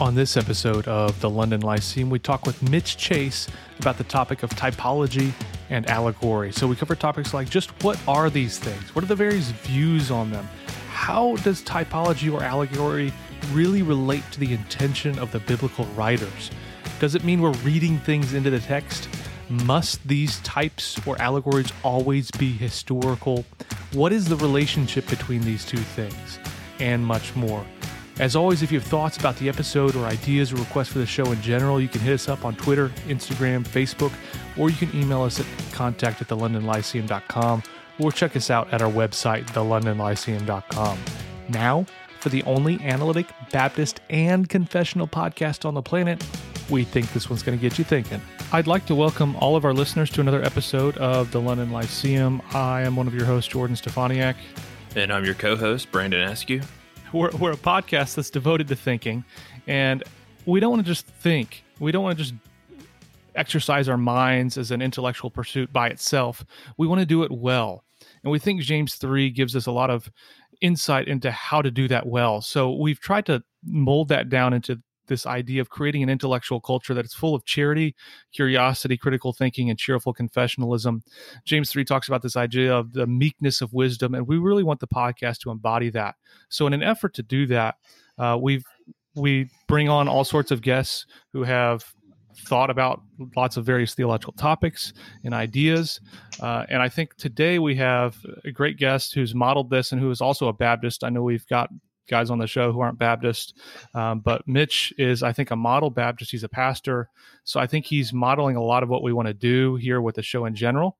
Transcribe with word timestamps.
On 0.00 0.14
this 0.14 0.36
episode 0.36 0.86
of 0.86 1.20
the 1.20 1.28
London 1.28 1.60
Lyceum, 1.60 2.08
we 2.08 2.20
talk 2.20 2.46
with 2.46 2.62
Mitch 2.70 2.96
Chase 2.96 3.48
about 3.80 3.98
the 3.98 4.04
topic 4.04 4.44
of 4.44 4.50
typology 4.50 5.32
and 5.70 5.84
allegory. 5.88 6.52
So 6.52 6.68
we 6.68 6.76
cover 6.76 6.94
topics 6.94 7.34
like 7.34 7.50
just 7.50 7.70
what 7.82 7.98
are 8.06 8.30
these 8.30 8.60
things? 8.60 8.94
What 8.94 9.02
are 9.02 9.08
the 9.08 9.16
various 9.16 9.50
views 9.50 10.12
on 10.12 10.30
them? 10.30 10.48
How 10.90 11.34
does 11.38 11.62
typology 11.62 12.32
or 12.32 12.44
allegory 12.44 13.12
really 13.52 13.82
relate 13.82 14.22
to 14.30 14.38
the 14.38 14.52
intention 14.52 15.18
of 15.18 15.32
the 15.32 15.40
biblical 15.40 15.84
writers? 15.96 16.52
Does 17.00 17.16
it 17.16 17.24
mean 17.24 17.42
we're 17.42 17.50
reading 17.64 17.98
things 17.98 18.34
into 18.34 18.50
the 18.50 18.60
text? 18.60 19.08
Must 19.48 20.06
these 20.06 20.38
types 20.40 21.04
or 21.08 21.20
allegories 21.20 21.72
always 21.82 22.30
be 22.30 22.52
historical? 22.52 23.44
What 23.92 24.12
is 24.12 24.28
the 24.28 24.36
relationship 24.36 25.08
between 25.08 25.40
these 25.40 25.64
two 25.64 25.76
things? 25.76 26.38
And 26.78 27.04
much 27.04 27.34
more. 27.34 27.66
As 28.18 28.34
always, 28.34 28.62
if 28.62 28.72
you 28.72 28.80
have 28.80 28.88
thoughts 28.88 29.16
about 29.16 29.36
the 29.36 29.48
episode 29.48 29.94
or 29.94 30.04
ideas 30.04 30.52
or 30.52 30.56
requests 30.56 30.88
for 30.88 30.98
the 30.98 31.06
show 31.06 31.30
in 31.30 31.40
general, 31.40 31.80
you 31.80 31.86
can 31.86 32.00
hit 32.00 32.14
us 32.14 32.28
up 32.28 32.44
on 32.44 32.56
Twitter, 32.56 32.88
Instagram, 33.06 33.64
Facebook, 33.64 34.12
or 34.58 34.70
you 34.70 34.76
can 34.76 34.94
email 35.00 35.22
us 35.22 35.38
at 35.38 35.46
contact 35.72 36.20
at 36.20 36.26
thelondonlyceum.com 36.26 37.62
or 38.00 38.10
check 38.10 38.34
us 38.34 38.50
out 38.50 38.72
at 38.72 38.82
our 38.82 38.90
website, 38.90 39.46
thelondonlyceum.com. 39.46 40.98
Now, 41.48 41.86
for 42.18 42.28
the 42.30 42.42
only 42.42 42.80
analytic, 42.80 43.26
Baptist, 43.52 44.00
and 44.10 44.48
confessional 44.48 45.06
podcast 45.06 45.64
on 45.64 45.74
the 45.74 45.82
planet, 45.82 46.24
we 46.68 46.82
think 46.82 47.12
this 47.12 47.30
one's 47.30 47.44
going 47.44 47.56
to 47.56 47.62
get 47.62 47.78
you 47.78 47.84
thinking. 47.84 48.20
I'd 48.52 48.66
like 48.66 48.84
to 48.86 48.96
welcome 48.96 49.36
all 49.36 49.54
of 49.54 49.64
our 49.64 49.72
listeners 49.72 50.10
to 50.10 50.20
another 50.20 50.42
episode 50.42 50.98
of 50.98 51.30
the 51.30 51.40
London 51.40 51.70
Lyceum. 51.70 52.42
I 52.52 52.82
am 52.82 52.96
one 52.96 53.06
of 53.06 53.14
your 53.14 53.26
hosts, 53.26 53.50
Jordan 53.52 53.76
Steffaniak. 53.76 54.34
And 54.96 55.12
I'm 55.12 55.24
your 55.24 55.34
co 55.34 55.54
host, 55.54 55.92
Brandon 55.92 56.22
Askew. 56.22 56.62
We're, 57.12 57.30
we're 57.36 57.52
a 57.52 57.56
podcast 57.56 58.16
that's 58.16 58.30
devoted 58.30 58.68
to 58.68 58.76
thinking, 58.76 59.24
and 59.66 60.04
we 60.46 60.60
don't 60.60 60.70
want 60.70 60.84
to 60.84 60.90
just 60.90 61.06
think. 61.06 61.64
We 61.80 61.92
don't 61.92 62.02
want 62.02 62.18
to 62.18 62.24
just 62.24 62.34
exercise 63.34 63.88
our 63.88 63.96
minds 63.96 64.58
as 64.58 64.70
an 64.70 64.82
intellectual 64.82 65.30
pursuit 65.30 65.72
by 65.72 65.88
itself. 65.88 66.44
We 66.76 66.86
want 66.86 67.00
to 67.00 67.06
do 67.06 67.22
it 67.22 67.30
well. 67.30 67.84
And 68.22 68.30
we 68.30 68.38
think 68.38 68.62
James 68.62 68.96
3 68.96 69.30
gives 69.30 69.56
us 69.56 69.66
a 69.66 69.72
lot 69.72 69.90
of 69.90 70.10
insight 70.60 71.08
into 71.08 71.30
how 71.30 71.62
to 71.62 71.70
do 71.70 71.88
that 71.88 72.06
well. 72.06 72.40
So 72.40 72.72
we've 72.72 73.00
tried 73.00 73.26
to 73.26 73.42
mold 73.64 74.08
that 74.08 74.28
down 74.28 74.52
into 74.52 74.82
this 75.08 75.26
idea 75.26 75.60
of 75.60 75.70
creating 75.70 76.02
an 76.02 76.08
intellectual 76.08 76.60
culture 76.60 76.94
that 76.94 77.04
is 77.04 77.14
full 77.14 77.34
of 77.34 77.44
charity, 77.44 77.94
curiosity, 78.32 78.96
critical 78.96 79.32
thinking, 79.32 79.70
and 79.70 79.78
cheerful 79.78 80.14
confessionalism. 80.14 81.02
James 81.44 81.70
3 81.70 81.84
talks 81.84 82.08
about 82.08 82.22
this 82.22 82.36
idea 82.36 82.74
of 82.74 82.92
the 82.92 83.06
meekness 83.06 83.60
of 83.60 83.72
wisdom, 83.72 84.14
and 84.14 84.26
we 84.26 84.38
really 84.38 84.62
want 84.62 84.80
the 84.80 84.86
podcast 84.86 85.38
to 85.40 85.50
embody 85.50 85.90
that. 85.90 86.14
So, 86.48 86.66
in 86.66 86.72
an 86.72 86.82
effort 86.82 87.14
to 87.14 87.22
do 87.22 87.46
that, 87.46 87.76
uh, 88.18 88.38
we've 88.40 88.64
we 89.14 89.50
bring 89.66 89.88
on 89.88 90.08
all 90.08 90.24
sorts 90.24 90.50
of 90.50 90.62
guests 90.62 91.06
who 91.32 91.42
have 91.42 91.84
thought 92.46 92.70
about 92.70 93.02
lots 93.36 93.56
of 93.56 93.64
various 93.64 93.94
theological 93.94 94.32
topics 94.34 94.92
and 95.24 95.34
ideas. 95.34 96.00
Uh, 96.40 96.64
and 96.68 96.80
I 96.80 96.88
think 96.88 97.16
today 97.16 97.58
we 97.58 97.74
have 97.76 98.16
a 98.44 98.52
great 98.52 98.76
guest 98.76 99.14
who's 99.14 99.34
modeled 99.34 99.70
this 99.70 99.92
and 99.92 100.00
who 100.00 100.10
is 100.10 100.20
also 100.20 100.48
a 100.48 100.52
Baptist. 100.52 101.02
I 101.02 101.08
know 101.08 101.22
we've 101.22 101.46
got 101.48 101.70
guys 102.08 102.30
on 102.30 102.38
the 102.38 102.46
show 102.46 102.72
who 102.72 102.80
aren't 102.80 102.98
Baptist. 102.98 103.58
Um, 103.94 104.20
but 104.20 104.46
Mitch 104.46 104.92
is, 104.98 105.22
I 105.22 105.32
think, 105.32 105.50
a 105.50 105.56
model 105.56 105.90
Baptist. 105.90 106.30
He's 106.30 106.44
a 106.44 106.48
pastor. 106.48 107.08
So 107.44 107.60
I 107.60 107.66
think 107.66 107.86
he's 107.86 108.12
modeling 108.12 108.56
a 108.56 108.62
lot 108.62 108.82
of 108.82 108.88
what 108.88 109.02
we 109.02 109.12
want 109.12 109.28
to 109.28 109.34
do 109.34 109.76
here 109.76 110.00
with 110.00 110.16
the 110.16 110.22
show 110.22 110.44
in 110.44 110.54
general. 110.54 110.96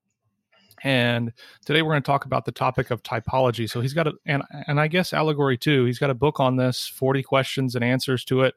And 0.84 1.33
today 1.65 1.83
we're 1.83 1.91
going 1.91 2.03
to 2.03 2.06
talk 2.06 2.25
about 2.25 2.45
the 2.45 2.53
topic 2.53 2.91
of 2.91 3.03
typology. 3.03 3.69
So 3.69 3.81
he's 3.81 3.95
got 3.95 4.06
a, 4.06 4.12
and, 4.27 4.42
and 4.67 4.81
I 4.81 4.87
guess 4.87 5.12
allegory 5.12 5.59
too. 5.59 5.84
He's 5.84 5.98
got 5.98 6.11
a 6.11 6.15
book 6.15 6.39
on 6.39 6.56
this, 6.56 6.87
40 6.87 7.22
questions 7.22 7.75
and 7.75 7.84
answers 7.84 8.25
to 8.27 8.43
it. 8.43 8.55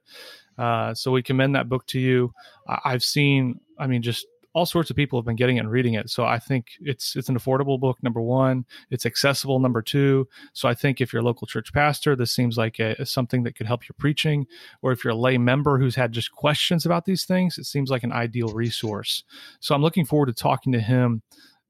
Uh, 0.57 0.93
so 0.93 1.11
we 1.11 1.23
commend 1.23 1.55
that 1.55 1.69
book 1.69 1.87
to 1.87 1.99
you. 1.99 2.33
I've 2.67 3.03
seen, 3.03 3.59
I 3.79 3.87
mean, 3.87 4.01
just 4.01 4.27
all 4.53 4.65
sorts 4.65 4.89
of 4.89 4.95
people 4.95 5.17
have 5.19 5.25
been 5.25 5.35
getting 5.35 5.57
it 5.57 5.61
and 5.61 5.71
reading 5.71 5.93
it. 5.93 6.09
So 6.09 6.25
I 6.25 6.39
think 6.39 6.71
it's 6.81 7.15
it's 7.15 7.29
an 7.29 7.37
affordable 7.37 7.79
book. 7.79 7.97
Number 8.01 8.21
one, 8.21 8.65
it's 8.89 9.05
accessible. 9.05 9.59
Number 9.59 9.81
two, 9.81 10.27
so 10.53 10.67
I 10.67 10.73
think 10.73 10.99
if 10.99 11.13
you're 11.13 11.21
a 11.21 11.25
local 11.25 11.47
church 11.47 11.71
pastor, 11.73 12.15
this 12.15 12.31
seems 12.31 12.57
like 12.57 12.79
a, 12.79 13.05
something 13.05 13.43
that 13.43 13.55
could 13.55 13.67
help 13.67 13.87
your 13.87 13.95
preaching. 13.97 14.47
Or 14.81 14.91
if 14.91 15.03
you're 15.03 15.13
a 15.13 15.17
lay 15.17 15.37
member 15.37 15.79
who's 15.79 15.95
had 15.95 16.11
just 16.11 16.31
questions 16.31 16.85
about 16.85 17.05
these 17.05 17.23
things, 17.23 17.57
it 17.57 17.65
seems 17.65 17.89
like 17.89 18.03
an 18.03 18.11
ideal 18.11 18.49
resource. 18.49 19.23
So 19.59 19.73
I'm 19.73 19.81
looking 19.81 20.05
forward 20.05 20.27
to 20.27 20.33
talking 20.33 20.73
to 20.73 20.79
him 20.79 21.21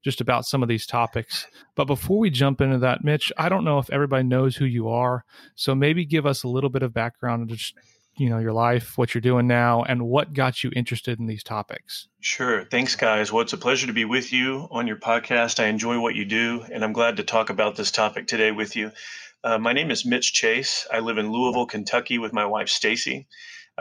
just 0.02 0.20
about 0.20 0.44
some 0.44 0.62
of 0.62 0.68
these 0.68 0.86
topics. 0.86 1.46
But 1.76 1.84
before 1.84 2.18
we 2.18 2.30
jump 2.30 2.60
into 2.60 2.78
that, 2.78 3.04
Mitch, 3.04 3.32
I 3.38 3.48
don't 3.48 3.64
know 3.64 3.78
if 3.78 3.90
everybody 3.90 4.24
knows 4.24 4.56
who 4.56 4.64
you 4.64 4.88
are. 4.88 5.24
So 5.54 5.74
maybe 5.74 6.04
give 6.04 6.26
us 6.26 6.42
a 6.42 6.48
little 6.48 6.70
bit 6.70 6.82
of 6.82 6.92
background 6.92 7.42
and 7.42 7.50
just 7.56 7.74
you 8.16 8.28
know 8.28 8.38
your 8.38 8.52
life 8.52 8.98
what 8.98 9.14
you're 9.14 9.22
doing 9.22 9.46
now 9.46 9.82
and 9.82 10.02
what 10.02 10.32
got 10.32 10.62
you 10.62 10.70
interested 10.74 11.18
in 11.18 11.26
these 11.26 11.42
topics. 11.42 12.08
Sure. 12.20 12.64
Thanks 12.64 12.94
guys. 12.94 13.32
Well 13.32 13.42
it's 13.42 13.52
a 13.52 13.58
pleasure 13.58 13.86
to 13.86 13.92
be 13.92 14.04
with 14.04 14.32
you 14.32 14.68
on 14.70 14.86
your 14.86 14.96
podcast. 14.96 15.62
I 15.62 15.66
enjoy 15.66 15.98
what 16.00 16.14
you 16.14 16.24
do 16.24 16.64
and 16.72 16.84
i'm 16.84 16.92
glad 16.92 17.16
to 17.16 17.24
talk 17.24 17.50
about 17.50 17.76
this 17.76 17.90
topic 17.90 18.26
today 18.26 18.50
with 18.50 18.76
you. 18.76 18.92
Uh, 19.44 19.58
my 19.58 19.72
name 19.72 19.90
is 19.90 20.04
mitch 20.04 20.32
chase. 20.32 20.86
I 20.92 21.00
live 21.00 21.18
in 21.18 21.32
louisville 21.32 21.66
kentucky 21.66 22.18
with 22.18 22.32
my 22.32 22.46
wife 22.46 22.68
stacy. 22.68 23.26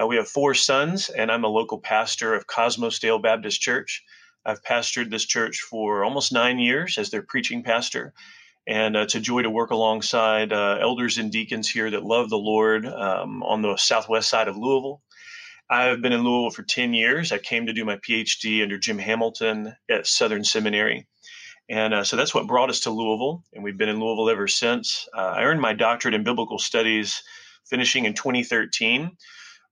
Uh, 0.02 0.08
we 0.08 0.16
have 0.16 0.28
four 0.28 0.54
sons 0.54 1.10
and 1.10 1.32
i'm 1.32 1.44
a 1.44 1.50
local 1.50 1.80
pastor 1.80 2.34
of 2.34 2.48
Kosmosdale 2.48 3.22
baptist 3.22 3.62
church. 3.62 4.04
I've 4.46 4.64
pastored 4.64 5.12
this 5.12 5.26
church 5.26 5.60
for 5.60 6.04
almost 6.04 6.32
nine 6.32 6.58
years 6.58 6.98
as 6.98 7.12
their 7.12 7.22
preaching 7.22 7.64
pastor 7.64 8.14
and 8.68 8.96
uh, 8.96 9.02
it's 9.02 9.16
a 9.16 9.20
joy 9.20 9.42
to 9.42 9.50
work 9.50 9.72
alongside 9.72 10.54
uh, 10.54 10.78
elders 10.80 11.18
and 11.18 11.32
deacons 11.32 11.70
here 11.70 11.90
that 11.90 12.04
love 12.04 12.30
the 12.30 12.38
Lord 12.38 12.86
um, 12.86 13.44
on 13.44 13.62
the 13.62 13.78
southwest 13.78 14.30
side 14.30 14.48
of 14.48 14.58
Louisville. 14.58 15.02
I've 15.70 16.02
been 16.02 16.14
in 16.14 16.24
Louisville 16.24 16.52
for 16.52 16.64
10 16.64 16.94
years. 16.94 17.32
I 17.32 17.38
came 17.38 17.68
to 17.68 17.74
do 17.74 17.86
my 17.86 17.98
PhD 17.98 18.62
under 18.62 18.78
Jim 18.78 18.98
Hamilton 18.98 19.74
at 19.90 20.06
Southern 20.06 20.44
Seminary. 20.44 21.08
And 21.70 21.94
uh, 21.94 22.04
so 22.04 22.18
that's 22.18 22.34
what 22.36 22.48
brought 22.48 22.70
us 22.70 22.82
to 22.82 22.90
Louisville, 22.90 23.46
and 23.54 23.64
we've 23.64 23.78
been 23.78 23.88
in 23.88 24.00
Louisville 24.00 24.30
ever 24.30 24.50
since. 24.50 25.08
Uh, 25.16 25.22
I 25.38 25.44
earned 25.44 25.62
my 25.62 25.72
doctorate 25.72 26.14
in 26.14 26.26
biblical 26.26 26.60
studies 26.60 27.24
finishing 27.70 28.04
in 28.04 28.14
2013. 28.14 29.12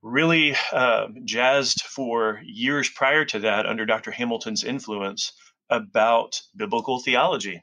Really 0.02 0.56
uh, 0.72 1.08
jazzed 1.26 1.82
for 1.82 2.40
years 2.46 2.90
prior 2.90 3.26
to 3.26 3.40
that 3.40 3.66
under 3.66 3.86
Dr. 3.86 4.12
Hamilton's 4.12 4.64
influence 4.64 5.34
about 5.70 6.42
biblical 6.56 7.02
theology. 7.02 7.62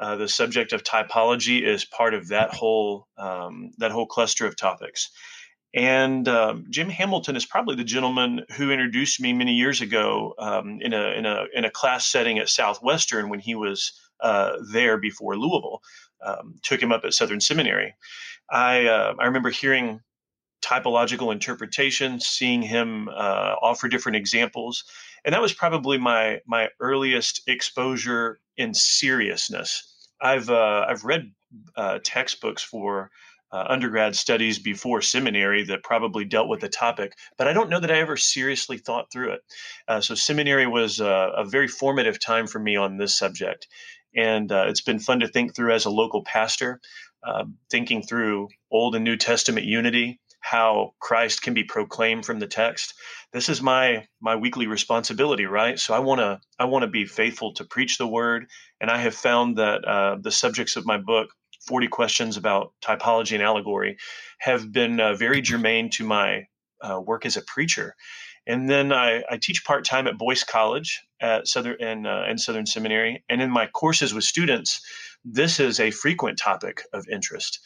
Uh, 0.00 0.16
the 0.16 0.28
subject 0.28 0.72
of 0.72 0.82
typology 0.82 1.62
is 1.62 1.84
part 1.84 2.14
of 2.14 2.28
that 2.28 2.54
whole 2.54 3.06
um, 3.18 3.70
that 3.76 3.90
whole 3.90 4.06
cluster 4.06 4.46
of 4.46 4.56
topics. 4.56 5.10
And 5.74 6.26
um, 6.26 6.64
Jim 6.70 6.88
Hamilton 6.88 7.36
is 7.36 7.44
probably 7.44 7.76
the 7.76 7.84
gentleman 7.84 8.44
who 8.56 8.72
introduced 8.72 9.20
me 9.20 9.32
many 9.34 9.52
years 9.52 9.82
ago 9.82 10.34
um, 10.38 10.78
in 10.80 10.94
a 10.94 11.10
in 11.10 11.26
a 11.26 11.44
in 11.54 11.64
a 11.66 11.70
class 11.70 12.06
setting 12.06 12.38
at 12.38 12.48
Southwestern 12.48 13.28
when 13.28 13.40
he 13.40 13.54
was 13.54 13.92
uh, 14.20 14.56
there 14.72 14.96
before 14.96 15.36
Louisville. 15.36 15.82
Um, 16.24 16.56
took 16.62 16.82
him 16.82 16.92
up 16.92 17.04
at 17.04 17.14
Southern 17.14 17.40
Seminary. 17.40 17.94
I 18.50 18.86
uh, 18.86 19.14
I 19.18 19.26
remember 19.26 19.50
hearing 19.50 20.00
typological 20.62 21.30
interpretation, 21.30 22.20
seeing 22.20 22.62
him 22.62 23.08
uh, 23.08 23.54
offer 23.62 23.88
different 23.88 24.16
examples, 24.16 24.84
and 25.24 25.34
that 25.34 25.42
was 25.42 25.52
probably 25.52 25.98
my 25.98 26.40
my 26.46 26.68
earliest 26.80 27.42
exposure 27.46 28.40
in 28.56 28.74
seriousness. 28.74 29.89
I've 30.20 30.50
uh, 30.50 30.86
I've 30.88 31.04
read 31.04 31.32
uh, 31.76 31.98
textbooks 32.04 32.62
for 32.62 33.10
uh, 33.52 33.64
undergrad 33.68 34.14
studies 34.14 34.58
before 34.58 35.02
seminary 35.02 35.64
that 35.64 35.82
probably 35.82 36.24
dealt 36.24 36.48
with 36.48 36.60
the 36.60 36.68
topic, 36.68 37.12
but 37.36 37.48
I 37.48 37.52
don't 37.52 37.70
know 37.70 37.80
that 37.80 37.90
I 37.90 37.98
ever 37.98 38.16
seriously 38.16 38.78
thought 38.78 39.10
through 39.10 39.32
it. 39.32 39.40
Uh, 39.88 40.00
so 40.00 40.14
seminary 40.14 40.66
was 40.66 41.00
uh, 41.00 41.30
a 41.36 41.44
very 41.44 41.66
formative 41.66 42.20
time 42.20 42.46
for 42.46 42.60
me 42.60 42.76
on 42.76 42.96
this 42.96 43.16
subject, 43.16 43.66
and 44.14 44.52
uh, 44.52 44.66
it's 44.68 44.82
been 44.82 45.00
fun 45.00 45.20
to 45.20 45.28
think 45.28 45.54
through 45.54 45.72
as 45.72 45.84
a 45.84 45.90
local 45.90 46.22
pastor, 46.22 46.80
thinking 47.70 48.02
through 48.02 48.48
Old 48.70 48.94
and 48.94 49.04
New 49.04 49.16
Testament 49.16 49.66
unity, 49.66 50.20
how 50.40 50.94
Christ 51.00 51.42
can 51.42 51.54
be 51.54 51.64
proclaimed 51.64 52.26
from 52.26 52.38
the 52.38 52.46
text. 52.46 52.94
This 53.32 53.48
is 53.48 53.62
my 53.62 54.06
my 54.20 54.36
weekly 54.36 54.66
responsibility, 54.66 55.46
right? 55.46 55.78
So 55.78 55.94
I 55.94 56.00
want 56.00 56.20
to 56.20 56.40
I 56.58 56.64
want 56.64 56.82
to 56.82 56.88
be 56.88 57.06
faithful 57.06 57.54
to 57.54 57.64
preach 57.64 57.98
the 57.98 58.06
word, 58.06 58.46
and 58.80 58.90
I 58.90 58.98
have 58.98 59.14
found 59.14 59.58
that 59.58 59.84
uh, 59.84 60.16
the 60.20 60.32
subjects 60.32 60.76
of 60.76 60.86
my 60.86 60.98
book. 60.98 61.30
40 61.66 61.88
questions 61.88 62.38
about 62.38 62.72
typology 62.82 63.34
and 63.34 63.42
allegory 63.42 63.98
have 64.38 64.72
been 64.72 64.98
uh, 64.98 65.12
very 65.12 65.42
germane 65.42 65.90
to 65.90 66.06
my 66.06 66.46
uh, 66.80 66.98
work 66.98 67.26
as 67.26 67.36
a 67.36 67.42
preacher. 67.42 67.94
And 68.46 68.68
then 68.68 68.92
I, 68.92 69.22
I 69.30 69.36
teach 69.36 69.64
part 69.64 69.84
time 69.84 70.06
at 70.06 70.18
Boyce 70.18 70.44
College 70.44 71.02
at 71.20 71.46
Southern 71.46 71.76
and, 71.80 72.06
uh, 72.06 72.22
and 72.26 72.40
Southern 72.40 72.66
Seminary. 72.66 73.22
And 73.28 73.42
in 73.42 73.50
my 73.50 73.66
courses 73.66 74.14
with 74.14 74.24
students, 74.24 74.80
this 75.24 75.60
is 75.60 75.78
a 75.78 75.90
frequent 75.90 76.38
topic 76.38 76.82
of 76.92 77.06
interest 77.08 77.60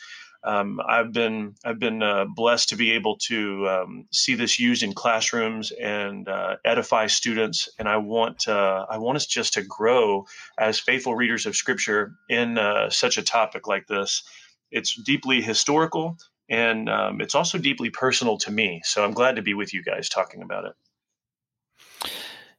um, 0.44 0.81
I've 0.87 1.12
been 1.12 1.55
I've 1.64 1.79
been 1.79 2.02
uh, 2.02 2.26
blessed 2.26 2.70
to 2.70 2.76
be 2.76 2.93
able 2.93 3.17
to 3.29 3.69
um, 3.69 4.06
see 4.12 4.35
this 4.35 4.61
used 4.61 4.82
in 4.82 4.93
classrooms 4.93 5.73
and 5.73 6.29
uh, 6.29 6.56
edify 6.64 7.06
students, 7.06 7.69
and 7.79 7.88
I 7.88 7.99
want 7.99 8.49
uh, 8.49 8.87
I 8.88 8.99
want 8.99 9.17
us 9.17 9.26
just 9.26 9.55
to 9.55 9.62
grow 9.62 10.26
as 10.58 10.79
faithful 10.79 11.14
readers 11.14 11.46
of 11.46 11.56
Scripture 11.56 12.14
in 12.29 12.58
uh, 12.58 12.91
such 12.91 13.19
a 13.19 13.23
topic 13.23 13.67
like 13.67 13.87
this. 13.87 14.23
It's 14.70 14.94
deeply 14.94 15.43
historical 15.43 16.17
And 16.49 16.88
um, 16.91 17.20
it's 17.20 17.35
also 17.35 17.58
deeply 17.58 17.91
personal 17.91 18.38
to 18.38 18.50
me. 18.50 18.82
So 18.85 19.05
I'm 19.05 19.14
glad 19.14 19.37
to 19.37 19.43
be 19.43 19.55
with 19.55 19.73
you 19.73 19.82
guys 19.82 20.08
talking 20.08 20.43
about 20.43 20.67
it. 20.67 20.73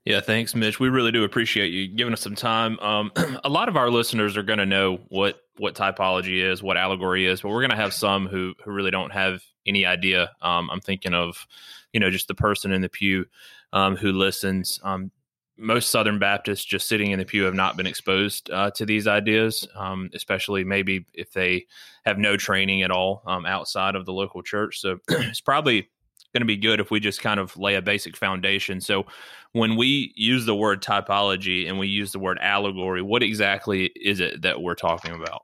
Yeah, 0.06 0.22
thanks, 0.22 0.54
Mitch. 0.54 0.80
We 0.80 0.90
really 0.90 1.12
do 1.12 1.24
appreciate 1.24 1.70
you 1.70 1.88
giving 1.88 2.14
us 2.14 2.22
some 2.22 2.36
time. 2.36 2.80
Um, 2.80 3.12
a 3.44 3.50
lot 3.50 3.70
of 3.70 3.76
our 3.76 3.90
listeners 3.90 4.38
are 4.38 4.44
going 4.44 4.60
to 4.60 4.66
know 4.66 5.00
what 5.10 5.42
what 5.58 5.74
typology 5.74 6.44
is, 6.44 6.62
what 6.62 6.78
allegory 6.78 7.26
is, 7.26 7.42
but 7.42 7.50
we're 7.50 7.62
going 7.62 7.72
to 7.72 7.76
have 7.76 7.94
some 7.94 8.28
who 8.28 8.54
who 8.64 8.72
really 8.72 8.92
don't 8.92 9.12
have 9.12 9.42
any 9.66 9.84
idea. 9.86 10.32
Um, 10.44 10.70
I'm 10.70 10.80
thinking 10.80 11.16
of, 11.16 11.48
you 11.92 12.00
know, 12.00 12.12
just 12.12 12.28
the 12.28 12.36
person 12.36 12.72
in 12.72 12.82
the 12.82 12.90
pew 12.90 13.26
um, 13.74 13.96
who 13.96 14.12
listens. 14.12 14.80
Um, 14.84 15.12
most 15.58 15.90
Southern 15.90 16.20
Baptists 16.20 16.66
just 16.66 16.88
sitting 16.88 17.12
in 17.12 17.20
the 17.20 17.26
pew 17.26 17.44
have 17.44 17.56
not 17.56 17.78
been 17.78 17.88
exposed 17.88 18.52
uh, 18.52 18.70
to 18.72 18.86
these 18.86 19.08
ideas, 19.08 19.68
um, 19.76 20.10
especially 20.14 20.64
maybe 20.64 21.06
if 21.14 21.32
they 21.32 21.66
have 22.04 22.20
no 22.20 22.38
training 22.38 22.84
at 22.84 22.92
all 22.92 23.24
um, 23.26 23.46
outside 23.46 23.96
of 23.96 24.06
the 24.06 24.14
local 24.14 24.44
church. 24.44 24.82
So 24.82 25.00
it's 25.10 25.42
probably 25.42 25.90
going 26.36 26.42
to 26.42 26.46
be 26.46 26.58
good 26.58 26.82
if 26.82 26.92
we 26.92 27.00
just 27.00 27.22
kind 27.22 27.40
of 27.40 27.56
lay 27.58 27.76
a 27.76 27.82
basic 27.82 28.18
foundation. 28.18 28.82
So 28.82 29.06
when 29.54 29.78
we 29.78 30.12
use 30.16 30.46
the 30.46 30.56
word 30.56 30.84
typology 30.84 31.66
and 31.70 31.80
we 31.80 31.88
use 31.88 32.12
the 32.12 32.20
word 32.20 32.38
allegory, 32.42 33.02
what 33.02 33.24
exactly 33.24 33.86
is 33.86 34.20
it 34.20 34.42
that 34.42 34.62
we're 34.62 34.76
talking 34.76 35.12
about? 35.12 35.44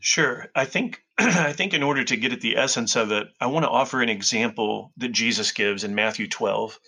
Sure. 0.00 0.48
I 0.54 0.66
think 0.66 1.02
I 1.18 1.54
think 1.54 1.72
in 1.72 1.82
order 1.82 2.04
to 2.04 2.16
get 2.16 2.34
at 2.34 2.42
the 2.42 2.58
essence 2.58 2.96
of 2.96 3.12
it, 3.12 3.28
I 3.40 3.46
want 3.46 3.64
to 3.64 3.70
offer 3.70 4.02
an 4.02 4.10
example 4.10 4.92
that 4.98 5.12
Jesus 5.12 5.52
gives 5.52 5.84
in 5.84 5.94
Matthew 5.94 6.28
12. 6.28 6.78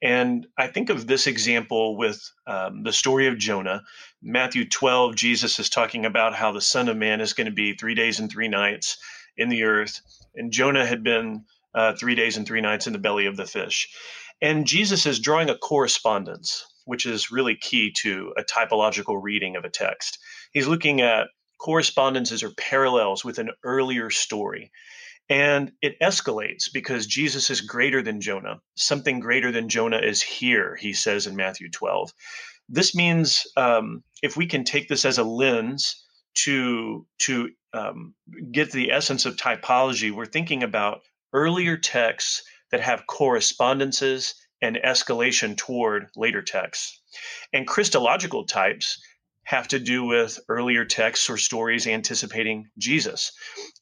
And 0.00 0.46
I 0.56 0.68
think 0.68 0.88
of 0.88 1.06
this 1.06 1.26
example 1.26 1.98
with 1.98 2.22
um, 2.46 2.84
the 2.84 2.92
story 2.92 3.26
of 3.26 3.36
Jonah. 3.36 3.82
Matthew 4.22 4.66
12, 4.66 5.14
Jesus 5.14 5.58
is 5.58 5.68
talking 5.68 6.06
about 6.06 6.34
how 6.34 6.52
the 6.52 6.60
Son 6.62 6.88
of 6.88 6.96
Man 6.96 7.20
is 7.20 7.34
going 7.34 7.46
to 7.46 7.52
be 7.52 7.74
three 7.74 7.94
days 7.94 8.18
and 8.18 8.30
three 8.30 8.48
nights 8.48 8.96
in 9.36 9.50
the 9.50 9.64
earth. 9.64 10.00
And 10.34 10.52
Jonah 10.52 10.86
had 10.86 11.02
been 11.02 11.44
uh, 11.74 11.94
three 11.94 12.14
days 12.14 12.36
and 12.36 12.46
three 12.46 12.60
nights 12.60 12.86
in 12.86 12.92
the 12.92 12.98
belly 12.98 13.26
of 13.26 13.36
the 13.36 13.46
fish. 13.46 13.88
And 14.40 14.66
Jesus 14.66 15.06
is 15.06 15.20
drawing 15.20 15.50
a 15.50 15.58
correspondence, 15.58 16.66
which 16.84 17.06
is 17.06 17.30
really 17.30 17.56
key 17.56 17.92
to 18.02 18.34
a 18.36 18.42
typological 18.42 19.20
reading 19.22 19.56
of 19.56 19.64
a 19.64 19.70
text. 19.70 20.18
He's 20.52 20.66
looking 20.66 21.00
at 21.00 21.28
correspondences 21.58 22.42
or 22.42 22.50
parallels 22.58 23.24
with 23.24 23.38
an 23.38 23.50
earlier 23.64 24.10
story. 24.10 24.70
And 25.30 25.72
it 25.80 25.98
escalates 26.00 26.70
because 26.72 27.06
Jesus 27.06 27.48
is 27.48 27.62
greater 27.62 28.02
than 28.02 28.20
Jonah. 28.20 28.60
Something 28.76 29.20
greater 29.20 29.50
than 29.50 29.70
Jonah 29.70 29.98
is 29.98 30.22
here, 30.22 30.76
he 30.76 30.92
says 30.92 31.26
in 31.26 31.36
Matthew 31.36 31.70
12. 31.70 32.12
This 32.68 32.94
means 32.94 33.46
um, 33.56 34.02
if 34.22 34.36
we 34.36 34.46
can 34.46 34.64
take 34.64 34.88
this 34.88 35.04
as 35.04 35.16
a 35.16 35.24
lens 35.24 36.04
to, 36.44 37.06
to 37.20 37.50
um, 37.72 38.14
get 38.52 38.72
the 38.72 38.90
essence 38.90 39.24
of 39.24 39.36
typology, 39.36 40.10
we're 40.10 40.26
thinking 40.26 40.62
about 40.62 41.00
earlier 41.34 41.76
texts 41.76 42.42
that 42.70 42.80
have 42.80 43.06
correspondences 43.06 44.34
and 44.62 44.76
escalation 44.84 45.56
toward 45.56 46.06
later 46.16 46.40
texts. 46.40 47.02
And 47.52 47.66
Christological 47.66 48.46
types 48.46 48.98
have 49.44 49.68
to 49.68 49.78
do 49.78 50.04
with 50.04 50.40
earlier 50.48 50.86
texts 50.86 51.28
or 51.28 51.36
stories 51.36 51.86
anticipating 51.86 52.66
Jesus. 52.78 53.32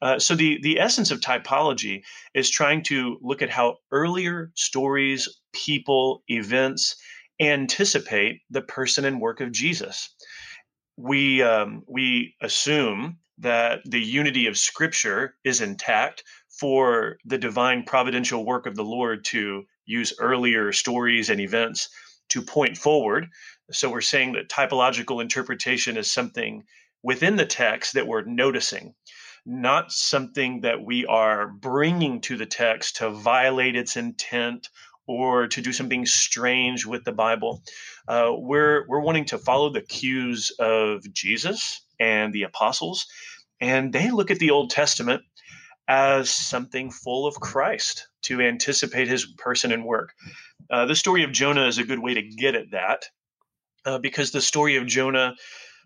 Uh, 0.00 0.18
so 0.18 0.34
the 0.34 0.58
the 0.62 0.80
essence 0.80 1.12
of 1.12 1.20
typology 1.20 2.02
is 2.34 2.50
trying 2.50 2.82
to 2.82 3.16
look 3.22 3.42
at 3.42 3.50
how 3.50 3.76
earlier 3.92 4.50
stories, 4.56 5.28
people, 5.52 6.24
events 6.26 6.96
anticipate 7.40 8.40
the 8.50 8.62
person 8.62 9.04
and 9.04 9.20
work 9.20 9.40
of 9.40 9.52
Jesus. 9.52 10.14
We 10.96 11.42
um, 11.42 11.84
we 11.86 12.34
assume 12.42 13.18
that 13.38 13.80
the 13.84 14.00
unity 14.00 14.46
of 14.46 14.58
Scripture 14.58 15.36
is 15.44 15.60
intact 15.60 16.24
for 16.58 17.16
the 17.24 17.38
divine 17.38 17.84
providential 17.84 18.44
work 18.44 18.66
of 18.66 18.76
the 18.76 18.84
Lord 18.84 19.24
to 19.26 19.64
use 19.84 20.14
earlier 20.18 20.72
stories 20.72 21.30
and 21.30 21.40
events 21.40 21.88
to 22.28 22.42
point 22.42 22.78
forward 22.78 23.28
so 23.72 23.90
we're 23.90 24.00
saying 24.00 24.32
that 24.32 24.48
typological 24.48 25.22
interpretation 25.22 25.96
is 25.96 26.10
something 26.10 26.64
within 27.02 27.36
the 27.36 27.46
text 27.46 27.94
that 27.94 28.06
we're 28.06 28.24
noticing, 28.24 28.94
not 29.46 29.90
something 29.90 30.60
that 30.60 30.84
we 30.84 31.06
are 31.06 31.48
bringing 31.48 32.20
to 32.22 32.36
the 32.36 32.46
text 32.46 32.96
to 32.96 33.10
violate 33.10 33.76
its 33.76 33.96
intent 33.96 34.68
or 35.06 35.48
to 35.48 35.60
do 35.60 35.72
something 35.72 36.06
strange 36.06 36.86
with 36.86 37.04
the 37.04 37.12
Bible. 37.12 37.62
Uh, 38.06 38.30
we're 38.36 38.86
we're 38.88 39.00
wanting 39.00 39.24
to 39.26 39.38
follow 39.38 39.70
the 39.70 39.80
cues 39.80 40.52
of 40.58 41.02
Jesus 41.12 41.80
and 41.98 42.32
the 42.32 42.44
apostles, 42.44 43.06
and 43.60 43.92
they 43.92 44.10
look 44.10 44.30
at 44.30 44.38
the 44.38 44.50
Old 44.50 44.70
Testament 44.70 45.22
as 45.92 46.30
something 46.30 46.90
full 46.90 47.26
of 47.26 47.34
Christ 47.34 48.08
to 48.22 48.40
anticipate 48.40 49.08
His 49.08 49.26
person 49.26 49.72
and 49.72 49.84
work. 49.84 50.14
Uh, 50.70 50.86
the 50.86 50.96
story 50.96 51.22
of 51.22 51.32
Jonah 51.32 51.66
is 51.66 51.76
a 51.76 51.84
good 51.84 51.98
way 51.98 52.14
to 52.14 52.22
get 52.22 52.54
at 52.54 52.70
that 52.70 53.04
uh, 53.84 53.98
because 53.98 54.30
the 54.30 54.40
story 54.40 54.76
of 54.76 54.86
Jonah, 54.86 55.34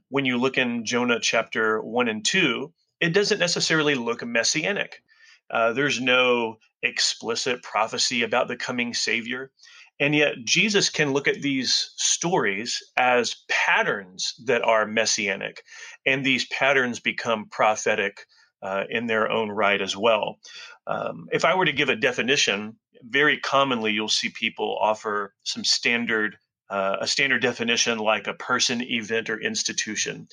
when 0.08 0.24
you 0.24 0.38
look 0.38 0.58
in 0.58 0.84
Jonah 0.84 1.18
chapter 1.20 1.82
one 1.82 2.06
and 2.06 2.24
two, 2.24 2.72
it 3.00 3.14
doesn't 3.14 3.40
necessarily 3.40 3.96
look 3.96 4.24
messianic. 4.24 5.02
Uh, 5.50 5.72
there's 5.72 6.00
no 6.00 6.58
explicit 6.84 7.60
prophecy 7.64 8.22
about 8.22 8.46
the 8.46 8.56
coming 8.56 8.94
Savior. 8.94 9.50
And 9.98 10.14
yet, 10.14 10.34
Jesus 10.44 10.88
can 10.88 11.12
look 11.14 11.26
at 11.26 11.42
these 11.42 11.90
stories 11.96 12.80
as 12.96 13.42
patterns 13.48 14.34
that 14.44 14.62
are 14.62 14.86
messianic, 14.86 15.62
and 16.04 16.24
these 16.24 16.46
patterns 16.46 17.00
become 17.00 17.48
prophetic 17.50 18.26
uh, 18.62 18.84
in 18.88 19.06
their 19.06 19.30
own 19.30 19.50
right 19.50 19.80
as 19.80 19.96
well. 19.96 20.38
Um, 20.86 21.28
if 21.32 21.44
I 21.44 21.54
were 21.54 21.66
to 21.66 21.72
give 21.72 21.88
a 21.88 21.96
definition, 21.96 22.76
very 23.02 23.38
commonly 23.38 23.92
you'll 23.92 24.08
see 24.08 24.30
people 24.30 24.78
offer 24.80 25.34
some 25.42 25.64
standard 25.64 26.36
uh, 26.68 26.96
a 27.00 27.06
standard 27.06 27.42
definition 27.42 27.98
like 27.98 28.26
a 28.26 28.34
person, 28.34 28.82
event, 28.82 29.30
or 29.30 29.40
institution, 29.40 30.26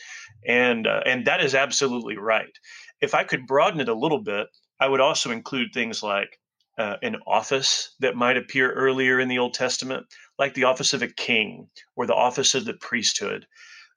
and 0.48 0.88
uh, 0.88 1.02
and 1.06 1.26
that 1.26 1.44
is 1.44 1.54
absolutely 1.54 2.18
right. 2.18 2.58
If 3.02 3.14
I 3.14 3.24
could 3.24 3.46
broaden 3.46 3.82
it 3.82 3.90
a 3.90 3.94
little 3.94 4.22
bit, 4.24 4.48
I 4.80 4.88
would 4.88 5.00
also 5.00 5.30
include 5.30 5.74
things 5.74 6.02
like 6.02 6.40
uh, 6.78 6.96
an 7.04 7.18
office 7.28 7.96
that 8.00 8.16
might 8.16 8.38
appear 8.38 8.72
earlier 8.72 9.20
in 9.20 9.28
the 9.28 9.40
Old 9.40 9.54
Testament, 9.54 10.08
like 10.40 10.54
the 10.54 10.64
office 10.64 10.94
of 10.94 11.02
a 11.02 11.08
king 11.08 11.68
or 11.96 12.08
the 12.08 12.16
office 12.16 12.56
of 12.56 12.66
the 12.66 12.74
priesthood. 12.74 13.46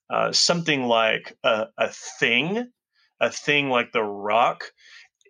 Uh, 0.09 0.31
something 0.31 0.85
like 0.85 1.37
a, 1.43 1.67
a 1.79 1.89
thing, 1.89 2.71
a 3.21 3.31
thing 3.31 3.69
like 3.69 3.93
the 3.93 4.03
rock 4.03 4.65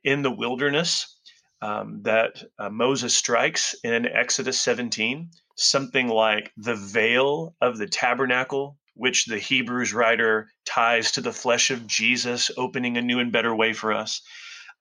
in 0.05 0.23
the 0.23 0.31
wilderness 0.31 1.17
um, 1.63 2.01
that 2.03 2.43
uh, 2.59 2.69
Moses 2.71 3.17
strikes 3.17 3.75
in 3.83 4.07
Exodus 4.07 4.61
17, 4.61 5.31
something 5.57 6.09
like 6.09 6.53
the 6.57 6.75
veil 6.75 7.55
of 7.61 7.79
the 7.79 7.87
tabernacle, 7.87 8.79
which 8.95 9.27
the 9.27 9.39
Hebrews 9.39 9.93
writer 9.93 10.49
ties 10.67 11.13
to 11.13 11.21
the 11.21 11.33
flesh 11.33 11.71
of 11.71 11.87
Jesus, 11.87 12.51
opening 12.57 12.97
a 12.97 13.03
new 13.03 13.19
and 13.21 13.33
better 13.33 13.55
way 13.55 13.73
for 13.73 13.93
us. 13.93 14.23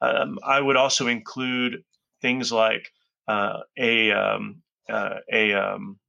Um, 0.01 0.38
I 0.46 0.60
would 0.60 0.75
also 0.75 1.08
include 1.08 1.84
things 2.22 2.51
like 2.51 2.91
uh, 3.27 3.60
a 3.77 4.12
um, 4.12 4.62
uh, 4.89 5.15
a 5.32 5.53
um, 5.53 6.00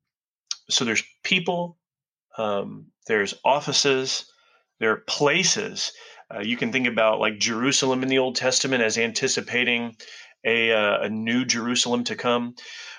so 0.68 0.84
there's 0.84 1.04
people, 1.22 1.78
um, 2.36 2.86
there's 3.06 3.34
offices, 3.44 4.30
there 4.80 4.90
are 4.90 5.04
places. 5.06 5.92
Uh, 6.34 6.40
you 6.40 6.56
can 6.56 6.72
think 6.72 6.86
about 6.86 7.20
like 7.20 7.38
Jerusalem 7.38 8.02
in 8.02 8.08
the 8.08 8.18
Old 8.18 8.36
Testament 8.36 8.82
as 8.82 8.98
anticipating 8.98 9.96
a, 10.44 10.72
uh, 10.72 11.02
a 11.02 11.08
new 11.08 11.44
Jerusalem 11.44 12.04
to 12.04 12.16
come. 12.16 12.54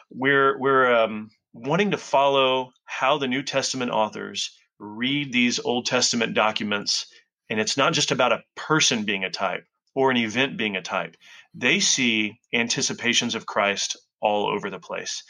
We're 0.10 0.58
we're 0.60 0.94
um, 0.94 1.30
wanting 1.54 1.92
to 1.92 1.98
follow 1.98 2.72
how 2.86 3.18
the 3.18 3.28
New 3.28 3.44
Testament 3.44 3.92
authors 3.92 4.58
read 4.80 5.34
these 5.34 5.60
Old 5.60 5.86
Testament 5.86 6.34
documents, 6.34 7.08
and 7.50 7.60
it's 7.60 7.78
not 7.78 7.94
just 7.94 8.12
about 8.12 8.32
a 8.32 8.44
person 8.56 9.04
being 9.04 9.24
a 9.24 9.30
type 9.30 9.66
or 9.96 10.12
an 10.12 10.18
event 10.18 10.58
being 10.58 10.76
a 10.76 10.82
type. 10.82 11.16
They 11.54 11.80
see 11.80 12.40
anticipations 12.54 13.36
of 13.36 13.46
Christ 13.46 13.98
all 14.22 14.48
over 14.48 14.70
the 14.70 14.80
place. 14.80 15.24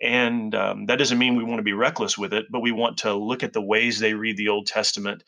And 0.00 0.54
um, 0.54 0.86
that 0.86 0.98
doesn't 0.98 1.18
mean 1.18 1.36
we 1.36 1.44
want 1.44 1.58
to 1.58 1.62
be 1.62 1.72
reckless 1.72 2.18
with 2.18 2.32
it, 2.34 2.46
but 2.50 2.60
we 2.60 2.72
want 2.72 2.98
to 2.98 3.14
look 3.14 3.42
at 3.42 3.52
the 3.52 3.62
ways 3.62 3.98
they 3.98 4.14
read 4.14 4.36
the 4.36 4.48
Old 4.48 4.66
Testament 4.66 5.22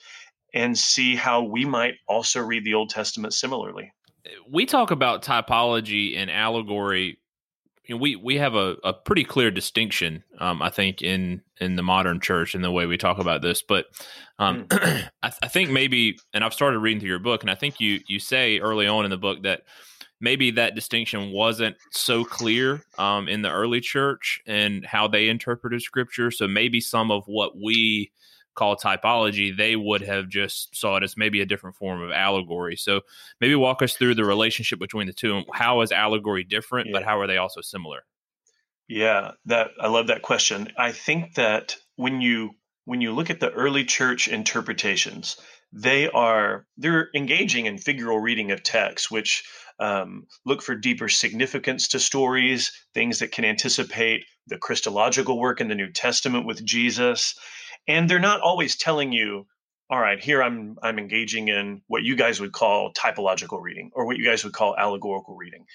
and 0.54 0.76
see 0.76 1.14
how 1.14 1.42
we 1.42 1.64
might 1.64 1.94
also 2.08 2.40
read 2.40 2.64
the 2.64 2.74
Old 2.74 2.90
Testament 2.90 3.34
similarly 3.34 3.92
we 4.50 4.66
talk 4.66 4.90
about 4.90 5.22
typology 5.22 6.16
and 6.16 6.30
allegory. 6.30 7.18
You 7.84 7.94
know, 7.94 8.00
we 8.00 8.16
we 8.16 8.36
have 8.36 8.54
a, 8.54 8.76
a 8.84 8.92
pretty 8.92 9.24
clear 9.24 9.50
distinction, 9.50 10.24
um, 10.38 10.60
I 10.60 10.70
think, 10.70 11.02
in 11.02 11.42
in 11.60 11.76
the 11.76 11.82
modern 11.82 12.20
church 12.20 12.54
in 12.54 12.62
the 12.62 12.70
way 12.70 12.86
we 12.86 12.98
talk 12.98 13.18
about 13.18 13.42
this. 13.42 13.62
But 13.62 13.86
um, 14.38 14.64
mm. 14.64 15.08
I, 15.22 15.28
th- 15.28 15.38
I 15.42 15.48
think 15.48 15.70
maybe, 15.70 16.18
and 16.34 16.44
I've 16.44 16.54
started 16.54 16.78
reading 16.80 17.00
through 17.00 17.08
your 17.08 17.18
book, 17.18 17.42
and 17.42 17.50
I 17.50 17.54
think 17.54 17.80
you 17.80 18.00
you 18.06 18.18
say 18.18 18.58
early 18.58 18.86
on 18.86 19.04
in 19.04 19.10
the 19.10 19.16
book 19.16 19.42
that 19.44 19.62
maybe 20.20 20.50
that 20.50 20.74
distinction 20.74 21.30
wasn't 21.32 21.76
so 21.92 22.24
clear 22.24 22.82
um, 22.98 23.28
in 23.28 23.42
the 23.42 23.50
early 23.50 23.80
church 23.80 24.40
and 24.46 24.84
how 24.84 25.06
they 25.06 25.28
interpreted 25.28 25.80
scripture. 25.80 26.30
So 26.30 26.48
maybe 26.48 26.80
some 26.80 27.10
of 27.10 27.22
what 27.26 27.52
we 27.56 28.10
call 28.58 28.76
typology, 28.76 29.56
they 29.56 29.76
would 29.76 30.02
have 30.02 30.28
just 30.28 30.74
saw 30.76 30.96
it 30.96 31.04
as 31.04 31.16
maybe 31.16 31.40
a 31.40 31.46
different 31.46 31.76
form 31.76 32.02
of 32.02 32.10
allegory. 32.10 32.76
So 32.76 33.02
maybe 33.40 33.54
walk 33.54 33.82
us 33.82 33.94
through 33.94 34.16
the 34.16 34.24
relationship 34.24 34.78
between 34.78 35.06
the 35.06 35.12
two. 35.12 35.42
How 35.54 35.80
is 35.82 35.92
allegory 35.92 36.44
different, 36.44 36.88
yeah. 36.88 36.92
but 36.94 37.04
how 37.04 37.20
are 37.20 37.26
they 37.26 37.36
also 37.36 37.60
similar? 37.60 38.00
Yeah, 38.88 39.32
that 39.46 39.70
I 39.80 39.88
love 39.88 40.08
that 40.08 40.22
question. 40.22 40.72
I 40.76 40.92
think 40.92 41.34
that 41.34 41.76
when 41.96 42.20
you 42.20 42.50
when 42.84 43.00
you 43.02 43.12
look 43.12 43.28
at 43.30 43.38
the 43.38 43.50
early 43.50 43.84
church 43.84 44.28
interpretations, 44.28 45.36
they 45.72 46.08
are 46.08 46.66
they're 46.78 47.10
engaging 47.14 47.66
in 47.66 47.76
figural 47.76 48.20
reading 48.20 48.50
of 48.50 48.62
text, 48.62 49.10
which 49.10 49.44
um, 49.78 50.26
look 50.44 50.62
for 50.62 50.74
deeper 50.74 51.08
significance 51.08 51.88
to 51.88 52.00
stories, 52.00 52.72
things 52.94 53.18
that 53.20 53.30
can 53.30 53.44
anticipate 53.44 54.24
the 54.46 54.58
Christological 54.58 55.38
work 55.38 55.60
in 55.60 55.68
the 55.68 55.74
New 55.74 55.92
Testament 55.92 56.46
with 56.46 56.64
Jesus, 56.64 57.34
and 57.88 58.08
they're 58.08 58.20
not 58.20 58.40
always 58.40 58.76
telling 58.76 59.12
you, 59.12 59.46
"All 59.90 60.00
right, 60.00 60.22
here 60.22 60.42
I'm 60.42 60.78
I'm 60.82 60.98
engaging 60.98 61.48
in 61.48 61.82
what 61.88 62.04
you 62.04 62.16
guys 62.16 62.40
would 62.40 62.52
call 62.52 62.92
typological 62.92 63.60
reading 63.60 63.90
or 63.94 64.06
what 64.06 64.18
you 64.18 64.24
guys 64.24 64.44
would 64.44 64.52
call 64.54 64.76
allegorical 64.76 65.36
reading." 65.36 65.66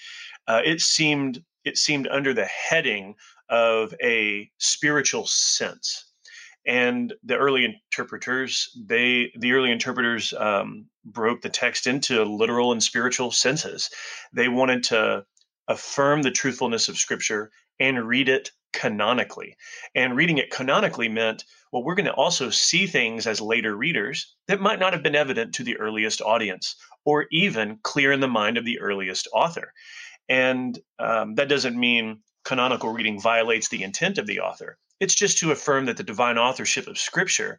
Uh, 0.46 0.62
it 0.64 0.80
seemed 0.80 1.42
it 1.64 1.76
seemed 1.78 2.08
under 2.08 2.32
the 2.34 2.46
heading 2.46 3.16
of 3.50 3.94
a 4.02 4.50
spiritual 4.58 5.26
sense 5.26 6.06
and 6.66 7.14
the 7.22 7.36
early 7.36 7.64
interpreters 7.64 8.70
they 8.86 9.30
the 9.38 9.52
early 9.52 9.70
interpreters 9.70 10.32
um, 10.34 10.86
broke 11.04 11.42
the 11.42 11.48
text 11.48 11.86
into 11.86 12.24
literal 12.24 12.72
and 12.72 12.82
spiritual 12.82 13.30
senses 13.30 13.90
they 14.32 14.48
wanted 14.48 14.82
to 14.82 15.24
affirm 15.68 16.22
the 16.22 16.30
truthfulness 16.30 16.88
of 16.88 16.96
scripture 16.96 17.50
and 17.80 18.06
read 18.08 18.28
it 18.28 18.50
canonically. 18.74 19.56
And 19.94 20.16
reading 20.16 20.38
it 20.38 20.50
canonically 20.50 21.08
meant 21.08 21.44
well 21.72 21.82
we're 21.82 21.94
going 21.94 22.06
to 22.06 22.12
also 22.12 22.50
see 22.50 22.86
things 22.86 23.26
as 23.26 23.40
later 23.40 23.74
readers 23.74 24.34
that 24.48 24.60
might 24.60 24.78
not 24.78 24.92
have 24.92 25.02
been 25.02 25.14
evident 25.14 25.54
to 25.54 25.64
the 25.64 25.78
earliest 25.78 26.20
audience 26.20 26.76
or 27.04 27.26
even 27.30 27.78
clear 27.82 28.12
in 28.12 28.20
the 28.20 28.28
mind 28.28 28.58
of 28.58 28.64
the 28.64 28.80
earliest 28.80 29.28
author. 29.32 29.72
And 30.28 30.78
um, 30.98 31.36
that 31.36 31.48
doesn't 31.48 31.78
mean 31.78 32.20
canonical 32.44 32.90
reading 32.90 33.20
violates 33.20 33.68
the 33.68 33.82
intent 33.82 34.18
of 34.18 34.26
the 34.26 34.40
author. 34.40 34.78
It's 35.00 35.14
just 35.14 35.38
to 35.38 35.52
affirm 35.52 35.86
that 35.86 35.96
the 35.96 36.02
divine 36.02 36.38
authorship 36.38 36.86
of 36.86 36.98
Scripture 36.98 37.58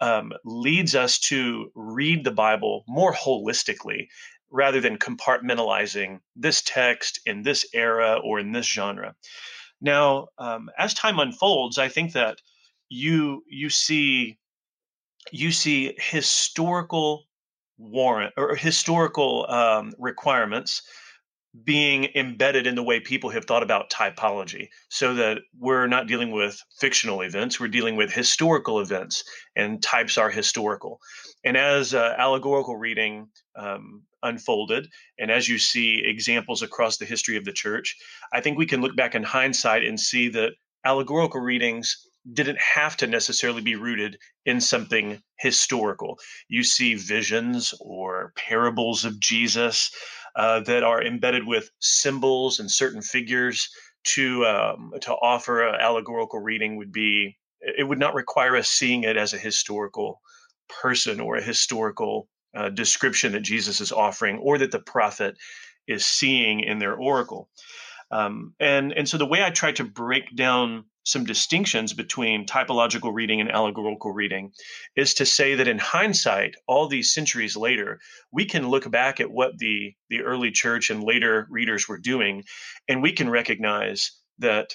um, 0.00 0.32
leads 0.44 0.94
us 0.94 1.18
to 1.30 1.70
read 1.74 2.24
the 2.24 2.32
Bible 2.32 2.84
more 2.86 3.12
holistically 3.12 4.08
rather 4.50 4.80
than 4.80 4.98
compartmentalizing 4.98 6.20
this 6.36 6.62
text 6.62 7.20
in 7.26 7.42
this 7.42 7.66
era 7.74 8.20
or 8.22 8.38
in 8.38 8.52
this 8.52 8.66
genre. 8.66 9.14
Now, 9.80 10.28
um, 10.38 10.70
as 10.78 10.94
time 10.94 11.18
unfolds, 11.18 11.78
I 11.78 11.88
think 11.88 12.12
that 12.12 12.38
you 12.88 13.42
you 13.48 13.70
see 13.70 14.38
you 15.32 15.52
see 15.52 15.94
historical 15.98 17.24
warrant 17.78 18.34
or 18.36 18.54
historical 18.54 19.46
um, 19.50 19.92
requirements 19.98 20.82
being 21.62 22.08
embedded 22.16 22.66
in 22.66 22.74
the 22.74 22.82
way 22.82 22.98
people 22.98 23.30
have 23.30 23.44
thought 23.44 23.62
about 23.62 23.90
typology 23.90 24.68
so 24.88 25.14
that 25.14 25.38
we're 25.58 25.86
not 25.86 26.08
dealing 26.08 26.32
with 26.32 26.60
fictional 26.80 27.20
events 27.20 27.60
we're 27.60 27.68
dealing 27.68 27.94
with 27.94 28.12
historical 28.12 28.80
events 28.80 29.22
and 29.54 29.82
types 29.82 30.18
are 30.18 30.30
historical 30.30 31.00
and 31.44 31.56
as 31.56 31.94
uh, 31.94 32.14
allegorical 32.18 32.76
reading 32.76 33.28
um, 33.56 34.02
unfolded 34.22 34.88
and 35.18 35.30
as 35.30 35.48
you 35.48 35.58
see 35.58 36.02
examples 36.04 36.62
across 36.62 36.96
the 36.96 37.04
history 37.04 37.36
of 37.36 37.44
the 37.44 37.52
church 37.52 37.96
i 38.32 38.40
think 38.40 38.58
we 38.58 38.66
can 38.66 38.80
look 38.80 38.96
back 38.96 39.14
in 39.14 39.22
hindsight 39.22 39.84
and 39.84 40.00
see 40.00 40.28
that 40.28 40.52
allegorical 40.84 41.40
readings 41.40 42.08
didn't 42.32 42.58
have 42.58 42.96
to 42.96 43.06
necessarily 43.06 43.60
be 43.60 43.74
rooted 43.74 44.18
in 44.46 44.60
something 44.60 45.22
historical. 45.38 46.18
You 46.48 46.64
see 46.64 46.94
visions 46.94 47.74
or 47.80 48.32
parables 48.34 49.04
of 49.04 49.20
Jesus 49.20 49.90
uh, 50.36 50.60
that 50.60 50.82
are 50.82 51.02
embedded 51.02 51.46
with 51.46 51.70
symbols 51.80 52.60
and 52.60 52.70
certain 52.70 53.02
figures 53.02 53.70
to 54.04 54.44
um, 54.46 54.92
to 55.00 55.12
offer 55.12 55.66
an 55.66 55.80
allegorical 55.80 56.40
reading 56.40 56.76
would 56.76 56.92
be 56.92 57.36
it 57.60 57.86
would 57.86 57.98
not 57.98 58.14
require 58.14 58.56
us 58.56 58.68
seeing 58.68 59.04
it 59.04 59.16
as 59.16 59.32
a 59.32 59.38
historical 59.38 60.20
person 60.68 61.20
or 61.20 61.36
a 61.36 61.42
historical 61.42 62.28
uh, 62.54 62.68
description 62.68 63.32
that 63.32 63.40
Jesus 63.40 63.80
is 63.80 63.92
offering 63.92 64.38
or 64.38 64.58
that 64.58 64.70
the 64.70 64.78
prophet 64.78 65.36
is 65.86 66.04
seeing 66.04 66.60
in 66.60 66.78
their 66.78 66.94
oracle. 66.94 67.48
Um, 68.10 68.54
and 68.60 68.92
and 68.92 69.08
so 69.08 69.18
the 69.18 69.26
way 69.26 69.42
I 69.42 69.50
try 69.50 69.72
to 69.72 69.84
break 69.84 70.34
down 70.36 70.84
some 71.04 71.24
distinctions 71.24 71.92
between 71.92 72.46
typological 72.46 73.12
reading 73.12 73.40
and 73.40 73.50
allegorical 73.50 74.12
reading 74.12 74.52
is 74.96 75.14
to 75.14 75.26
say 75.26 75.54
that 75.54 75.68
in 75.68 75.78
hindsight 75.78 76.54
all 76.66 76.88
these 76.88 77.12
centuries 77.12 77.56
later 77.56 78.00
we 78.32 78.44
can 78.44 78.68
look 78.68 78.90
back 78.90 79.20
at 79.20 79.30
what 79.30 79.58
the 79.58 79.94
the 80.08 80.22
early 80.22 80.50
church 80.50 80.90
and 80.90 81.04
later 81.04 81.46
readers 81.50 81.88
were 81.88 81.98
doing 81.98 82.42
and 82.88 83.02
we 83.02 83.12
can 83.12 83.28
recognize 83.28 84.12
that 84.38 84.74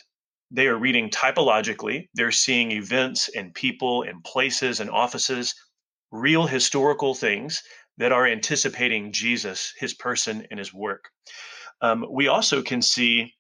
they 0.51 0.67
are 0.67 0.77
reading 0.77 1.09
typologically. 1.09 2.09
They're 2.15 2.31
seeing 2.31 2.71
events 2.71 3.29
and 3.29 3.53
people 3.53 4.03
and 4.03 4.23
places 4.23 4.79
and 4.79 4.89
offices 4.89 5.53
real 6.11 6.47
historical 6.47 7.13
things 7.13 7.61
that 7.97 8.11
are 8.11 8.25
anticipating 8.25 9.11
jesus 9.11 9.73
his 9.77 9.93
person 9.93 10.47
and 10.49 10.57
his 10.57 10.73
work. 10.73 11.09
Um, 11.81 12.05
we 12.09 12.27
also 12.27 12.63
can 12.63 12.81
see 12.81 13.35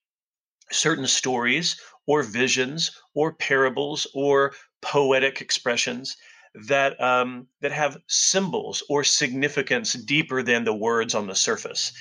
certain 0.71 1.07
stories 1.07 1.81
or 2.09 2.23
visions 2.23 2.89
or 3.13 3.33
parables 3.33 4.07
or 4.15 4.51
poetic 4.81 5.41
expressions 5.41 6.17
that 6.55 6.99
um, 6.99 7.45
that 7.61 7.71
have 7.71 7.97
symbols 8.07 8.81
or 8.89 9.03
significance 9.03 9.93
deeper 9.93 10.41
than 10.41 10.63
the 10.63 10.73
words 10.73 11.13
on 11.13 11.27
the 11.27 11.35
surface, 11.35 11.93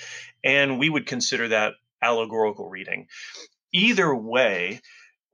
and 0.42 0.78
we 0.78 0.88
would 0.88 1.06
consider 1.06 1.48
that 1.48 1.74
allegorical 2.00 2.70
reading. 2.70 3.06
Either 3.74 4.14
way, 4.14 4.80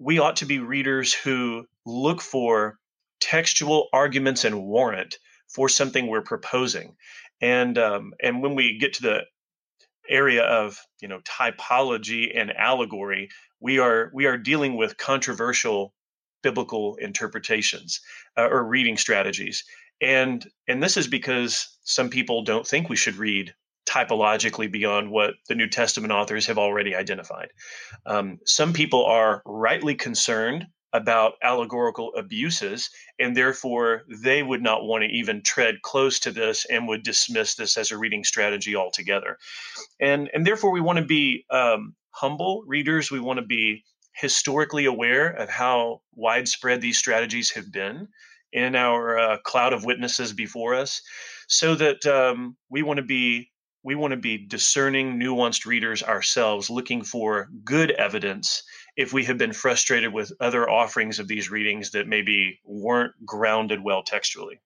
we 0.01 0.19
ought 0.19 0.35
to 0.35 0.47
be 0.47 0.59
readers 0.59 1.15
who 1.15 1.65
look 1.87 2.21
for 2.21 2.77
textual 3.21 3.87
arguments 3.93 4.45
and 4.45 4.65
warrant 4.65 5.19
for 5.47 5.69
something 5.69 6.09
we're 6.09 6.21
proposing, 6.21 6.97
and 7.41 7.79
um, 7.79 8.13
and 8.21 8.43
when 8.43 8.57
we 8.57 8.77
get 8.77 8.95
to 8.95 9.03
the 9.03 9.21
area 10.09 10.43
of 10.43 10.81
you 11.01 11.07
know 11.07 11.21
typology 11.21 12.37
and 12.37 12.51
allegory 12.57 13.29
we 13.65 13.79
are 13.79 14.11
we 14.13 14.27
are 14.27 14.37
dealing 14.37 14.77
with 14.77 14.99
controversial 14.99 15.95
biblical 16.43 16.97
interpretations 16.97 18.01
uh, 18.37 18.47
or 18.47 18.63
reading 18.63 18.97
strategies 18.97 19.65
and 20.01 20.47
and 20.69 20.83
this 20.83 20.97
is 20.97 21.09
because 21.09 21.77
some 21.83 22.11
people 22.11 22.45
don't 22.45 22.67
think 22.67 22.89
we 22.89 22.97
should 22.97 23.17
read 23.17 23.55
typologically 23.89 24.71
beyond 24.71 25.11
what 25.11 25.35
the 25.49 25.55
new 25.55 25.67
testament 25.67 26.13
authors 26.13 26.47
have 26.47 26.59
already 26.59 26.95
identified 26.95 27.49
um, 28.07 28.39
some 28.45 28.73
people 28.73 29.05
are 29.07 29.43
rightly 29.47 29.95
concerned 29.95 30.67
about 30.93 31.33
allegorical 31.43 32.15
abuses, 32.15 32.89
and 33.19 33.37
therefore 33.37 34.05
they 34.09 34.45
would 34.45 34.63
not 34.63 34.85
want 34.85 35.03
to 35.03 35.09
even 35.09 35.43
tread 35.43 35.83
close 35.83 36.21
to 36.21 36.31
this 36.31 36.65
and 36.71 36.87
would 36.87 37.03
dismiss 37.03 37.57
this 37.57 37.77
as 37.77 37.91
a 37.91 37.99
reading 37.99 38.23
strategy 38.23 38.77
altogether. 38.77 39.37
And, 40.01 40.31
and 40.33 40.47
therefore, 40.47 40.71
we 40.71 40.81
want 40.81 41.01
to 41.01 41.05
be 41.05 41.47
um, 41.51 41.97
humble 42.15 42.63
readers. 42.67 43.11
We 43.11 43.21
want 43.21 43.39
to 43.39 43.47
be 43.47 43.85
historically 44.15 44.85
aware 44.85 45.31
of 45.31 45.49
how 45.49 46.01
widespread 46.15 46.81
these 46.81 46.99
strategies 46.99 47.51
have 47.51 47.73
been 47.73 48.09
in 48.53 48.77
our 48.77 49.19
uh, 49.19 49.37
cloud 49.45 49.73
of 49.73 49.85
witnesses 49.85 50.33
before 50.33 50.75
us, 50.75 51.03
so 51.49 51.75
that 51.75 52.07
um, 52.07 52.57
we 52.71 52.83
want 52.83 52.99
to 52.99 53.03
be 53.03 53.51
we 53.83 53.95
want 53.95 54.13
to 54.13 54.17
be 54.17 54.39
discerning, 54.39 55.21
nuanced 55.21 55.67
readers 55.67 56.03
ourselves, 56.03 56.71
looking 56.71 57.03
for 57.03 57.51
good 57.65 57.91
evidence 57.91 58.63
if 58.97 59.13
we 59.13 59.25
have 59.25 59.37
been 59.37 59.53
frustrated 59.53 60.13
with 60.13 60.33
other 60.41 60.69
offerings 60.71 61.19
of 61.19 61.29
these 61.29 61.51
readings 61.51 61.91
that 61.91 62.09
maybe 62.09 62.59
weren't 62.65 63.13
grounded 63.27 63.85
well 63.85 64.03
textually. 64.03 64.59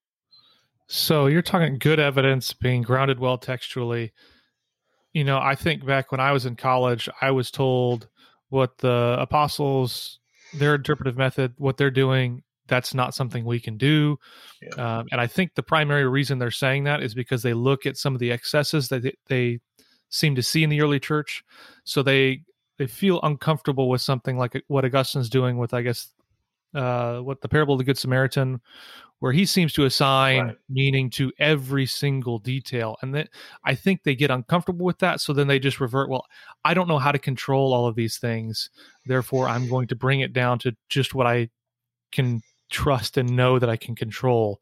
So 0.87 1.27
you're 1.27 1.43
talking 1.43 1.79
good 1.79 1.99
evidence 1.99 2.53
being 2.53 2.83
grounded 2.83 3.19
well 3.19 3.39
textually. 3.39 4.13
You 5.19 5.25
know, 5.25 5.41
I 5.41 5.57
think 5.57 5.85
back 5.85 6.13
when 6.13 6.21
I 6.21 6.31
was 6.31 6.47
in 6.47 6.55
college, 6.55 7.09
I 7.21 7.33
was 7.33 7.51
told 7.51 8.07
what 8.51 8.79
the 8.79 9.17
apostles, 9.19 10.21
their 10.55 10.77
interpretive 10.77 11.17
method, 11.17 11.55
what 11.59 11.77
they're 11.77 11.91
doing, 11.91 12.45
that's 12.69 12.95
not 12.95 13.17
something 13.17 13.45
we 13.45 13.59
can 13.59 13.77
do. 13.77 14.21
Yeah. 14.63 14.99
Um, 14.99 15.09
and 15.11 15.21
I 15.21 15.27
think 15.27 15.57
the 15.57 15.65
primary 15.65 16.07
reason 16.07 16.39
they're 16.39 16.53
saying 16.53 16.85
that 16.85 17.03
is 17.03 17.15
because 17.15 17.43
they 17.43 17.53
look 17.53 17.85
at 17.85 17.97
some 17.97 18.15
of 18.15 18.21
the 18.21 18.31
excesses 18.31 18.91
that 18.91 19.03
they, 19.03 19.17
they 19.27 19.59
seem 20.09 20.37
to 20.37 20.43
see 20.43 20.63
in 20.63 20.71
the 20.71 20.83
early 20.83 21.01
church. 21.01 21.43
So 21.83 22.05
they 22.05 22.43
they 22.77 22.87
feel 22.87 23.19
uncomfortable 23.25 23.89
with 23.89 24.01
something 24.01 24.39
like 24.39 24.63
what 24.69 24.85
Augustine's 24.85 25.29
doing 25.29 25.59
with, 25.59 25.75
I 25.75 25.83
guess, 25.83 26.13
uh, 26.75 27.19
what 27.21 27.41
the 27.41 27.49
parable 27.49 27.75
of 27.75 27.79
the 27.79 27.85
Good 27.85 27.99
Samaritan, 27.99 28.61
where 29.21 29.33
he 29.33 29.45
seems 29.47 29.73
to 29.73 29.85
assign 29.85 30.47
right. 30.47 30.57
meaning 30.69 31.11
to 31.11 31.33
every 31.39 31.87
single 31.87 32.39
detail, 32.39 32.97
and 33.03 33.15
that 33.15 33.31
I 33.65 33.75
think 33.75 34.03
they 34.03 34.15
get 34.15 34.31
uncomfortable 34.31 34.87
with 34.87 34.99
that. 34.99 35.21
So 35.21 35.33
then 35.33 35.49
they 35.49 35.59
just 35.59 35.81
revert. 35.81 36.09
Well, 36.09 36.27
I 36.65 36.75
don't 36.75 36.89
know 36.89 36.99
how 36.99 37.13
to 37.13 37.19
control 37.19 37.73
all 37.73 37.87
of 37.87 37.97
these 37.97 38.19
things, 38.19 38.71
therefore 39.07 39.49
I'm 39.49 39.69
going 39.69 39.89
to 39.89 39.97
bring 39.97 40.21
it 40.21 40.33
down 40.33 40.59
to 40.61 40.77
just 40.89 41.15
what 41.15 41.27
I 41.27 41.51
can 42.13 42.43
trust 42.71 43.17
and 43.17 43.35
know 43.35 43.59
that 43.59 43.71
I 43.71 43.77
can 43.77 43.95
control. 43.95 44.61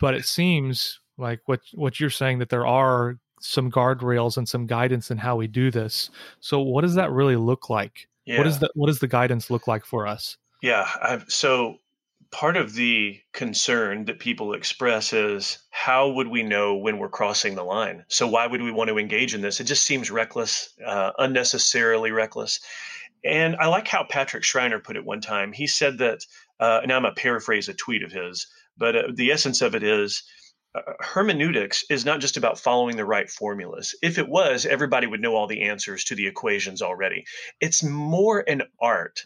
But 0.00 0.14
it 0.14 0.24
seems 0.24 1.00
like 1.16 1.40
what 1.46 1.60
what 1.72 2.00
you're 2.00 2.10
saying 2.10 2.38
that 2.40 2.48
there 2.48 2.66
are 2.66 3.18
some 3.40 3.70
guardrails 3.70 4.36
and 4.36 4.48
some 4.48 4.66
guidance 4.66 5.10
in 5.10 5.18
how 5.18 5.36
we 5.36 5.46
do 5.46 5.70
this. 5.70 6.10
So 6.40 6.60
what 6.60 6.80
does 6.80 6.94
that 6.94 7.10
really 7.10 7.36
look 7.36 7.68
like? 7.68 8.08
Yeah. 8.24 8.38
What 8.38 8.46
is 8.46 8.58
the 8.58 8.70
what 8.74 8.86
does 8.86 9.00
the 9.00 9.08
guidance 9.08 9.50
look 9.50 9.68
like 9.68 9.84
for 9.84 10.06
us? 10.06 10.36
Yeah, 10.64 10.88
I've, 11.02 11.26
so 11.28 11.76
part 12.30 12.56
of 12.56 12.72
the 12.72 13.20
concern 13.34 14.06
that 14.06 14.18
people 14.18 14.54
express 14.54 15.12
is 15.12 15.58
how 15.68 16.12
would 16.12 16.28
we 16.28 16.42
know 16.42 16.76
when 16.76 16.96
we're 16.96 17.10
crossing 17.10 17.54
the 17.54 17.62
line? 17.62 18.06
So 18.08 18.26
why 18.26 18.46
would 18.46 18.62
we 18.62 18.72
want 18.72 18.88
to 18.88 18.96
engage 18.96 19.34
in 19.34 19.42
this? 19.42 19.60
It 19.60 19.64
just 19.64 19.82
seems 19.82 20.10
reckless, 20.10 20.72
uh, 20.82 21.10
unnecessarily 21.18 22.12
reckless. 22.12 22.60
And 23.22 23.56
I 23.56 23.66
like 23.66 23.86
how 23.86 24.06
Patrick 24.08 24.42
Schreiner 24.42 24.80
put 24.80 24.96
it 24.96 25.04
one 25.04 25.20
time. 25.20 25.52
He 25.52 25.66
said 25.66 25.98
that, 25.98 26.20
uh, 26.58 26.80
and 26.82 26.90
I'm 26.90 27.02
going 27.02 27.14
to 27.14 27.20
paraphrase 27.20 27.68
a 27.68 27.74
tweet 27.74 28.02
of 28.02 28.10
his, 28.10 28.46
but 28.78 28.96
uh, 28.96 29.02
the 29.14 29.32
essence 29.32 29.60
of 29.60 29.74
it 29.74 29.82
is 29.82 30.22
uh, 30.74 30.80
hermeneutics 31.00 31.84
is 31.90 32.06
not 32.06 32.22
just 32.22 32.38
about 32.38 32.58
following 32.58 32.96
the 32.96 33.04
right 33.04 33.28
formulas. 33.28 33.94
If 34.00 34.16
it 34.16 34.30
was, 34.30 34.64
everybody 34.64 35.06
would 35.06 35.20
know 35.20 35.36
all 35.36 35.46
the 35.46 35.64
answers 35.64 36.04
to 36.04 36.14
the 36.14 36.26
equations 36.26 36.80
already. 36.80 37.26
It's 37.60 37.82
more 37.82 38.42
an 38.48 38.62
art 38.80 39.20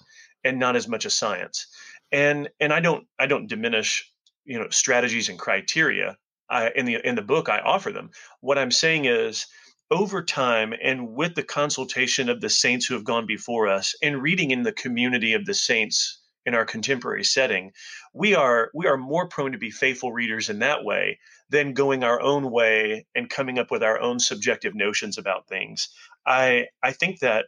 and 0.49 0.59
not 0.59 0.77
as 0.77 0.89
much 0.89 1.05
a 1.05 1.11
science. 1.11 1.67
And 2.11 2.49
and 2.59 2.73
I 2.73 2.81
don't 2.81 3.07
I 3.19 3.27
don't 3.27 3.49
diminish 3.49 4.11
you 4.45 4.59
know 4.59 4.69
strategies 4.71 5.29
and 5.29 5.39
criteria. 5.39 6.17
I, 6.51 6.71
in 6.71 6.87
the 6.87 7.07
in 7.07 7.15
the 7.15 7.23
book, 7.23 7.49
I 7.51 7.61
offer 7.61 7.93
them. 7.93 8.11
What 8.41 8.59
I'm 8.59 8.71
saying 8.71 9.05
is 9.05 9.47
over 9.91 10.23
time 10.23 10.75
and 10.83 11.15
with 11.15 11.35
the 11.35 11.43
consultation 11.43 12.29
of 12.29 12.41
the 12.41 12.51
saints 12.51 12.87
who 12.87 12.95
have 12.95 13.05
gone 13.05 13.27
before 13.27 13.69
us 13.69 13.95
and 14.03 14.23
reading 14.23 14.51
in 14.51 14.63
the 14.63 14.73
community 14.73 15.33
of 15.35 15.45
the 15.47 15.55
saints 15.55 16.21
in 16.47 16.55
our 16.55 16.65
contemporary 16.65 17.25
setting 17.25 17.73
we 18.15 18.35
are 18.35 18.71
we 18.75 18.87
are 18.87 18.97
more 18.97 19.29
prone 19.29 19.53
to 19.53 19.59
be 19.59 19.71
faithful 19.71 20.13
readers 20.13 20.49
in 20.49 20.59
that 20.59 20.85
way 20.85 21.19
than 21.51 21.73
going 21.73 22.05
our 22.05 22.21
own 22.21 22.51
way 22.51 23.07
and 23.15 23.31
coming 23.31 23.59
up 23.59 23.71
with 23.71 23.83
our 23.83 23.99
own 24.01 24.19
subjective 24.19 24.75
notions 24.75 25.19
about 25.19 25.49
things 25.49 25.89
i 26.27 26.67
i 26.83 26.93
think 26.93 27.19
that 27.21 27.47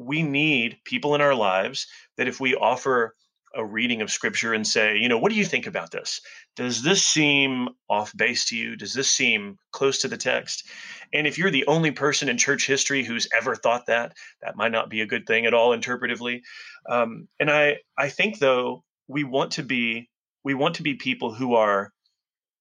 we 0.00 0.22
need 0.22 0.78
people 0.84 1.14
in 1.14 1.20
our 1.20 1.34
lives 1.34 1.86
that 2.16 2.28
if 2.28 2.40
we 2.40 2.54
offer 2.54 3.14
a 3.54 3.64
reading 3.64 4.00
of 4.00 4.10
scripture 4.10 4.54
and 4.54 4.66
say, 4.66 4.96
you 4.96 5.08
know, 5.08 5.18
what 5.18 5.30
do 5.30 5.36
you 5.36 5.44
think 5.44 5.66
about 5.66 5.90
this? 5.90 6.20
Does 6.54 6.82
this 6.82 7.02
seem 7.02 7.68
off 7.88 8.16
base 8.16 8.44
to 8.46 8.56
you? 8.56 8.76
Does 8.76 8.94
this 8.94 9.10
seem 9.10 9.58
close 9.72 9.98
to 9.98 10.08
the 10.08 10.16
text? 10.16 10.68
And 11.12 11.26
if 11.26 11.36
you're 11.36 11.50
the 11.50 11.66
only 11.66 11.90
person 11.90 12.28
in 12.28 12.38
church 12.38 12.66
history 12.66 13.02
who's 13.02 13.28
ever 13.36 13.56
thought 13.56 13.86
that, 13.86 14.14
that 14.40 14.56
might 14.56 14.72
not 14.72 14.88
be 14.88 15.00
a 15.00 15.06
good 15.06 15.26
thing 15.26 15.46
at 15.46 15.54
all 15.54 15.76
interpretively. 15.76 16.42
Um, 16.88 17.26
and 17.40 17.50
I, 17.50 17.78
I 17.98 18.08
think 18.08 18.38
though 18.38 18.84
we 19.08 19.24
want 19.24 19.50
to 19.52 19.64
be, 19.64 20.08
we 20.44 20.54
want 20.54 20.76
to 20.76 20.82
be 20.82 20.94
people 20.94 21.34
who 21.34 21.54
are 21.54 21.92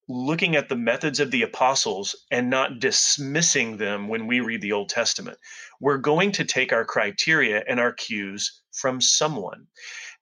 looking 0.09 0.55
at 0.55 0.67
the 0.67 0.75
methods 0.75 1.19
of 1.19 1.29
the 1.29 1.43
apostles 1.43 2.15
and 2.31 2.49
not 2.49 2.79
dismissing 2.79 3.77
them 3.77 4.07
when 4.07 4.25
we 4.25 4.39
read 4.39 4.59
the 4.59 4.71
Old 4.71 4.89
Testament. 4.89 5.37
We're 5.79 5.99
going 5.99 6.31
to 6.33 6.43
take 6.43 6.73
our 6.73 6.83
criteria 6.83 7.63
and 7.67 7.79
our 7.79 7.93
cues 7.93 8.59
from 8.73 8.99
someone. 8.99 9.67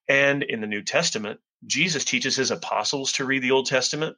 And 0.10 0.44
in 0.44 0.60
the 0.60 0.68
New 0.68 0.84
Testament, 0.84 1.40
Jesus 1.66 2.04
teaches 2.04 2.36
his 2.36 2.52
apostles 2.52 3.14
to 3.14 3.26
read 3.26 3.42
the 3.42 3.52
Old 3.52 3.66
Testament. 3.66 4.18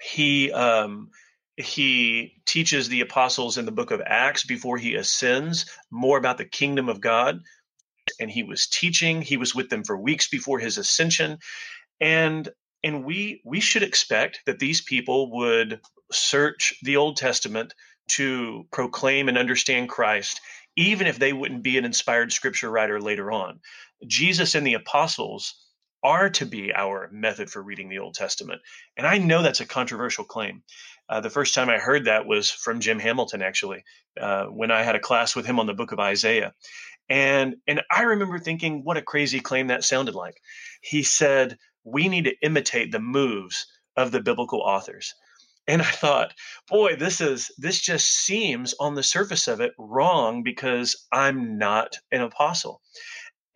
He 0.00 0.52
um, 0.52 1.10
he 1.56 2.40
teaches 2.46 2.88
the 2.88 3.00
apostles 3.00 3.58
in 3.58 3.64
the 3.64 3.72
book 3.72 3.90
of 3.90 4.00
Acts 4.04 4.44
before 4.44 4.78
he 4.78 4.94
ascends 4.94 5.66
more 5.90 6.18
about 6.18 6.38
the 6.38 6.44
kingdom 6.44 6.88
of 6.88 7.00
God. 7.00 7.40
And 8.20 8.30
he 8.30 8.44
was 8.44 8.66
teaching. 8.66 9.22
He 9.22 9.36
was 9.36 9.54
with 9.54 9.70
them 9.70 9.82
for 9.82 9.96
weeks 9.96 10.28
before 10.28 10.58
his 10.58 10.78
ascension, 10.78 11.38
and 12.00 12.48
and 12.84 13.04
we 13.04 13.40
we 13.44 13.60
should 13.60 13.82
expect 13.82 14.40
that 14.46 14.58
these 14.58 14.82
people 14.82 15.32
would 15.32 15.80
search 16.12 16.74
the 16.82 16.96
Old 16.96 17.16
Testament 17.16 17.74
to 18.10 18.66
proclaim 18.70 19.28
and 19.28 19.38
understand 19.38 19.88
Christ, 19.88 20.40
even 20.76 21.06
if 21.06 21.18
they 21.18 21.32
wouldn't 21.32 21.64
be 21.64 21.78
an 21.78 21.86
inspired 21.86 22.32
scripture 22.32 22.70
writer 22.70 23.00
later 23.00 23.32
on. 23.32 23.60
Jesus 24.06 24.54
and 24.54 24.66
the 24.66 24.74
apostles 24.74 25.54
are 26.02 26.28
to 26.28 26.44
be 26.44 26.74
our 26.74 27.08
method 27.10 27.48
for 27.48 27.62
reading 27.62 27.88
the 27.88 27.98
Old 27.98 28.14
Testament. 28.14 28.60
And 28.98 29.06
I 29.06 29.16
know 29.16 29.42
that's 29.42 29.62
a 29.62 29.66
controversial 29.66 30.24
claim. 30.24 30.62
Uh, 31.08 31.20
the 31.20 31.30
first 31.30 31.54
time 31.54 31.70
I 31.70 31.78
heard 31.78 32.04
that 32.04 32.26
was 32.26 32.50
from 32.50 32.80
Jim 32.80 32.98
Hamilton, 32.98 33.40
actually, 33.40 33.84
uh, 34.20 34.44
when 34.44 34.70
I 34.70 34.82
had 34.82 34.96
a 34.96 35.00
class 35.00 35.34
with 35.34 35.46
him 35.46 35.58
on 35.58 35.66
the 35.66 35.72
book 35.72 35.92
of 35.92 36.00
Isaiah. 36.00 36.52
And, 37.08 37.56
and 37.66 37.82
I 37.90 38.02
remember 38.02 38.38
thinking, 38.38 38.84
what 38.84 38.98
a 38.98 39.02
crazy 39.02 39.40
claim 39.40 39.68
that 39.68 39.84
sounded 39.84 40.14
like. 40.14 40.36
He 40.82 41.02
said, 41.02 41.56
we 41.84 42.08
need 42.08 42.24
to 42.24 42.36
imitate 42.42 42.92
the 42.92 43.00
moves 43.00 43.66
of 43.96 44.10
the 44.10 44.20
biblical 44.20 44.60
authors. 44.60 45.14
And 45.66 45.80
I 45.80 45.90
thought, 45.90 46.34
boy, 46.68 46.96
this 46.96 47.20
is 47.20 47.50
this 47.56 47.80
just 47.80 48.06
seems 48.06 48.74
on 48.78 48.94
the 48.94 49.02
surface 49.02 49.48
of 49.48 49.60
it 49.60 49.72
wrong 49.78 50.42
because 50.42 51.06
I'm 51.12 51.56
not 51.58 51.96
an 52.12 52.20
apostle 52.20 52.82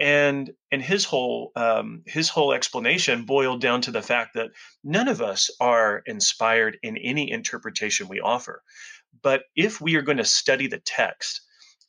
and 0.00 0.50
and 0.70 0.82
his 0.82 1.04
whole 1.04 1.50
um, 1.56 2.02
his 2.06 2.28
whole 2.28 2.52
explanation 2.52 3.24
boiled 3.24 3.60
down 3.60 3.80
to 3.82 3.90
the 3.90 4.02
fact 4.02 4.34
that 4.34 4.50
none 4.84 5.08
of 5.08 5.20
us 5.20 5.50
are 5.60 6.02
inspired 6.06 6.78
in 6.82 6.96
any 6.98 7.30
interpretation 7.30 8.08
we 8.08 8.20
offer 8.20 8.62
but 9.22 9.42
if 9.56 9.80
we 9.80 9.96
are 9.96 10.02
going 10.02 10.18
to 10.18 10.24
study 10.24 10.66
the 10.68 10.78
text 10.78 11.40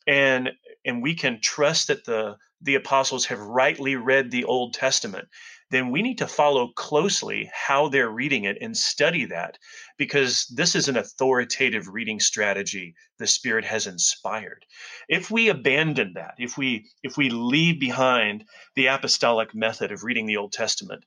and 0.07 0.49
and 0.85 1.03
we 1.03 1.13
can 1.13 1.39
trust 1.41 1.87
that 1.87 2.05
the 2.05 2.35
the 2.61 2.75
apostles 2.75 3.25
have 3.25 3.39
rightly 3.39 3.95
read 3.95 4.31
the 4.31 4.45
old 4.45 4.73
testament 4.73 5.27
then 5.71 5.91
we 5.91 6.01
need 6.01 6.17
to 6.17 6.27
follow 6.27 6.69
closely 6.69 7.49
how 7.53 7.89
they're 7.89 8.09
reading 8.09 8.45
it 8.45 8.57
and 8.61 8.75
study 8.75 9.25
that 9.25 9.57
because 9.97 10.45
this 10.55 10.75
is 10.75 10.87
an 10.87 10.97
authoritative 10.97 11.87
reading 11.87 12.19
strategy 12.19 12.95
the 13.19 13.27
spirit 13.27 13.65
has 13.65 13.85
inspired. 13.85 14.65
If 15.07 15.29
we 15.29 15.49
abandon 15.49 16.13
that 16.13 16.35
if 16.37 16.57
we 16.57 16.89
if 17.03 17.17
we 17.17 17.29
leave 17.29 17.79
behind 17.79 18.45
the 18.75 18.87
apostolic 18.87 19.53
method 19.53 19.91
of 19.91 20.03
reading 20.03 20.25
the 20.25 20.37
old 20.37 20.53
testament 20.53 21.03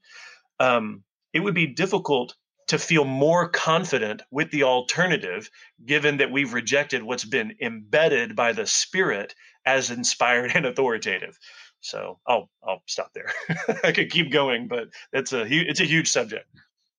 um, 0.61 1.03
it 1.33 1.40
would 1.40 1.55
be 1.55 1.66
difficult 1.66 2.35
to 2.68 2.79
feel 2.79 3.05
more 3.05 3.48
confident 3.48 4.22
with 4.31 4.51
the 4.51 4.62
alternative 4.62 5.51
given 5.85 6.18
that 6.18 6.31
we've 6.31 6.53
rejected 6.53 7.03
what's 7.03 7.25
been 7.25 7.55
embedded 7.61 8.37
by 8.37 8.53
the 8.53 8.66
spirit 8.66 9.35
as 9.66 9.90
inspired 9.90 10.53
and 10.55 10.66
authoritative 10.66 11.38
so 11.83 12.18
I'll 12.27 12.49
I'll 12.66 12.83
stop 12.87 13.12
there. 13.12 13.31
I 13.85 13.92
could 13.92 14.11
keep 14.11 14.33
going, 14.33 14.68
but 14.68 14.88
it's 15.12 15.33
a 15.33 15.45
it's 15.47 15.81
a 15.81 15.85
huge 15.85 16.11
subject. 16.11 16.47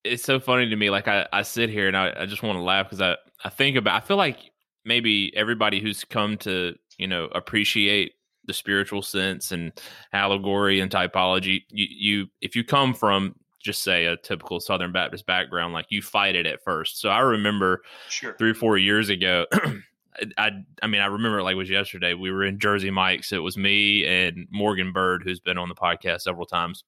It's 0.03 0.23
so 0.23 0.39
funny 0.39 0.69
to 0.69 0.75
me. 0.75 0.89
Like 0.89 1.07
I, 1.07 1.25
I 1.31 1.43
sit 1.43 1.69
here 1.69 1.87
and 1.87 1.95
I, 1.95 2.13
I 2.19 2.25
just 2.25 2.43
want 2.43 2.57
to 2.57 2.61
laugh 2.61 2.87
because 2.87 3.01
I, 3.01 3.15
I 3.43 3.49
think 3.49 3.77
about 3.77 4.01
I 4.01 4.05
feel 4.05 4.17
like 4.17 4.37
maybe 4.85 5.35
everybody 5.35 5.79
who's 5.79 6.03
come 6.03 6.37
to 6.37 6.75
you 6.97 7.07
know 7.07 7.25
appreciate 7.33 8.13
the 8.45 8.53
spiritual 8.53 9.01
sense 9.01 9.51
and 9.51 9.71
allegory 10.11 10.79
and 10.79 10.91
typology 10.91 11.61
you, 11.69 11.87
you 11.89 12.27
if 12.41 12.55
you 12.55 12.63
come 12.63 12.93
from 12.93 13.35
just 13.63 13.81
say 13.81 14.05
a 14.05 14.17
typical 14.17 14.59
southern 14.59 14.91
baptist 14.91 15.25
background 15.25 15.73
like 15.73 15.85
you 15.89 16.01
fight 16.01 16.35
it 16.35 16.45
at 16.45 16.61
first 16.65 16.99
so 16.99 17.07
i 17.07 17.19
remember 17.19 17.81
sure. 18.09 18.35
three 18.37 18.51
or 18.51 18.55
four 18.55 18.77
years 18.77 19.07
ago 19.07 19.45
I 20.37 20.51
I 20.81 20.87
mean 20.87 21.01
I 21.01 21.07
remember 21.07 21.39
it 21.39 21.43
like 21.43 21.53
it 21.53 21.57
was 21.57 21.69
yesterday. 21.69 22.13
We 22.13 22.31
were 22.31 22.43
in 22.43 22.59
Jersey 22.59 22.91
Mike's. 22.91 23.31
It 23.31 23.39
was 23.39 23.57
me 23.57 24.05
and 24.05 24.47
Morgan 24.51 24.91
Bird, 24.91 25.23
who's 25.23 25.39
been 25.39 25.57
on 25.57 25.69
the 25.69 25.75
podcast 25.75 26.21
several 26.21 26.45
times, 26.45 26.83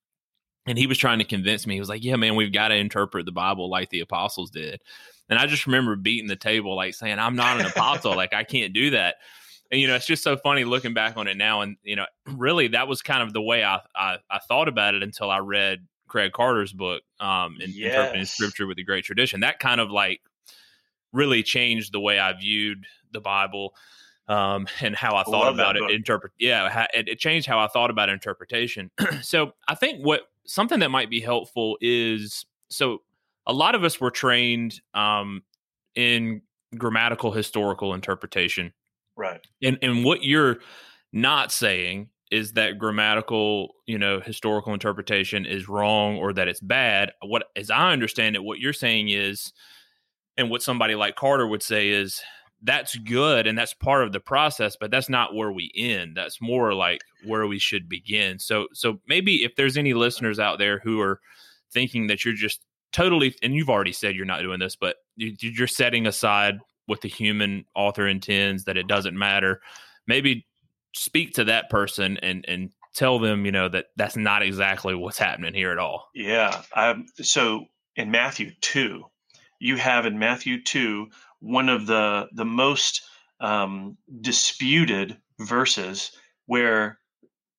and 0.65 0.77
he 0.77 0.87
was 0.87 0.97
trying 0.97 1.19
to 1.19 1.25
convince 1.25 1.65
me. 1.67 1.75
He 1.75 1.79
was 1.79 1.89
like, 1.89 2.03
"Yeah, 2.03 2.15
man, 2.15 2.35
we've 2.35 2.53
got 2.53 2.69
to 2.69 2.75
interpret 2.75 3.25
the 3.25 3.31
Bible 3.31 3.69
like 3.69 3.89
the 3.89 4.01
apostles 4.01 4.51
did." 4.51 4.81
And 5.29 5.39
I 5.39 5.47
just 5.47 5.65
remember 5.65 5.95
beating 5.95 6.27
the 6.27 6.35
table, 6.35 6.75
like 6.75 6.93
saying, 6.93 7.19
"I'm 7.19 7.35
not 7.35 7.59
an 7.59 7.65
apostle. 7.65 8.15
like 8.15 8.33
I 8.33 8.43
can't 8.43 8.73
do 8.73 8.91
that." 8.91 9.15
And 9.71 9.81
you 9.81 9.87
know, 9.87 9.95
it's 9.95 10.05
just 10.05 10.23
so 10.23 10.37
funny 10.37 10.63
looking 10.63 10.93
back 10.93 11.17
on 11.17 11.27
it 11.27 11.37
now. 11.37 11.61
And 11.61 11.77
you 11.83 11.95
know, 11.95 12.05
really, 12.27 12.69
that 12.69 12.87
was 12.87 13.01
kind 13.01 13.23
of 13.23 13.33
the 13.33 13.41
way 13.41 13.63
I 13.63 13.79
I, 13.95 14.17
I 14.29 14.39
thought 14.47 14.67
about 14.67 14.95
it 14.95 15.03
until 15.03 15.29
I 15.29 15.39
read 15.39 15.85
Craig 16.07 16.31
Carter's 16.33 16.73
book, 16.73 17.01
um, 17.19 17.57
in, 17.59 17.71
yes. 17.71 17.93
interpreting 17.93 18.25
Scripture 18.25 18.67
with 18.67 18.77
the 18.77 18.83
Great 18.83 19.05
Tradition. 19.05 19.41
That 19.41 19.59
kind 19.59 19.81
of 19.81 19.89
like 19.89 20.21
really 21.15 21.43
changed 21.43 21.93
the 21.93 21.99
way 21.99 22.19
I 22.19 22.33
viewed 22.33 22.85
the 23.11 23.21
Bible 23.21 23.73
um, 24.27 24.67
and 24.81 24.95
how 24.95 25.15
I 25.15 25.23
thought 25.23 25.53
about 25.53 25.77
it. 25.77 25.89
Interpret, 25.91 26.33
yeah, 26.39 26.85
it, 26.93 27.07
it 27.07 27.19
changed 27.19 27.47
how 27.47 27.59
I 27.59 27.67
thought 27.67 27.89
about 27.89 28.09
interpretation. 28.09 28.91
so 29.21 29.53
I 29.67 29.75
think 29.75 30.03
what 30.05 30.21
something 30.45 30.79
that 30.79 30.89
might 30.89 31.09
be 31.09 31.21
helpful 31.21 31.77
is 31.81 32.45
so 32.69 33.01
a 33.47 33.53
lot 33.53 33.75
of 33.75 33.83
us 33.83 33.99
were 33.99 34.11
trained 34.11 34.81
um, 34.93 35.43
in 35.95 36.41
grammatical 36.77 37.31
historical 37.31 37.93
interpretation, 37.93 38.73
right? 39.15 39.41
And 39.63 39.77
and 39.81 40.03
what 40.03 40.23
you're 40.23 40.57
not 41.13 41.51
saying 41.51 42.09
is 42.31 42.53
that 42.53 42.79
grammatical, 42.79 43.75
you 43.85 43.97
know, 43.97 44.19
historical 44.19 44.73
interpretation 44.73 45.45
is 45.45 45.69
wrong 45.69 46.17
or 46.17 46.33
that 46.33 46.47
it's 46.47 46.59
bad. 46.59 47.11
What, 47.21 47.45
as 47.55 47.69
I 47.69 47.91
understand 47.91 48.35
it, 48.35 48.43
what 48.43 48.59
you're 48.59 48.73
saying 48.73 49.09
is, 49.09 49.53
and 50.37 50.49
what 50.49 50.61
somebody 50.61 50.95
like 50.95 51.15
Carter 51.15 51.47
would 51.47 51.63
say 51.63 51.89
is 51.89 52.21
that's 52.61 52.95
good 52.95 53.45
and 53.47 53.57
that's 53.57 53.73
part 53.73 54.03
of 54.03 54.11
the 54.11 54.19
process 54.19 54.75
but 54.79 54.89
that's 54.89 55.09
not 55.09 55.35
where 55.35 55.51
we 55.51 55.71
end 55.75 56.15
that's 56.15 56.41
more 56.41 56.73
like 56.73 57.01
where 57.25 57.45
we 57.45 57.59
should 57.59 57.87
begin 57.87 58.39
so 58.39 58.67
so 58.73 58.99
maybe 59.07 59.43
if 59.43 59.55
there's 59.55 59.77
any 59.77 59.93
listeners 59.93 60.39
out 60.39 60.57
there 60.57 60.79
who 60.79 60.99
are 60.99 61.19
thinking 61.71 62.07
that 62.07 62.23
you're 62.23 62.33
just 62.33 62.61
totally, 62.95 63.35
and 63.43 63.53
you've 63.53 63.69
already 63.69 63.91
said 63.91 64.15
you're 64.15 64.25
not 64.25 64.41
doing 64.41 64.59
this, 64.59 64.77
but 64.77 64.95
you're 65.17 65.67
setting 65.67 66.07
aside 66.07 66.59
what 66.85 67.01
the 67.01 67.09
human 67.09 67.65
author 67.75 68.07
intends, 68.07 68.63
that 68.63 68.77
it 68.77 68.87
doesn't 68.87 69.17
matter. 69.17 69.59
Maybe 70.07 70.47
speak 70.95 71.33
to 71.33 71.43
that 71.43 71.69
person 71.69 72.17
and 72.23 72.45
and 72.47 72.69
tell 72.95 73.19
them, 73.19 73.45
you 73.45 73.51
know, 73.51 73.67
that 73.67 73.87
that's 73.97 74.15
not 74.15 74.43
exactly 74.43 74.95
what's 74.95 75.17
happening 75.17 75.53
here 75.53 75.71
at 75.71 75.77
all. 75.77 76.07
Yeah. 76.15 76.61
Um, 76.73 77.07
so 77.21 77.65
in 77.97 78.11
Matthew 78.11 78.51
two, 78.61 79.03
you 79.65 79.75
have 79.77 80.05
in 80.05 80.19
Matthew 80.19 80.61
two 80.63 81.09
one 81.39 81.69
of 81.69 81.85
the 81.87 82.27
the 82.33 82.45
most 82.45 83.01
um, 83.39 83.97
disputed 84.21 85.17
verses 85.39 86.11
where 86.45 86.99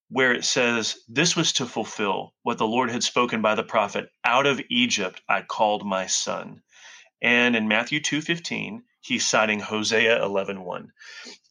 where 0.09 0.33
it 0.33 0.45
says 0.45 0.97
this 1.09 1.35
was 1.35 1.53
to 1.53 1.67
fulfill 1.67 2.33
what 2.43 2.59
the 2.59 2.67
lord 2.67 2.91
had 2.91 3.03
spoken 3.03 3.43
by 3.43 3.55
the 3.55 3.63
prophet 3.63 4.09
out 4.25 4.47
of 4.47 4.61
egypt 4.71 5.21
i 5.29 5.43
called 5.43 5.85
my 5.85 6.07
son 6.07 6.63
and 7.21 7.57
in 7.57 7.69
matthew 7.69 8.01
2.15 8.01 8.81
he's 9.01 9.29
citing 9.29 9.61
hosea 9.61 10.19
11.1 10.21 10.87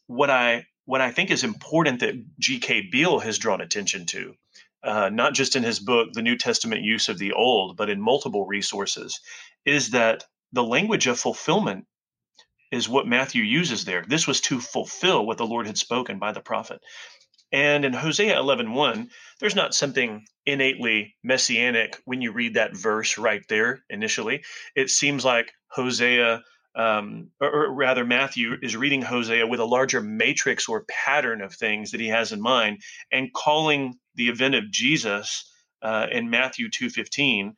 what 0.06 0.30
i 0.30 0.64
what 0.86 1.00
i 1.00 1.10
think 1.10 1.30
is 1.30 1.44
important 1.44 2.00
that 2.00 2.14
gk 2.40 2.90
beale 2.90 3.18
has 3.18 3.38
drawn 3.38 3.60
attention 3.60 4.06
to 4.06 4.34
uh, 4.82 5.10
not 5.10 5.34
just 5.34 5.54
in 5.56 5.62
his 5.62 5.78
book 5.78 6.12
the 6.12 6.22
new 6.22 6.36
testament 6.36 6.82
use 6.82 7.08
of 7.08 7.18
the 7.18 7.32
old 7.34 7.76
but 7.76 7.90
in 7.90 8.00
multiple 8.00 8.46
resources 8.46 9.20
is 9.66 9.90
that 9.90 10.24
the 10.52 10.64
language 10.64 11.06
of 11.06 11.18
fulfillment 11.18 11.86
is 12.72 12.88
what 12.88 13.06
matthew 13.06 13.42
uses 13.42 13.84
there. 13.84 14.04
This 14.06 14.26
was 14.26 14.40
to 14.42 14.60
fulfill 14.60 15.24
what 15.26 15.38
the 15.38 15.46
lord 15.46 15.66
had 15.66 15.78
spoken 15.78 16.18
by 16.18 16.32
the 16.32 16.40
prophet. 16.40 16.80
And 17.52 17.84
in 17.84 17.92
Hosea 17.92 18.36
11:1, 18.36 19.08
there's 19.38 19.54
not 19.54 19.74
something 19.74 20.26
innately 20.46 21.16
messianic 21.22 21.96
when 22.04 22.20
you 22.20 22.32
read 22.32 22.54
that 22.54 22.76
verse 22.76 23.18
right 23.18 23.42
there 23.48 23.84
initially. 23.88 24.44
It 24.74 24.90
seems 24.90 25.24
like 25.24 25.52
Hosea, 25.68 26.42
um, 26.74 27.30
or, 27.40 27.50
or, 27.50 27.72
rather 27.72 28.04
Matthew, 28.04 28.56
is 28.62 28.76
reading 28.76 29.00
Hosea 29.02 29.46
with 29.46 29.60
a 29.60 29.64
larger 29.64 30.00
matrix 30.00 30.68
or 30.68 30.84
pattern 30.88 31.40
of 31.40 31.54
things 31.54 31.92
that 31.92 32.00
he 32.00 32.08
has 32.08 32.32
in 32.32 32.40
mind, 32.40 32.82
and 33.12 33.32
calling 33.32 33.94
the 34.16 34.28
event 34.28 34.56
of 34.56 34.70
Jesus 34.70 35.50
uh, 35.82 36.08
in 36.10 36.30
Matthew 36.30 36.68
2:15 36.68 37.54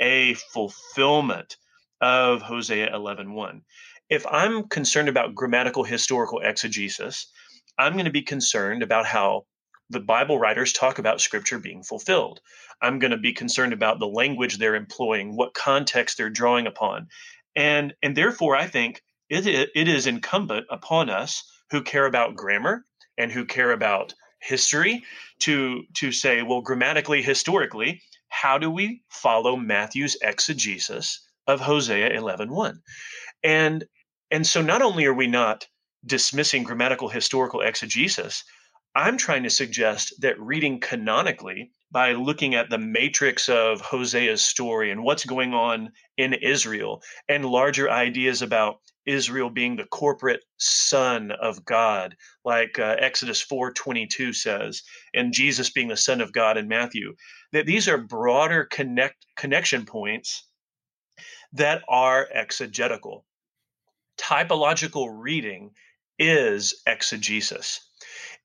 a 0.00 0.34
fulfillment 0.34 1.56
of 2.00 2.42
Hosea 2.42 2.90
11:1. 2.92 3.62
If 4.08 4.26
I'm 4.26 4.68
concerned 4.68 5.08
about 5.08 5.34
grammatical 5.34 5.84
historical 5.84 6.40
exegesis, 6.40 7.26
I'm 7.78 7.94
going 7.94 8.06
to 8.06 8.10
be 8.10 8.22
concerned 8.22 8.82
about 8.82 9.06
how 9.06 9.46
the 9.90 10.00
Bible 10.00 10.38
writers 10.38 10.72
talk 10.72 10.98
about 10.98 11.20
scripture 11.20 11.58
being 11.58 11.82
fulfilled. 11.82 12.40
I'm 12.80 12.98
going 12.98 13.10
to 13.10 13.16
be 13.16 13.32
concerned 13.32 13.72
about 13.72 13.98
the 13.98 14.06
language 14.06 14.58
they're 14.58 14.74
employing, 14.74 15.36
what 15.36 15.54
context 15.54 16.16
they're 16.16 16.30
drawing 16.30 16.66
upon. 16.66 17.08
And 17.56 17.94
and 18.02 18.16
therefore 18.16 18.56
I 18.56 18.66
think 18.66 19.02
it, 19.28 19.46
it 19.74 19.88
is 19.88 20.06
incumbent 20.06 20.66
upon 20.70 21.10
us 21.10 21.42
who 21.70 21.82
care 21.82 22.06
about 22.06 22.36
grammar 22.36 22.84
and 23.16 23.32
who 23.32 23.44
care 23.44 23.72
about 23.72 24.14
history 24.40 25.04
to 25.40 25.82
to 25.94 26.12
say 26.12 26.42
well 26.42 26.60
grammatically 26.60 27.22
historically 27.22 28.00
how 28.28 28.58
do 28.58 28.70
we 28.70 29.02
follow 29.08 29.56
Matthew's 29.56 30.16
exegesis 30.22 31.27
of 31.48 31.60
Hosea 31.60 32.10
11:1 32.10 32.78
and 33.42 33.84
and 34.30 34.46
so 34.46 34.62
not 34.62 34.82
only 34.82 35.06
are 35.06 35.14
we 35.14 35.26
not 35.26 35.66
dismissing 36.06 36.62
grammatical 36.62 37.08
historical 37.08 37.60
exegesis. 37.62 38.44
I'm 38.94 39.16
trying 39.16 39.44
to 39.44 39.50
suggest 39.50 40.14
that 40.20 40.40
reading 40.40 40.80
canonically 40.80 41.70
by 41.92 42.12
looking 42.12 42.54
at 42.54 42.70
the 42.70 42.78
matrix 42.78 43.48
of 43.48 43.80
Hosea's 43.80 44.42
story 44.44 44.90
and 44.90 45.02
what's 45.02 45.24
going 45.24 45.54
on 45.54 45.92
in 46.16 46.34
Israel 46.34 47.02
and 47.28 47.44
larger 47.44 47.90
ideas 47.90 48.42
about 48.42 48.80
Israel 49.06 49.50
being 49.50 49.76
the 49.76 49.86
corporate 49.86 50.42
son 50.58 51.30
of 51.30 51.64
God, 51.64 52.16
like 52.44 52.78
uh, 52.78 52.96
Exodus 52.98 53.44
4:22 53.44 54.34
says, 54.34 54.82
and 55.14 55.32
Jesus 55.32 55.70
being 55.70 55.88
the 55.88 55.96
son 55.96 56.20
of 56.20 56.32
God 56.32 56.58
in 56.58 56.68
Matthew, 56.68 57.14
that 57.52 57.66
these 57.66 57.88
are 57.88 57.98
broader 57.98 58.64
connect 58.64 59.24
connection 59.36 59.86
points 59.86 60.47
that 61.52 61.82
are 61.88 62.28
exegetical. 62.32 63.24
Typological 64.18 65.08
reading 65.10 65.70
is 66.18 66.82
exegesis. 66.86 67.80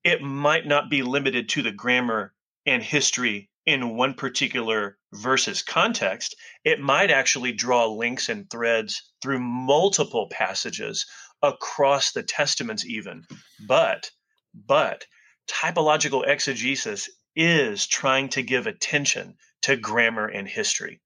It 0.04 0.22
might 0.22 0.66
not 0.66 0.90
be 0.90 1.02
limited 1.02 1.50
to 1.50 1.62
the 1.62 1.72
grammar 1.72 2.34
and 2.66 2.84
history 2.84 3.50
in 3.66 3.96
one 3.96 4.14
particular 4.14 4.98
verse's 5.14 5.62
context. 5.62 6.36
It 6.64 6.80
might 6.80 7.12
actually 7.12 7.54
draw 7.54 7.86
links 7.88 8.30
and 8.30 8.50
threads 8.50 9.12
through 9.22 9.40
multiple 9.40 10.28
passages 10.30 11.06
across 11.42 12.12
the 12.12 12.24
testaments 12.24 12.86
even. 12.86 13.26
But 13.68 14.12
but 14.54 15.06
typological 15.48 16.28
exegesis 16.28 17.10
is 17.36 17.88
trying 17.88 18.30
to 18.30 18.44
give 18.44 18.68
attention 18.68 19.36
to 19.64 19.76
grammar 19.76 20.28
and 20.28 20.48
history 20.48 21.02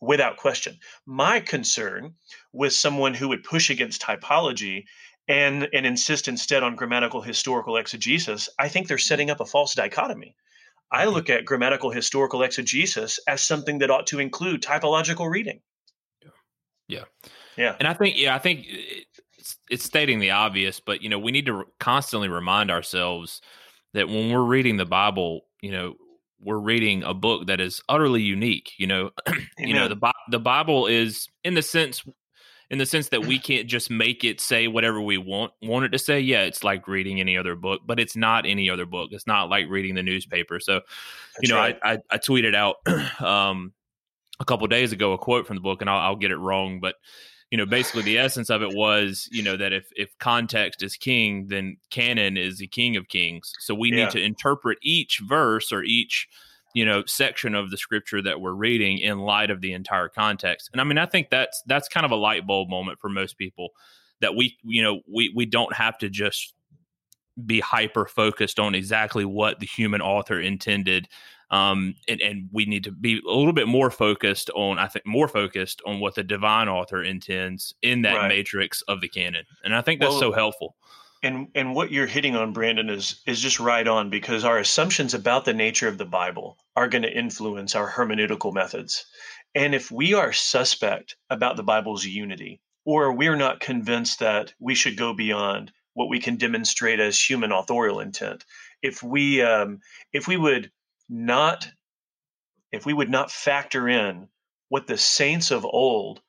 without 0.00 0.36
question. 0.36 0.78
My 1.06 1.40
concern 1.40 2.14
with 2.52 2.72
someone 2.72 3.14
who 3.14 3.28
would 3.28 3.42
push 3.42 3.70
against 3.70 4.02
typology 4.02 4.84
and 5.28 5.68
and 5.72 5.84
insist 5.84 6.28
instead 6.28 6.62
on 6.62 6.76
grammatical 6.76 7.20
historical 7.20 7.76
exegesis, 7.76 8.48
I 8.58 8.68
think 8.68 8.88
they're 8.88 8.98
setting 8.98 9.30
up 9.30 9.40
a 9.40 9.46
false 9.46 9.74
dichotomy. 9.74 10.34
I 10.90 11.04
mm-hmm. 11.04 11.14
look 11.14 11.30
at 11.30 11.44
grammatical 11.44 11.90
historical 11.90 12.42
exegesis 12.42 13.20
as 13.28 13.42
something 13.42 13.78
that 13.78 13.90
ought 13.90 14.06
to 14.08 14.20
include 14.20 14.62
typological 14.62 15.30
reading. 15.30 15.60
Yeah. 16.88 17.04
Yeah. 17.56 17.76
And 17.78 17.86
I 17.86 17.94
think 17.94 18.18
yeah, 18.18 18.34
I 18.34 18.38
think 18.38 18.66
it's, 19.36 19.56
it's 19.68 19.84
stating 19.84 20.20
the 20.20 20.30
obvious, 20.30 20.80
but 20.80 21.02
you 21.02 21.08
know, 21.08 21.18
we 21.18 21.32
need 21.32 21.46
to 21.46 21.64
constantly 21.78 22.28
remind 22.28 22.70
ourselves 22.70 23.42
that 23.94 24.08
when 24.08 24.30
we're 24.30 24.42
reading 24.42 24.76
the 24.76 24.86
Bible, 24.86 25.42
you 25.60 25.72
know, 25.72 25.94
we're 26.40 26.58
reading 26.58 27.02
a 27.02 27.14
book 27.14 27.46
that 27.46 27.60
is 27.60 27.82
utterly 27.88 28.22
unique. 28.22 28.72
You 28.78 28.86
know, 28.86 29.10
you 29.58 29.74
know 29.74 29.88
the 29.88 30.12
the 30.30 30.38
Bible 30.38 30.86
is 30.86 31.28
in 31.44 31.54
the 31.54 31.62
sense 31.62 32.04
in 32.70 32.78
the 32.78 32.86
sense 32.86 33.08
that 33.08 33.24
we 33.24 33.38
can't 33.38 33.66
just 33.66 33.90
make 33.90 34.24
it 34.24 34.40
say 34.40 34.68
whatever 34.68 35.00
we 35.00 35.16
want 35.16 35.52
want 35.62 35.84
it 35.84 35.90
to 35.90 35.98
say. 35.98 36.20
Yeah, 36.20 36.42
it's 36.42 36.62
like 36.62 36.86
reading 36.86 37.20
any 37.20 37.36
other 37.36 37.54
book, 37.54 37.82
but 37.86 37.98
it's 37.98 38.16
not 38.16 38.46
any 38.46 38.68
other 38.68 38.86
book. 38.86 39.08
It's 39.12 39.26
not 39.26 39.48
like 39.48 39.68
reading 39.68 39.94
the 39.94 40.02
newspaper. 40.02 40.60
So, 40.60 40.74
That's 40.74 40.84
you 41.42 41.48
know, 41.48 41.56
right. 41.56 41.78
I, 41.82 41.92
I, 41.92 41.98
I 42.10 42.18
tweeted 42.18 42.54
out 42.54 42.76
um, 43.22 43.72
a 44.38 44.44
couple 44.44 44.66
days 44.66 44.92
ago 44.92 45.12
a 45.12 45.18
quote 45.18 45.46
from 45.46 45.56
the 45.56 45.62
book, 45.62 45.80
and 45.80 45.88
I'll, 45.88 46.00
I'll 46.00 46.16
get 46.16 46.30
it 46.30 46.36
wrong, 46.36 46.80
but 46.80 46.96
you 47.50 47.56
know, 47.56 47.66
basically 47.66 48.02
the 48.02 48.18
essence 48.18 48.50
of 48.50 48.62
it 48.62 48.74
was, 48.74 49.28
you 49.32 49.42
know, 49.42 49.56
that 49.56 49.72
if 49.72 49.88
if 49.96 50.16
context 50.18 50.82
is 50.82 50.96
king, 50.96 51.46
then 51.48 51.76
canon 51.90 52.36
is 52.36 52.58
the 52.58 52.66
king 52.66 52.96
of 52.96 53.08
kings. 53.08 53.52
So 53.60 53.74
we 53.74 53.90
yeah. 53.90 54.04
need 54.04 54.10
to 54.10 54.22
interpret 54.22 54.78
each 54.82 55.20
verse 55.26 55.72
or 55.72 55.82
each 55.82 56.28
you 56.74 56.84
know 56.84 57.02
section 57.06 57.54
of 57.54 57.70
the 57.70 57.76
scripture 57.76 58.20
that 58.22 58.40
we're 58.40 58.52
reading 58.52 58.98
in 58.98 59.18
light 59.18 59.50
of 59.50 59.60
the 59.60 59.72
entire 59.72 60.08
context 60.08 60.68
and 60.72 60.80
i 60.80 60.84
mean 60.84 60.98
i 60.98 61.06
think 61.06 61.30
that's 61.30 61.62
that's 61.66 61.88
kind 61.88 62.04
of 62.04 62.12
a 62.12 62.16
light 62.16 62.46
bulb 62.46 62.68
moment 62.68 62.98
for 63.00 63.08
most 63.08 63.38
people 63.38 63.70
that 64.20 64.36
we 64.36 64.56
you 64.64 64.82
know 64.82 65.00
we 65.12 65.32
we 65.34 65.46
don't 65.46 65.74
have 65.74 65.96
to 65.96 66.08
just 66.08 66.54
be 67.44 67.60
hyper 67.60 68.04
focused 68.04 68.58
on 68.58 68.74
exactly 68.74 69.24
what 69.24 69.60
the 69.60 69.66
human 69.66 70.00
author 70.00 70.40
intended 70.40 71.08
um, 71.50 71.94
and, 72.06 72.20
and 72.20 72.48
we 72.52 72.66
need 72.66 72.84
to 72.84 72.92
be 72.92 73.20
a 73.26 73.32
little 73.32 73.52
bit 73.52 73.68
more 73.68 73.90
focused 73.90 74.50
on 74.50 74.78
i 74.78 74.86
think 74.86 75.06
more 75.06 75.28
focused 75.28 75.80
on 75.86 76.00
what 76.00 76.14
the 76.14 76.22
divine 76.22 76.68
author 76.68 77.02
intends 77.02 77.74
in 77.82 78.02
that 78.02 78.16
right. 78.16 78.28
matrix 78.28 78.82
of 78.82 79.00
the 79.00 79.08
canon. 79.08 79.44
And 79.64 79.74
i 79.74 79.80
think 79.80 80.00
that's 80.00 80.12
well, 80.12 80.20
so 80.20 80.32
helpful. 80.32 80.76
and 81.22 81.48
and 81.54 81.74
what 81.74 81.90
you're 81.90 82.06
hitting 82.06 82.36
on 82.36 82.52
brandon 82.52 82.90
is 82.90 83.22
is 83.26 83.40
just 83.40 83.60
right 83.60 83.86
on 83.86 84.10
because 84.10 84.44
our 84.44 84.58
assumptions 84.58 85.14
about 85.14 85.44
the 85.44 85.54
nature 85.54 85.88
of 85.88 85.98
the 85.98 86.04
bible 86.04 86.58
are 86.76 86.88
going 86.88 87.02
to 87.02 87.12
influence 87.12 87.74
our 87.74 87.90
hermeneutical 87.90 88.54
methods. 88.54 89.04
And 89.54 89.74
if 89.74 89.90
we 89.90 90.14
are 90.14 90.32
suspect 90.32 91.16
about 91.28 91.56
the 91.56 91.64
bible's 91.64 92.04
unity 92.04 92.60
or 92.84 93.12
we're 93.12 93.34
not 93.34 93.58
convinced 93.58 94.20
that 94.20 94.54
we 94.60 94.76
should 94.76 94.96
go 94.96 95.12
beyond 95.12 95.72
what 95.94 96.08
we 96.08 96.20
can 96.20 96.36
demonstrate 96.36 97.00
as 97.00 97.20
human 97.20 97.50
authorial 97.50 97.98
intent 97.98 98.44
if 98.80 99.02
we 99.02 99.42
um, 99.42 99.80
if 100.12 100.28
we 100.28 100.36
would 100.36 100.70
not 101.08 101.68
if 102.72 102.84
we 102.84 102.92
would 102.92 103.10
not 103.10 103.30
factor 103.30 103.88
in 103.88 104.28
what 104.68 104.86
the 104.86 104.98
saints 104.98 105.50
of 105.50 105.64
old 105.64 106.20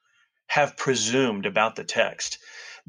have 0.47 0.77
presumed 0.77 1.45
about 1.45 1.75
the 1.75 1.83
text 1.83 2.39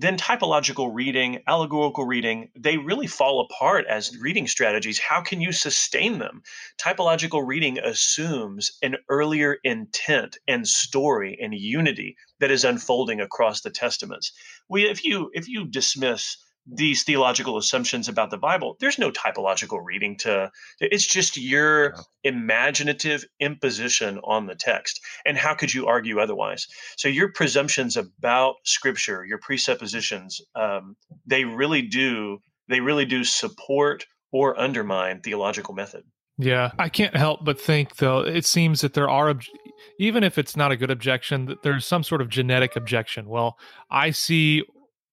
then 0.01 0.17
typological 0.17 0.95
reading, 0.95 1.43
allegorical 1.47 2.07
reading, 2.07 2.51
they 2.57 2.79
really 2.79 3.07
fall 3.07 3.41
apart 3.41 3.85
as 3.87 4.17
reading 4.19 4.47
strategies. 4.47 4.99
How 4.99 5.21
can 5.21 5.43
you 5.43 5.53
sustain 5.53 6.19
them? 6.19 6.43
Typological 6.79 7.47
reading 7.47 7.79
assumes 7.79 8.73
an 8.83 8.97
earlier 9.11 9.59
intent 9.63 10.39
and 10.49 10.67
story 10.67 11.39
and 11.39 11.53
unity 11.53 12.17
that 12.39 12.51
is 12.51 12.65
unfolding 12.65 13.21
across 13.21 13.61
the 13.61 13.71
testaments. 13.71 14.33
We, 14.71 14.89
if 14.89 15.05
you 15.05 15.31
if 15.35 15.49
you 15.49 15.67
dismiss 15.67 16.39
these 16.73 17.03
theological 17.03 17.57
assumptions 17.57 18.09
about 18.09 18.31
the 18.31 18.37
Bible, 18.37 18.77
there's 18.81 18.99
no 18.99 19.11
typological 19.11 19.81
reading 19.85 20.17
to 20.19 20.51
it's 20.81 21.07
just 21.07 21.37
your 21.37 21.95
imaginative 22.25 23.25
imposition 23.41 24.21
on 24.25 24.47
the 24.47 24.55
text. 24.55 25.01
And 25.27 25.37
how 25.37 25.55
could 25.55 25.75
you 25.75 25.87
argue 25.87 26.21
otherwise? 26.21 26.67
So 26.97 27.09
your 27.09 27.33
presumptions 27.33 27.97
about 27.97 28.57
scripture, 28.65 29.25
your 29.25 29.39
presuppositions, 29.39 30.41
um, 30.55 30.97
they 31.27 31.45
really 31.45 31.83
do 31.83 32.39
they 32.69 32.81
really 32.81 33.05
do 33.05 33.25
support 33.25 34.07
or 34.33 34.59
undermine 34.59 35.21
theological 35.21 35.75
method. 35.75 36.05
Yeah, 36.39 36.71
I 36.79 36.89
can't 36.89 37.17
help 37.17 37.45
but 37.45 37.61
think 37.61 37.97
though 37.97 38.21
it 38.21 38.45
seems 38.45 38.81
that 38.81 38.95
there 38.95 39.11
are 39.11 39.35
even 39.99 40.25
if 40.25 40.39
it's 40.39 40.57
not 40.57 40.73
a 40.73 40.77
good 40.77 40.91
objection 40.91 41.47
that 41.47 41.63
there's 41.63 41.85
some 41.85 42.03
sort 42.03 42.21
of 42.21 42.29
genetic 42.29 42.77
objection. 42.77 43.29
Well, 43.29 43.59
I 43.91 44.11
see 44.11 44.65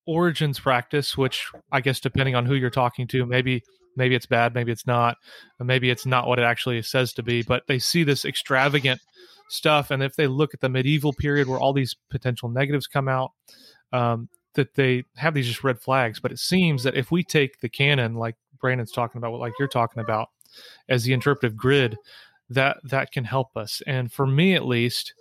Origen's 0.08 0.60
practice, 0.60 1.18
which 1.18 1.48
I 1.72 1.82
guess 1.82 2.00
depending 2.00 2.36
on 2.36 2.46
who 2.46 2.56
you're 2.56 2.70
talking 2.70 3.08
to, 3.10 3.26
maybe 3.26 3.64
maybe 3.96 4.16
it's 4.16 4.26
bad, 4.26 4.54
maybe 4.54 4.72
it's 4.72 4.88
not, 4.88 5.18
maybe 5.60 5.90
it's 5.90 6.06
not 6.06 6.28
what 6.28 6.40
it 6.40 6.44
actually 6.44 6.82
says 6.84 7.14
to 7.14 7.24
be. 7.24 7.42
But 7.42 7.64
they 7.68 7.80
see 7.80 8.04
this 8.04 8.26
extravagant 8.26 9.02
stuff, 9.50 9.92
and 9.92 10.02
if 10.02 10.16
they 10.16 10.28
look 10.28 10.54
at 10.54 10.62
the 10.62 10.70
medieval 10.70 11.14
period 11.14 11.48
where 11.48 11.60
all 11.60 11.74
these 11.74 11.96
potential 12.10 12.50
negatives 12.50 12.88
come 12.88 13.08
out, 13.08 13.32
um, 13.92 14.30
that 14.54 14.76
they 14.76 15.04
have 15.16 15.34
these 15.34 15.48
just 15.48 15.64
red 15.64 15.80
flags. 15.80 16.20
But 16.20 16.32
it 16.32 16.40
seems 16.40 16.84
that 16.84 16.96
if 16.96 17.12
we 17.12 17.24
take 17.24 17.60
the 17.60 17.70
canon, 17.70 18.16
like 18.16 18.36
Brandon's 18.60 18.92
talking 18.92 19.20
about, 19.20 19.40
like 19.40 19.54
you're 19.60 19.68
talking 19.68 20.02
about, 20.02 20.30
as 20.88 21.04
the 21.04 21.14
interpretive 21.14 21.58
grid, 21.58 21.98
that 22.50 22.78
that 22.84 23.12
can 23.12 23.26
help 23.26 23.56
us. 23.58 23.82
And 23.86 24.12
for 24.12 24.26
me, 24.26 24.56
at 24.56 24.66
least, 24.66 25.14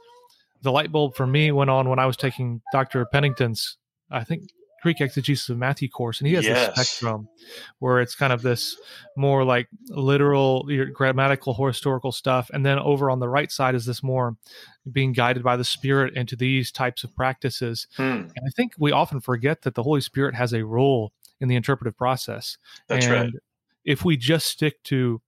the 0.63 0.73
light 0.73 0.93
bulb 0.93 1.15
for 1.15 1.27
me 1.27 1.53
went 1.53 1.71
on 1.71 1.89
when 1.89 1.99
I 1.99 2.07
was 2.07 2.17
taking 2.17 2.61
Dr. 2.73 3.05
Pennington's, 3.07 3.77
I 4.11 4.25
think 4.25 4.49
Greek 4.83 5.01
exegesis 5.01 5.49
of 5.49 5.59
Matthew 5.59 5.89
course, 5.89 6.21
and 6.21 6.29
he 6.29 6.35
has 6.35 6.45
yes. 6.45 6.77
this 6.77 6.89
spectrum 6.89 7.29
where 7.79 8.01
it's 8.01 8.15
kind 8.15 8.33
of 8.33 8.43
this 8.43 8.77
more 9.17 9.45
like 9.45 9.69
literal, 9.89 10.69
grammatical, 10.93 11.55
historical 11.67 12.13
stuff, 12.13 12.51
and 12.53 12.65
then 12.65 12.79
over 12.79 13.11
on 13.11 13.19
the 13.19 13.29
right 13.29 13.51
side 13.51 13.75
is 13.75 13.87
this 13.87 14.03
more 14.03 14.37
being 14.91 15.13
guided 15.13 15.43
by 15.43 15.57
the 15.57 15.65
Spirit 15.65 16.15
into 16.15 16.37
these 16.37 16.71
types 16.71 17.05
of 17.05 17.15
practices. 17.17 17.87
Hmm. 17.97 18.03
And 18.03 18.43
I 18.47 18.51
think 18.55 18.73
we 18.79 18.93
often 18.93 19.21
forget 19.21 19.63
that 19.63 19.75
the 19.75 19.83
Holy 19.83 20.01
Spirit 20.01 20.35
has 20.35 20.53
a 20.53 20.65
role 20.65 21.13
in 21.41 21.49
the 21.49 21.57
interpretive 21.57 21.97
process. 21.97 22.57
That's 22.89 23.07
and 23.07 23.15
right. 23.15 23.33
If 23.85 24.05
we 24.05 24.17
just 24.17 24.47
stick 24.47 24.83
to 24.85 25.21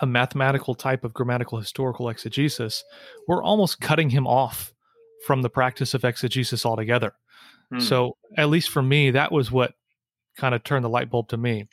a 0.00 0.06
mathematical 0.06 0.74
type 0.74 1.04
of 1.04 1.14
grammatical 1.14 1.58
historical 1.58 2.08
exegesis, 2.08 2.84
we're 3.28 3.42
almost 3.42 3.80
cutting 3.80 4.10
him 4.10 4.26
off 4.26 4.72
from 5.24 5.42
the 5.42 5.50
practice 5.50 5.94
of 5.94 6.04
exegesis 6.04 6.66
altogether. 6.66 7.14
Hmm. 7.70 7.80
So, 7.80 8.16
at 8.36 8.48
least 8.48 8.70
for 8.70 8.82
me, 8.82 9.12
that 9.12 9.32
was 9.32 9.50
what 9.50 9.74
kind 10.36 10.54
of 10.54 10.64
turned 10.64 10.84
the 10.84 10.88
light 10.88 11.10
bulb 11.10 11.28
to 11.28 11.36
me. 11.36 11.68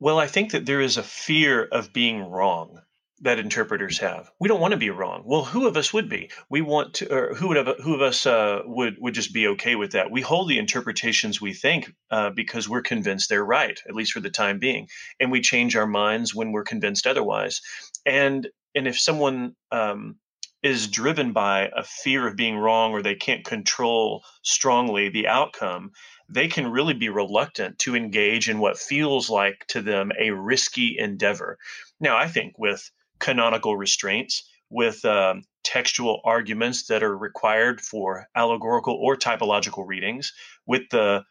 Well, 0.00 0.18
I 0.18 0.26
think 0.26 0.52
that 0.52 0.66
there 0.66 0.80
is 0.80 0.96
a 0.96 1.02
fear 1.02 1.64
of 1.64 1.92
being 1.92 2.28
wrong 2.30 2.80
that 3.20 3.38
interpreters 3.38 3.98
have. 3.98 4.30
We 4.40 4.48
don't 4.48 4.60
want 4.60 4.72
to 4.72 4.78
be 4.78 4.90
wrong. 4.90 5.22
Well, 5.24 5.44
who 5.44 5.66
of 5.66 5.76
us 5.76 5.92
would 5.92 6.08
be? 6.08 6.30
We 6.50 6.60
want 6.60 6.94
to, 6.94 7.14
or 7.14 7.34
who 7.34 7.48
would 7.48 7.56
have, 7.56 7.78
who 7.82 7.94
of 7.94 8.02
us 8.02 8.26
uh, 8.26 8.60
would 8.64 8.96
would 8.98 9.14
just 9.14 9.32
be 9.32 9.48
okay 9.48 9.76
with 9.76 9.92
that? 9.92 10.10
We 10.10 10.20
hold 10.20 10.48
the 10.48 10.58
interpretations 10.58 11.40
we 11.40 11.54
think 11.54 11.94
uh, 12.10 12.30
because 12.30 12.68
we're 12.68 12.82
convinced 12.82 13.28
they're 13.28 13.44
right, 13.44 13.78
at 13.88 13.94
least 13.94 14.12
for 14.12 14.20
the 14.20 14.30
time 14.30 14.58
being, 14.58 14.88
and 15.20 15.30
we 15.30 15.40
change 15.40 15.76
our 15.76 15.86
minds 15.86 16.34
when 16.34 16.52
we're 16.52 16.64
convinced 16.64 17.06
otherwise. 17.06 17.62
And 18.04 18.48
and 18.74 18.86
if 18.86 18.98
someone 18.98 19.54
um, 19.70 20.16
is 20.64 20.88
driven 20.88 21.32
by 21.32 21.70
a 21.76 21.84
fear 21.84 22.26
of 22.26 22.36
being 22.36 22.56
wrong 22.56 22.92
or 22.92 23.02
they 23.02 23.14
can't 23.14 23.44
control 23.44 24.24
strongly 24.42 25.10
the 25.10 25.28
outcome, 25.28 25.92
they 26.28 26.48
can 26.48 26.66
really 26.66 26.94
be 26.94 27.10
reluctant 27.10 27.78
to 27.78 27.94
engage 27.94 28.48
in 28.48 28.58
what 28.58 28.78
feels 28.78 29.28
like 29.28 29.66
to 29.68 29.82
them 29.82 30.10
a 30.18 30.30
risky 30.30 30.96
endeavor. 30.98 31.58
Now, 32.00 32.16
I 32.16 32.28
think 32.28 32.58
with 32.58 32.90
canonical 33.18 33.76
restraints, 33.76 34.48
with 34.70 35.04
um, 35.04 35.42
textual 35.64 36.22
arguments 36.24 36.86
that 36.86 37.02
are 37.02 37.16
required 37.16 37.82
for 37.82 38.26
allegorical 38.34 38.94
or 38.94 39.16
typological 39.16 39.86
readings, 39.86 40.32
with 40.66 40.88
the 40.90 41.24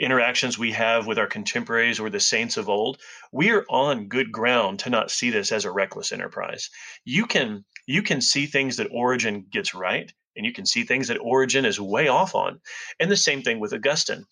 interactions 0.00 0.58
we 0.58 0.72
have 0.72 1.06
with 1.06 1.18
our 1.18 1.26
contemporaries 1.26 2.00
or 2.00 2.10
the 2.10 2.18
saints 2.18 2.56
of 2.56 2.68
old, 2.68 2.98
we 3.30 3.50
are 3.50 3.64
on 3.68 4.08
good 4.08 4.32
ground 4.32 4.80
to 4.80 4.90
not 4.90 5.10
see 5.10 5.30
this 5.30 5.52
as 5.52 5.64
a 5.64 5.70
reckless 5.70 6.10
enterprise. 6.10 6.70
You 7.04 7.26
can 7.26 7.64
you 7.86 8.02
can 8.02 8.20
see 8.20 8.46
things 8.46 8.76
that 8.76 8.88
Origen 8.90 9.46
gets 9.50 9.74
right, 9.74 10.12
and 10.36 10.46
you 10.46 10.52
can 10.52 10.66
see 10.66 10.84
things 10.84 11.08
that 11.08 11.18
Origen 11.18 11.64
is 11.64 11.80
way 11.80 12.08
off 12.08 12.34
on. 12.34 12.60
And 13.00 13.10
the 13.10 13.16
same 13.16 13.42
thing 13.42 13.60
with 13.60 13.72
Augustine. 13.72 14.24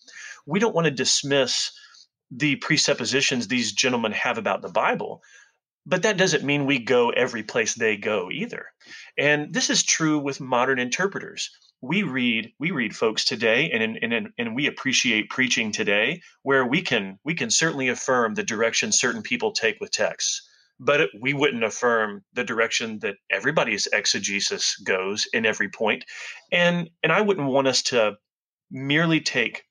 We 0.45 0.59
don't 0.59 0.75
want 0.75 0.85
to 0.85 0.91
dismiss 0.91 1.71
the 2.31 2.55
presuppositions 2.57 3.47
these 3.47 3.73
gentlemen 3.73 4.13
have 4.13 4.37
about 4.37 4.61
the 4.61 4.69
Bible, 4.69 5.21
but 5.85 6.03
that 6.03 6.17
doesn't 6.17 6.43
mean 6.43 6.65
we 6.65 6.79
go 6.79 7.09
every 7.09 7.43
place 7.43 7.75
they 7.75 7.97
go 7.97 8.29
either. 8.31 8.67
And 9.17 9.53
this 9.53 9.69
is 9.69 9.83
true 9.83 10.19
with 10.19 10.39
modern 10.39 10.79
interpreters 10.79 11.49
we 11.81 12.03
read 12.03 12.53
we 12.59 12.71
read 12.71 12.95
folks 12.95 13.25
today 13.25 13.71
and 13.71 13.97
and 14.01 14.29
and 14.37 14.55
we 14.55 14.67
appreciate 14.67 15.29
preaching 15.29 15.71
today 15.71 16.21
where 16.43 16.65
we 16.65 16.81
can 16.81 17.17
we 17.23 17.33
can 17.33 17.49
certainly 17.49 17.89
affirm 17.89 18.35
the 18.35 18.43
direction 18.43 18.91
certain 18.91 19.23
people 19.23 19.51
take 19.51 19.79
with 19.81 19.91
texts 19.91 20.47
but 20.83 21.09
we 21.21 21.33
wouldn't 21.33 21.63
affirm 21.63 22.23
the 22.33 22.43
direction 22.43 22.97
that 22.99 23.15
everybody's 23.29 23.87
exegesis 23.93 24.75
goes 24.77 25.27
in 25.31 25.45
every 25.45 25.69
point 25.69 26.03
and 26.51 26.89
and 27.03 27.11
I 27.11 27.21
wouldn't 27.21 27.47
want 27.47 27.67
us 27.67 27.83
to 27.83 28.17
merely 28.71 29.21
take 29.21 29.63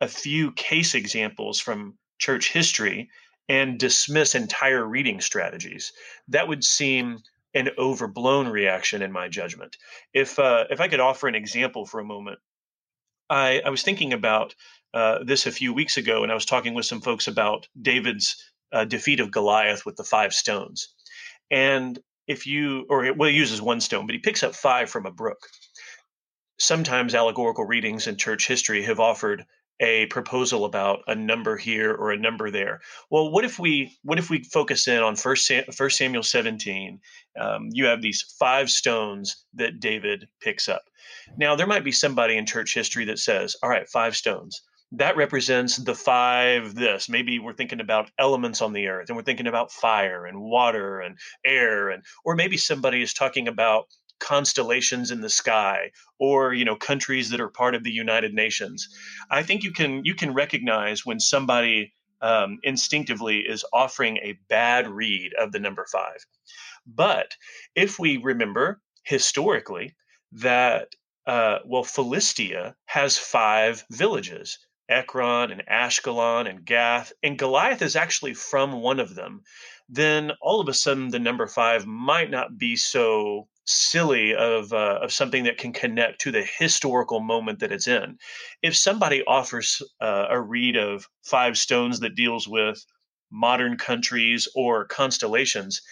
a 0.00 0.08
few 0.08 0.52
case 0.52 0.94
examples 0.94 1.60
from 1.60 1.96
church 2.18 2.52
history 2.52 3.08
and 3.48 3.78
dismiss 3.78 4.34
entire 4.34 4.84
reading 4.84 5.20
strategies 5.20 5.92
that 6.28 6.46
would 6.46 6.62
seem 6.62 7.18
an 7.54 7.70
overblown 7.78 8.46
reaction 8.46 9.02
in 9.02 9.10
my 9.10 9.28
judgment. 9.28 9.76
If 10.14 10.38
uh, 10.38 10.66
if 10.70 10.80
I 10.80 10.88
could 10.88 11.00
offer 11.00 11.26
an 11.26 11.34
example 11.34 11.84
for 11.86 12.00
a 12.00 12.04
moment, 12.04 12.38
I, 13.28 13.60
I 13.64 13.70
was 13.70 13.82
thinking 13.82 14.12
about 14.12 14.54
uh, 14.94 15.20
this 15.24 15.46
a 15.46 15.52
few 15.52 15.72
weeks 15.72 15.96
ago, 15.96 16.22
and 16.22 16.30
I 16.30 16.34
was 16.34 16.44
talking 16.44 16.74
with 16.74 16.86
some 16.86 17.00
folks 17.00 17.26
about 17.26 17.66
David's 17.80 18.49
uh, 18.72 18.84
defeat 18.84 19.20
of 19.20 19.30
Goliath 19.30 19.84
with 19.84 19.96
the 19.96 20.04
five 20.04 20.32
stones. 20.32 20.94
And 21.50 21.98
if 22.26 22.46
you, 22.46 22.86
or 22.88 23.12
well, 23.14 23.28
he 23.28 23.36
uses 23.36 23.60
one 23.60 23.80
stone, 23.80 24.06
but 24.06 24.14
he 24.14 24.20
picks 24.20 24.42
up 24.42 24.54
five 24.54 24.90
from 24.90 25.06
a 25.06 25.10
brook. 25.10 25.48
Sometimes 26.58 27.14
allegorical 27.14 27.64
readings 27.64 28.06
in 28.06 28.16
church 28.16 28.46
history 28.46 28.82
have 28.84 29.00
offered 29.00 29.44
a 29.80 30.06
proposal 30.06 30.66
about 30.66 31.00
a 31.06 31.14
number 31.14 31.56
here 31.56 31.92
or 31.92 32.12
a 32.12 32.18
number 32.18 32.50
there. 32.50 32.80
Well, 33.10 33.30
what 33.30 33.44
if 33.44 33.58
we 33.58 33.98
what 34.02 34.18
if 34.18 34.28
we 34.28 34.44
focus 34.44 34.86
in 34.86 35.02
on 35.02 35.16
First 35.16 35.46
Sam, 35.46 35.64
First 35.72 35.96
Samuel 35.96 36.22
17? 36.22 37.00
Um, 37.40 37.68
you 37.72 37.86
have 37.86 38.02
these 38.02 38.22
five 38.38 38.70
stones 38.70 39.44
that 39.54 39.80
David 39.80 40.28
picks 40.40 40.68
up. 40.68 40.82
Now, 41.36 41.56
there 41.56 41.66
might 41.66 41.84
be 41.84 41.92
somebody 41.92 42.36
in 42.36 42.44
church 42.46 42.74
history 42.74 43.06
that 43.06 43.18
says, 43.18 43.56
"All 43.62 43.70
right, 43.70 43.88
five 43.88 44.14
stones." 44.16 44.62
That 44.92 45.16
represents 45.16 45.76
the 45.76 45.94
five 45.94 46.74
this. 46.74 47.08
Maybe 47.08 47.38
we're 47.38 47.52
thinking 47.52 47.80
about 47.80 48.10
elements 48.18 48.60
on 48.60 48.72
the 48.72 48.88
earth 48.88 49.08
and 49.08 49.16
we're 49.16 49.22
thinking 49.22 49.46
about 49.46 49.70
fire 49.70 50.26
and 50.26 50.40
water 50.40 51.00
and 51.00 51.16
air 51.44 51.90
and 51.90 52.02
or 52.24 52.34
maybe 52.34 52.56
somebody 52.56 53.00
is 53.00 53.14
talking 53.14 53.46
about 53.46 53.86
constellations 54.20 55.10
in 55.10 55.20
the 55.20 55.30
sky 55.30 55.90
or 56.18 56.52
you 56.52 56.64
know 56.64 56.76
countries 56.76 57.30
that 57.30 57.40
are 57.40 57.48
part 57.48 57.74
of 57.74 57.82
the 57.82 57.90
united 57.90 58.34
nations 58.34 58.86
i 59.30 59.42
think 59.42 59.64
you 59.64 59.72
can 59.72 60.04
you 60.04 60.14
can 60.14 60.34
recognize 60.34 61.04
when 61.04 61.18
somebody 61.18 61.92
um, 62.20 62.58
instinctively 62.62 63.38
is 63.38 63.64
offering 63.72 64.18
a 64.18 64.38
bad 64.50 64.86
read 64.86 65.32
of 65.40 65.52
the 65.52 65.58
number 65.58 65.86
five 65.90 66.26
but 66.86 67.34
if 67.74 67.98
we 67.98 68.18
remember 68.18 68.80
historically 69.04 69.96
that 70.32 70.88
uh, 71.26 71.58
well 71.64 71.82
philistia 71.82 72.76
has 72.84 73.16
five 73.16 73.84
villages 73.90 74.58
ekron 74.90 75.50
and 75.50 75.62
ashkelon 75.70 76.48
and 76.48 76.64
gath 76.64 77.12
and 77.22 77.38
goliath 77.38 77.82
is 77.82 77.96
actually 77.96 78.34
from 78.34 78.72
one 78.72 79.00
of 79.00 79.14
them 79.14 79.42
then 79.88 80.30
all 80.40 80.60
of 80.60 80.68
a 80.68 80.74
sudden 80.74 81.08
the 81.08 81.18
number 81.18 81.46
five 81.46 81.86
might 81.86 82.30
not 82.30 82.56
be 82.58 82.76
so 82.76 83.48
silly 83.70 84.34
of 84.34 84.72
uh, 84.72 84.98
of 85.02 85.12
something 85.12 85.44
that 85.44 85.58
can 85.58 85.72
connect 85.72 86.20
to 86.20 86.30
the 86.30 86.44
historical 86.58 87.20
moment 87.20 87.60
that 87.60 87.72
it's 87.72 87.86
in. 87.86 88.18
If 88.62 88.76
somebody 88.76 89.22
offers 89.26 89.82
uh, 90.00 90.26
a 90.30 90.40
read 90.40 90.76
of 90.76 91.06
Five 91.24 91.56
Stones 91.56 92.00
that 92.00 92.14
deals 92.14 92.48
with 92.48 92.84
modern 93.30 93.76
countries 93.76 94.48
or 94.54 94.86
constellations, 94.86 95.82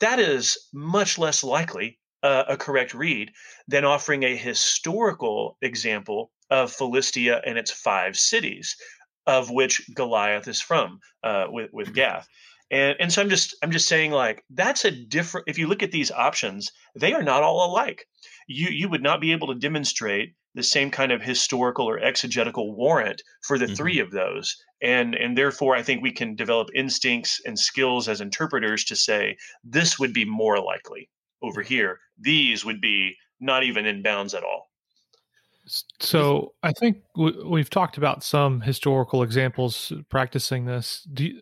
that 0.00 0.18
is 0.18 0.56
much 0.72 1.18
less 1.18 1.42
likely 1.42 1.98
uh, 2.22 2.44
a 2.48 2.56
correct 2.56 2.94
read 2.94 3.30
than 3.68 3.84
offering 3.84 4.22
a 4.22 4.36
historical 4.36 5.56
example 5.62 6.30
of 6.50 6.72
Philistia 6.72 7.42
and 7.44 7.58
its 7.58 7.70
five 7.70 8.16
cities, 8.16 8.76
of 9.26 9.50
which 9.50 9.82
Goliath 9.94 10.48
is 10.48 10.60
from, 10.60 11.00
uh, 11.22 11.46
with 11.48 11.70
with 11.72 11.94
Gath. 11.94 12.28
And 12.70 12.96
and 12.98 13.12
so 13.12 13.22
I'm 13.22 13.30
just 13.30 13.54
I'm 13.62 13.70
just 13.70 13.88
saying 13.88 14.12
like 14.12 14.44
that's 14.50 14.84
a 14.84 14.90
different 14.90 15.48
if 15.48 15.58
you 15.58 15.66
look 15.66 15.82
at 15.82 15.92
these 15.92 16.10
options, 16.10 16.72
they 16.94 17.12
are 17.12 17.22
not 17.22 17.42
all 17.42 17.70
alike. 17.70 18.06
You 18.48 18.68
you 18.68 18.88
would 18.88 19.02
not 19.02 19.20
be 19.20 19.32
able 19.32 19.48
to 19.48 19.54
demonstrate 19.54 20.34
the 20.56 20.62
same 20.62 20.90
kind 20.90 21.12
of 21.12 21.20
historical 21.20 21.86
or 21.86 22.00
exegetical 22.00 22.74
warrant 22.74 23.22
for 23.42 23.58
the 23.58 23.66
mm-hmm. 23.66 23.74
three 23.74 23.98
of 24.00 24.10
those 24.10 24.56
and 24.82 25.14
and 25.14 25.36
therefore 25.36 25.76
i 25.76 25.82
think 25.82 26.02
we 26.02 26.10
can 26.10 26.34
develop 26.34 26.68
instincts 26.74 27.40
and 27.44 27.58
skills 27.58 28.08
as 28.08 28.20
interpreters 28.20 28.84
to 28.84 28.96
say 28.96 29.36
this 29.62 29.98
would 29.98 30.12
be 30.12 30.24
more 30.24 30.58
likely 30.58 31.08
over 31.42 31.62
here 31.62 32.00
these 32.18 32.64
would 32.64 32.80
be 32.80 33.14
not 33.38 33.62
even 33.62 33.86
in 33.86 34.02
bounds 34.02 34.34
at 34.34 34.42
all 34.42 34.70
so 36.00 36.54
I 36.62 36.72
think 36.72 36.98
we, 37.16 37.60
have 37.60 37.70
talked 37.70 37.96
about 37.96 38.22
some 38.22 38.60
historical 38.60 39.22
examples 39.22 39.92
practicing 40.08 40.66
this. 40.66 41.06
You, 41.16 41.40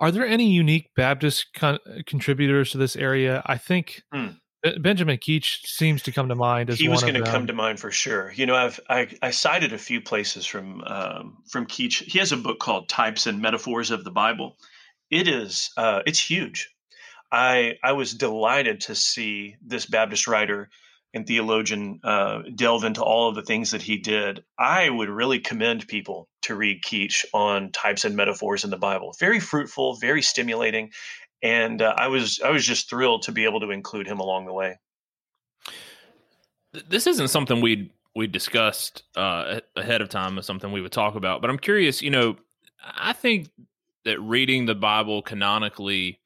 are 0.00 0.10
there 0.10 0.26
any 0.26 0.50
unique 0.50 0.90
Baptist 0.96 1.46
con- 1.54 1.78
contributors 2.06 2.70
to 2.70 2.78
this 2.78 2.96
area? 2.96 3.42
I 3.46 3.58
think 3.58 4.02
hmm. 4.12 4.28
Benjamin 4.80 5.18
Keach 5.18 5.66
seems 5.66 6.02
to 6.04 6.12
come 6.12 6.28
to 6.28 6.34
mind 6.34 6.70
as 6.70 6.78
he 6.78 6.88
was 6.88 7.02
going 7.02 7.14
to 7.14 7.22
come 7.22 7.46
to 7.46 7.52
mind 7.52 7.78
for 7.78 7.90
sure. 7.90 8.32
You 8.32 8.46
know, 8.46 8.56
I've 8.56 8.80
I, 8.88 9.08
I 9.22 9.30
cited 9.30 9.72
a 9.72 9.78
few 9.78 10.00
places 10.00 10.46
from 10.46 10.82
um, 10.84 11.38
from 11.48 11.66
Keach. 11.66 12.02
He 12.02 12.18
has 12.18 12.32
a 12.32 12.36
book 12.36 12.58
called 12.58 12.88
Types 12.88 13.26
and 13.26 13.40
Metaphors 13.40 13.90
of 13.90 14.04
the 14.04 14.10
Bible. 14.10 14.56
It 15.10 15.28
is 15.28 15.70
uh, 15.76 16.02
it's 16.06 16.18
huge. 16.18 16.70
I 17.30 17.74
I 17.82 17.92
was 17.92 18.14
delighted 18.14 18.80
to 18.82 18.94
see 18.94 19.56
this 19.64 19.86
Baptist 19.86 20.26
writer 20.26 20.70
and 21.16 21.26
theologian 21.26 21.98
uh, 22.04 22.42
delve 22.54 22.84
into 22.84 23.02
all 23.02 23.28
of 23.28 23.34
the 23.34 23.42
things 23.42 23.70
that 23.72 23.82
he 23.82 23.96
did, 23.96 24.44
I 24.58 24.88
would 24.88 25.08
really 25.08 25.40
commend 25.40 25.88
people 25.88 26.28
to 26.42 26.54
read 26.54 26.82
Keach 26.82 27.24
on 27.32 27.72
types 27.72 28.04
and 28.04 28.14
metaphors 28.14 28.62
in 28.62 28.70
the 28.70 28.76
Bible. 28.76 29.16
Very 29.18 29.40
fruitful, 29.40 29.96
very 29.96 30.22
stimulating, 30.22 30.92
and 31.42 31.82
uh, 31.82 31.94
I 31.96 32.08
was 32.08 32.40
I 32.44 32.50
was 32.50 32.64
just 32.64 32.88
thrilled 32.88 33.22
to 33.22 33.32
be 33.32 33.44
able 33.44 33.60
to 33.60 33.70
include 33.70 34.06
him 34.06 34.20
along 34.20 34.46
the 34.46 34.52
way. 34.52 34.78
This 36.88 37.06
isn't 37.06 37.28
something 37.28 37.60
we 37.60 37.90
we 38.14 38.26
discussed 38.26 39.02
uh, 39.16 39.60
ahead 39.74 40.02
of 40.02 40.08
time 40.08 40.38
as 40.38 40.46
something 40.46 40.70
we 40.70 40.82
would 40.82 40.92
talk 40.92 41.16
about, 41.16 41.40
but 41.40 41.50
I'm 41.50 41.58
curious. 41.58 42.02
You 42.02 42.10
know, 42.10 42.36
I 42.82 43.14
think 43.14 43.48
that 44.04 44.20
reading 44.20 44.66
the 44.66 44.74
Bible 44.74 45.22
canonically, 45.22 46.20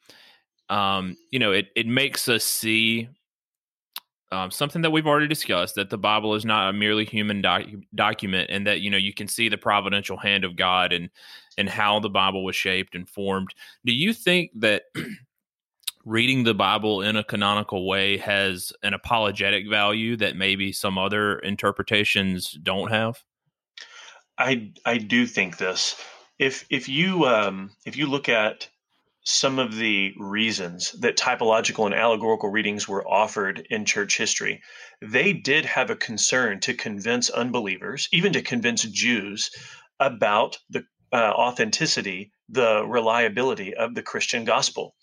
um, 0.69 1.17
you 1.31 1.39
know, 1.39 1.53
it 1.53 1.69
it 1.77 1.87
makes 1.87 2.29
us 2.29 2.45
see 2.45 3.09
um, 4.33 4.51
something 4.51 4.83
that 4.83 4.91
we've 4.91 5.07
already 5.07 5.27
discussed 5.27 5.75
that 5.75 5.91
the 5.91 5.99
Bible 5.99 6.35
is 6.35 6.45
not 6.45 6.71
a 6.71 6.73
merely 6.73 7.05
human 7.05 7.43
doc- 7.43 7.67
document, 7.95 8.51
and 8.51 8.67
that 8.67 8.81
you 8.81 8.91
know 8.91 8.97
you 8.97 9.13
can 9.13 9.29
see 9.29 9.49
the 9.49 9.59
providential 9.59 10.17
hand 10.17 10.45
of 10.45 10.57
God 10.57 10.93
and 10.93 11.11
and 11.59 11.69
how 11.69 11.99
the 11.99 12.11
Bible 12.11 12.45
was 12.45 12.55
shaped 12.55 12.95
and 12.95 13.09
formed. 13.09 13.55
Do 13.85 13.93
you 13.93 14.13
think 14.13 14.53
that 14.57 14.85
reading 16.05 16.45
the 16.45 16.55
Bible 16.55 17.03
in 17.03 17.17
a 17.17 17.25
canonical 17.25 17.87
way 17.87 18.19
has 18.19 18.73
an 18.83 18.95
apologetic 18.95 19.69
value 19.69 20.17
that 20.17 20.37
maybe 20.37 20.73
some 20.73 20.97
other 20.97 21.39
interpretations 21.41 22.53
don't 22.53 22.91
have? 22.91 23.23
I 24.39 24.73
I 24.87 24.99
do 24.99 25.27
think 25.27 25.59
this. 25.59 26.01
If 26.39 26.67
if 26.71 26.89
you 26.89 27.27
um, 27.27 27.73
if 27.85 27.97
you 27.97 28.07
look 28.07 28.29
at 28.29 28.69
some 29.23 29.59
of 29.59 29.77
the 29.77 30.13
reasons 30.19 30.93
that 31.01 31.17
typological 31.17 31.85
and 31.85 31.95
allegorical 31.95 32.49
readings 32.49 32.89
were 32.89 33.07
offered 33.07 33.67
in 33.71 33.85
church 33.85 34.17
history. 34.17 34.63
They 35.03 35.33
did 35.33 35.67
have 35.67 35.91
a 35.91 35.97
concern 35.97 36.61
to 36.61 36.75
convince 36.75 37.29
unbelievers, 37.29 38.09
even 38.13 38.33
to 38.33 38.43
convince 38.43 38.83
Jews, 38.83 39.51
about 39.99 40.59
the 40.71 40.85
uh, 41.13 41.17
authenticity, 41.17 42.33
the 42.49 42.85
reliability 42.87 43.75
of 43.75 43.95
the 43.95 44.03
Christian 44.03 44.45
gospel. 44.45 44.95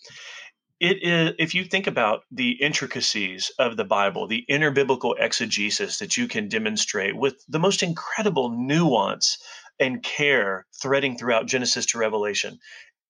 It 0.80 1.02
is, 1.02 1.34
if 1.38 1.54
you 1.54 1.64
think 1.64 1.86
about 1.86 2.22
the 2.30 2.52
intricacies 2.52 3.50
of 3.58 3.76
the 3.76 3.84
Bible, 3.84 4.26
the 4.26 4.44
interbiblical 4.48 5.14
exegesis 5.18 5.98
that 5.98 6.16
you 6.16 6.28
can 6.28 6.48
demonstrate 6.48 7.16
with 7.16 7.44
the 7.48 7.58
most 7.58 7.82
incredible 7.82 8.50
nuance 8.50 9.38
and 9.80 10.02
care 10.02 10.66
threading 10.80 11.16
throughout 11.16 11.46
Genesis 11.46 11.86
to 11.86 11.98
Revelation, 11.98 12.58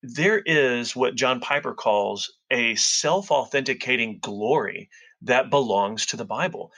there 0.02 0.38
is 0.38 0.94
what 0.94 1.16
John 1.16 1.40
Piper 1.40 1.74
calls 1.74 2.32
a 2.50 2.74
self 2.76 3.30
authenticating 3.30 4.18
glory 4.20 4.90
that 5.22 5.50
belongs 5.50 6.06
to 6.06 6.16
the 6.16 6.24
Bible. 6.24 6.72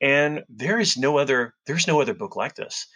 And 0.00 0.44
there 0.48 0.80
is 0.80 0.96
no 0.96 1.18
other 1.18 1.54
there's 1.66 1.86
no 1.86 2.00
other 2.00 2.14
book 2.14 2.36
like 2.36 2.54
this. 2.54 2.86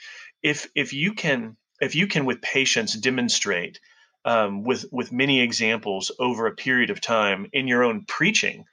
If 0.43 0.69
if 0.75 0.93
you 0.93 1.13
can 1.13 1.57
if 1.81 1.95
you 1.95 2.07
can 2.07 2.25
with 2.25 2.41
patience 2.43 2.95
demonstrate 2.95 3.81
um, 4.25 4.65
with 4.65 4.87
with 4.91 5.13
many 5.13 5.41
examples 5.41 6.11
over 6.19 6.47
a 6.47 6.55
period 6.55 6.91
of 6.91 7.01
time 7.01 7.47
in 7.53 7.69
your 7.69 7.85
own 7.85 8.05
preaching 8.07 8.65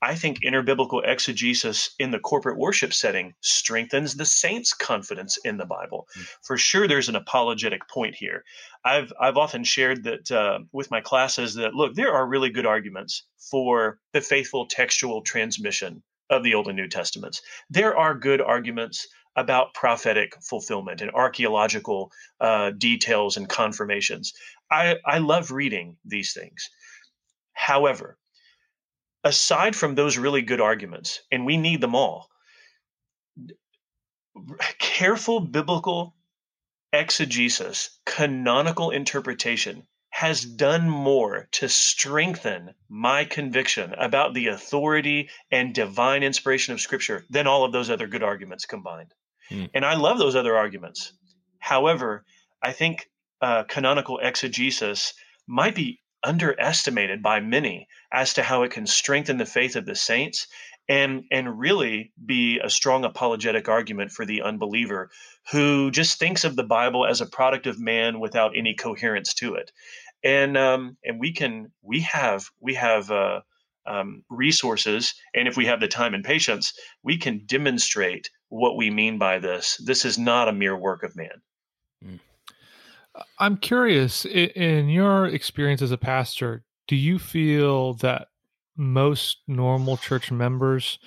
I 0.00 0.14
think 0.14 0.40
interbiblical 0.40 1.02
exegesis 1.04 1.94
in 1.98 2.10
the 2.10 2.20
corporate 2.20 2.58
worship 2.58 2.92
setting 2.92 3.34
strengthens 3.40 4.14
the 4.14 4.24
saints' 4.24 4.72
confidence 4.72 5.38
in 5.44 5.56
the 5.56 5.66
Bible. 5.66 6.06
Mm. 6.16 6.28
For 6.42 6.56
sure, 6.56 6.86
there's 6.86 7.08
an 7.08 7.16
apologetic 7.16 7.88
point 7.88 8.14
here. 8.14 8.44
I've 8.84 9.12
I've 9.20 9.36
often 9.36 9.64
shared 9.64 10.04
that 10.04 10.30
uh, 10.30 10.60
with 10.72 10.90
my 10.90 11.00
classes 11.00 11.54
that 11.54 11.74
look, 11.74 11.94
there 11.94 12.12
are 12.12 12.26
really 12.26 12.50
good 12.50 12.66
arguments 12.66 13.24
for 13.50 13.98
the 14.12 14.20
faithful 14.20 14.66
textual 14.66 15.22
transmission 15.22 16.02
of 16.30 16.42
the 16.42 16.54
Old 16.54 16.68
and 16.68 16.76
New 16.76 16.88
Testaments. 16.88 17.40
There 17.70 17.96
are 17.96 18.14
good 18.14 18.40
arguments 18.40 19.08
about 19.36 19.72
prophetic 19.72 20.34
fulfillment 20.42 21.00
and 21.00 21.10
archaeological 21.12 22.10
uh, 22.40 22.70
details 22.70 23.36
and 23.36 23.48
confirmations. 23.48 24.32
I, 24.70 24.96
I 25.06 25.18
love 25.18 25.52
reading 25.52 25.96
these 26.04 26.32
things. 26.32 26.68
However, 27.52 28.18
aside 29.24 29.74
from 29.76 29.94
those 29.94 30.18
really 30.18 30.42
good 30.42 30.60
arguments, 30.60 31.20
and 31.30 31.44
we 31.44 31.56
need 31.56 31.80
them 31.80 31.94
all, 31.94 32.28
careful 34.78 35.40
biblical 35.40 36.14
exegesis, 36.92 38.00
canonical 38.06 38.90
interpretation 38.90 39.86
has 40.10 40.44
done 40.44 40.88
more 40.88 41.48
to 41.52 41.68
strengthen 41.68 42.74
my 42.88 43.24
conviction 43.24 43.92
about 43.94 44.34
the 44.34 44.48
authority 44.48 45.28
and 45.50 45.74
divine 45.74 46.22
inspiration 46.22 46.72
of 46.72 46.80
Scripture 46.80 47.24
than 47.30 47.46
all 47.46 47.64
of 47.64 47.72
those 47.72 47.90
other 47.90 48.06
good 48.06 48.22
arguments 48.22 48.64
combined. 48.64 49.12
Hmm. 49.48 49.66
And 49.74 49.84
I 49.84 49.94
love 49.94 50.18
those 50.18 50.34
other 50.34 50.56
arguments. 50.56 51.12
However, 51.58 52.24
I 52.62 52.72
think 52.72 53.08
uh, 53.40 53.64
canonical 53.64 54.18
exegesis 54.18 55.14
might 55.46 55.74
be 55.74 56.00
underestimated 56.28 57.22
by 57.22 57.40
many 57.40 57.88
as 58.12 58.34
to 58.34 58.42
how 58.42 58.62
it 58.62 58.70
can 58.70 58.86
strengthen 58.86 59.38
the 59.38 59.46
faith 59.46 59.76
of 59.76 59.86
the 59.86 59.94
saints 59.94 60.46
and 60.86 61.24
and 61.30 61.58
really 61.58 62.12
be 62.24 62.60
a 62.60 62.68
strong 62.68 63.04
apologetic 63.04 63.66
argument 63.66 64.10
for 64.10 64.26
the 64.26 64.42
unbeliever 64.42 65.10
who 65.52 65.90
just 65.90 66.18
thinks 66.18 66.44
of 66.44 66.54
the 66.54 66.64
Bible 66.64 67.06
as 67.06 67.22
a 67.22 67.26
product 67.26 67.66
of 67.66 67.80
man 67.80 68.20
without 68.20 68.52
any 68.54 68.74
coherence 68.74 69.32
to 69.34 69.54
it. 69.54 69.72
And 70.22 70.56
um, 70.58 70.98
and 71.02 71.18
we 71.18 71.32
can 71.32 71.72
we 71.82 72.00
have 72.00 72.50
we 72.60 72.74
have 72.74 73.10
uh, 73.10 73.40
um, 73.86 74.22
resources, 74.28 75.14
and 75.34 75.48
if 75.48 75.56
we 75.56 75.64
have 75.64 75.80
the 75.80 75.88
time 75.88 76.12
and 76.12 76.24
patience, 76.24 76.74
we 77.02 77.16
can 77.16 77.46
demonstrate 77.46 78.30
what 78.50 78.76
we 78.76 78.90
mean 78.90 79.16
by 79.18 79.38
this. 79.38 79.80
This 79.82 80.04
is 80.04 80.18
not 80.18 80.48
a 80.48 80.52
mere 80.52 80.76
work 80.76 81.04
of 81.04 81.16
man. 81.16 81.40
Mm. 82.04 82.18
I'm 83.38 83.56
curious, 83.56 84.24
in 84.24 84.88
your 84.88 85.26
experience 85.26 85.82
as 85.82 85.92
a 85.92 85.98
pastor, 85.98 86.64
do 86.86 86.96
you 86.96 87.18
feel 87.18 87.94
that 87.94 88.28
most 88.76 89.38
normal 89.46 89.96
church 89.96 90.30
members 90.30 90.98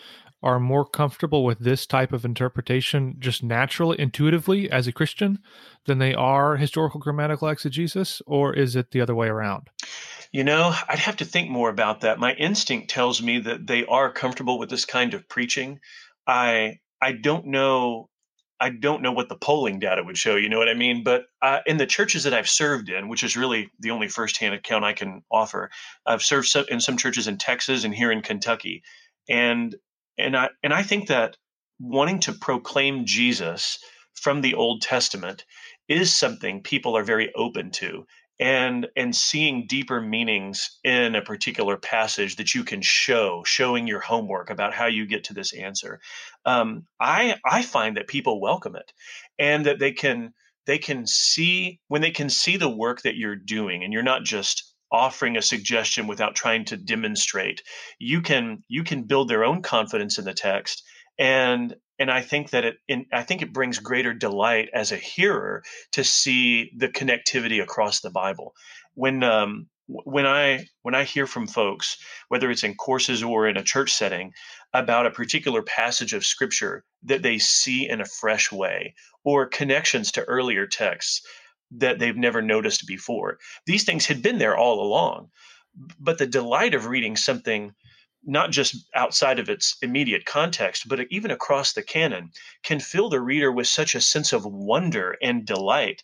are 0.44 0.60
more 0.60 0.86
comfortable 0.86 1.44
with 1.46 1.60
this 1.60 1.86
type 1.86 2.12
of 2.12 2.26
interpretation 2.26 3.16
just 3.20 3.44
naturally, 3.44 4.00
intuitively 4.00 4.70
as 4.72 4.88
a 4.88 4.92
Christian 4.92 5.40
than 5.86 6.00
they 6.00 6.14
are 6.14 6.58
historical 6.58 7.00
grammatical 7.00 7.48
exegesis, 7.48 8.22
or 8.26 8.54
is 8.54 8.76
it 8.76 8.92
the 8.92 9.02
other 9.02 9.16
way 9.16 9.28
around? 9.28 9.70
You 10.32 10.44
know, 10.44 10.74
I'd 10.88 11.00
have 11.00 11.18
to 11.18 11.26
think 11.26 11.50
more 11.50 11.70
about 11.70 12.02
that. 12.02 12.20
My 12.20 12.34
instinct 12.34 12.90
tells 12.90 13.22
me 13.22 13.40
that 13.40 13.68
they 13.68 13.86
are 13.86 14.12
comfortable 14.12 14.58
with 14.58 14.70
this 14.70 14.86
kind 14.86 15.14
of 15.14 15.28
preaching. 15.30 15.80
I 16.26 16.80
I 17.02 17.14
don't 17.14 17.48
know 17.48 18.10
I 18.62 18.70
don't 18.70 19.02
know 19.02 19.12
what 19.12 19.28
the 19.28 19.36
polling 19.36 19.80
data 19.80 20.04
would 20.04 20.20
show. 20.20 20.36
You 20.36 20.48
know 20.48 20.60
what 20.60 20.70
I 20.70 20.76
mean? 20.76 21.04
But 21.04 21.26
uh, 21.42 21.60
in 21.66 21.78
the 21.78 21.88
churches 21.88 22.24
that 22.24 22.34
I've 22.34 22.48
served 22.48 22.90
in, 22.90 23.08
which 23.10 23.24
is 23.24 23.36
really 23.36 23.72
the 23.80 23.90
only 23.90 24.08
firsthand 24.08 24.54
account 24.54 24.86
I 24.86 24.94
can 24.94 25.24
offer, 25.32 25.72
I've 26.06 26.22
served 26.22 26.56
in 26.70 26.80
some 26.80 26.96
churches 26.96 27.28
in 27.28 27.40
Texas 27.40 27.84
and 27.84 27.94
here 27.94 28.12
in 28.12 28.22
Kentucky, 28.22 28.84
and 29.28 29.76
and 30.18 30.38
I 30.38 30.50
and 30.64 30.74
I 30.74 30.84
think 30.84 31.08
that 31.08 31.38
wanting 31.80 32.20
to 32.20 32.34
proclaim 32.34 33.06
Jesus 33.06 33.80
from 34.14 34.42
the 34.42 34.54
Old 34.54 34.84
Testament 34.84 35.44
is 35.88 36.14
something 36.14 36.62
people 36.62 36.96
are 36.96 37.04
very 37.04 37.34
open 37.34 37.72
to 37.72 38.06
and 38.42 38.88
and 38.96 39.16
seeing 39.16 39.68
deeper 39.68 40.02
meanings 40.02 40.80
in 40.84 41.14
a 41.14 41.22
particular 41.22 41.78
passage 41.78 42.38
that 42.38 42.56
you 42.56 42.64
can 42.64 42.82
show 42.82 43.44
showing 43.46 43.88
your 43.88 44.00
homework 44.00 44.50
about 44.50 44.74
how 44.74 44.88
you 44.88 45.06
get 45.06 45.24
to 45.26 45.34
this 45.34 45.54
answer. 45.54 46.02
Um, 46.46 46.86
i 47.00 47.36
i 47.46 47.62
find 47.62 47.96
that 47.96 48.08
people 48.08 48.42
welcome 48.42 48.76
it 48.76 48.92
and 49.38 49.66
that 49.68 49.80
they 49.80 49.92
can 49.92 50.34
they 50.66 50.80
can 50.80 51.06
see 51.06 51.80
when 51.88 52.02
they 52.02 52.12
can 52.12 52.30
see 52.30 52.58
the 52.58 52.70
work 52.70 53.04
that 53.04 53.16
you're 53.16 53.36
doing 53.36 53.84
and 53.84 53.94
you're 53.94 54.04
not 54.04 54.24
just 54.24 54.74
offering 54.92 55.38
a 55.38 55.42
suggestion 55.42 56.08
without 56.08 56.36
trying 56.36 56.66
to 56.66 56.76
demonstrate 56.76 57.64
you 58.00 58.22
can 58.22 58.64
you 58.68 58.84
can 58.84 59.04
build 59.04 59.30
their 59.30 59.46
own 59.46 59.62
confidence 59.62 60.18
in 60.18 60.26
the 60.26 60.34
text 60.34 60.84
and 61.22 61.76
and 62.00 62.10
I 62.10 62.22
think 62.22 62.50
that 62.50 62.66
it 62.66 62.78
in, 62.88 63.06
I 63.14 63.22
think 63.22 63.44
it 63.44 63.54
brings 63.54 63.78
greater 63.78 64.12
delight 64.12 64.70
as 64.74 64.92
a 64.92 64.98
hearer 64.98 65.64
to 65.92 66.04
see 66.04 66.72
the 66.76 66.90
connectivity 66.90 67.62
across 67.62 68.02
the 68.02 68.10
Bible. 68.10 68.56
When 68.96 69.24
um, 69.24 69.68
when 69.86 70.26
I 70.26 70.66
when 70.82 70.96
I 70.96 71.04
hear 71.04 71.28
from 71.28 71.46
folks, 71.46 71.98
whether 72.30 72.50
it's 72.50 72.64
in 72.64 72.74
courses 72.74 73.22
or 73.22 73.48
in 73.48 73.56
a 73.56 73.64
church 73.64 73.94
setting, 73.94 74.34
about 74.74 75.06
a 75.06 75.12
particular 75.12 75.62
passage 75.62 76.14
of 76.14 76.26
Scripture 76.26 76.84
that 77.04 77.22
they 77.22 77.38
see 77.38 77.88
in 77.88 78.02
a 78.02 78.06
fresh 78.06 78.52
way, 78.52 78.96
or 79.24 79.46
connections 79.46 80.12
to 80.14 80.24
earlier 80.24 80.66
texts 80.66 81.22
that 81.70 82.00
they've 82.00 82.18
never 82.18 82.42
noticed 82.42 82.88
before, 82.88 83.38
these 83.68 83.84
things 83.84 84.08
had 84.08 84.24
been 84.24 84.40
there 84.40 84.58
all 84.58 84.82
along. 84.82 85.30
But 86.00 86.18
the 86.18 86.28
delight 86.28 86.74
of 86.74 86.88
reading 86.88 87.16
something 87.16 87.76
not 88.26 88.52
just 88.52 88.76
outside 88.94 89.40
of 89.40 89.50
its 89.50 89.78
immediate 89.82 90.26
context, 90.26 90.88
but 90.88 91.00
even 91.10 91.32
across 91.32 91.74
the 91.74 91.84
canon, 91.84 92.32
can 92.64 92.80
fill 92.80 93.10
the 93.10 93.22
reader 93.22 93.52
with 93.52 93.68
such 93.68 93.96
a 93.96 94.02
sense 94.02 94.34
of 94.34 94.46
wonder 94.46 95.18
and 95.22 95.46
delight. 95.46 96.04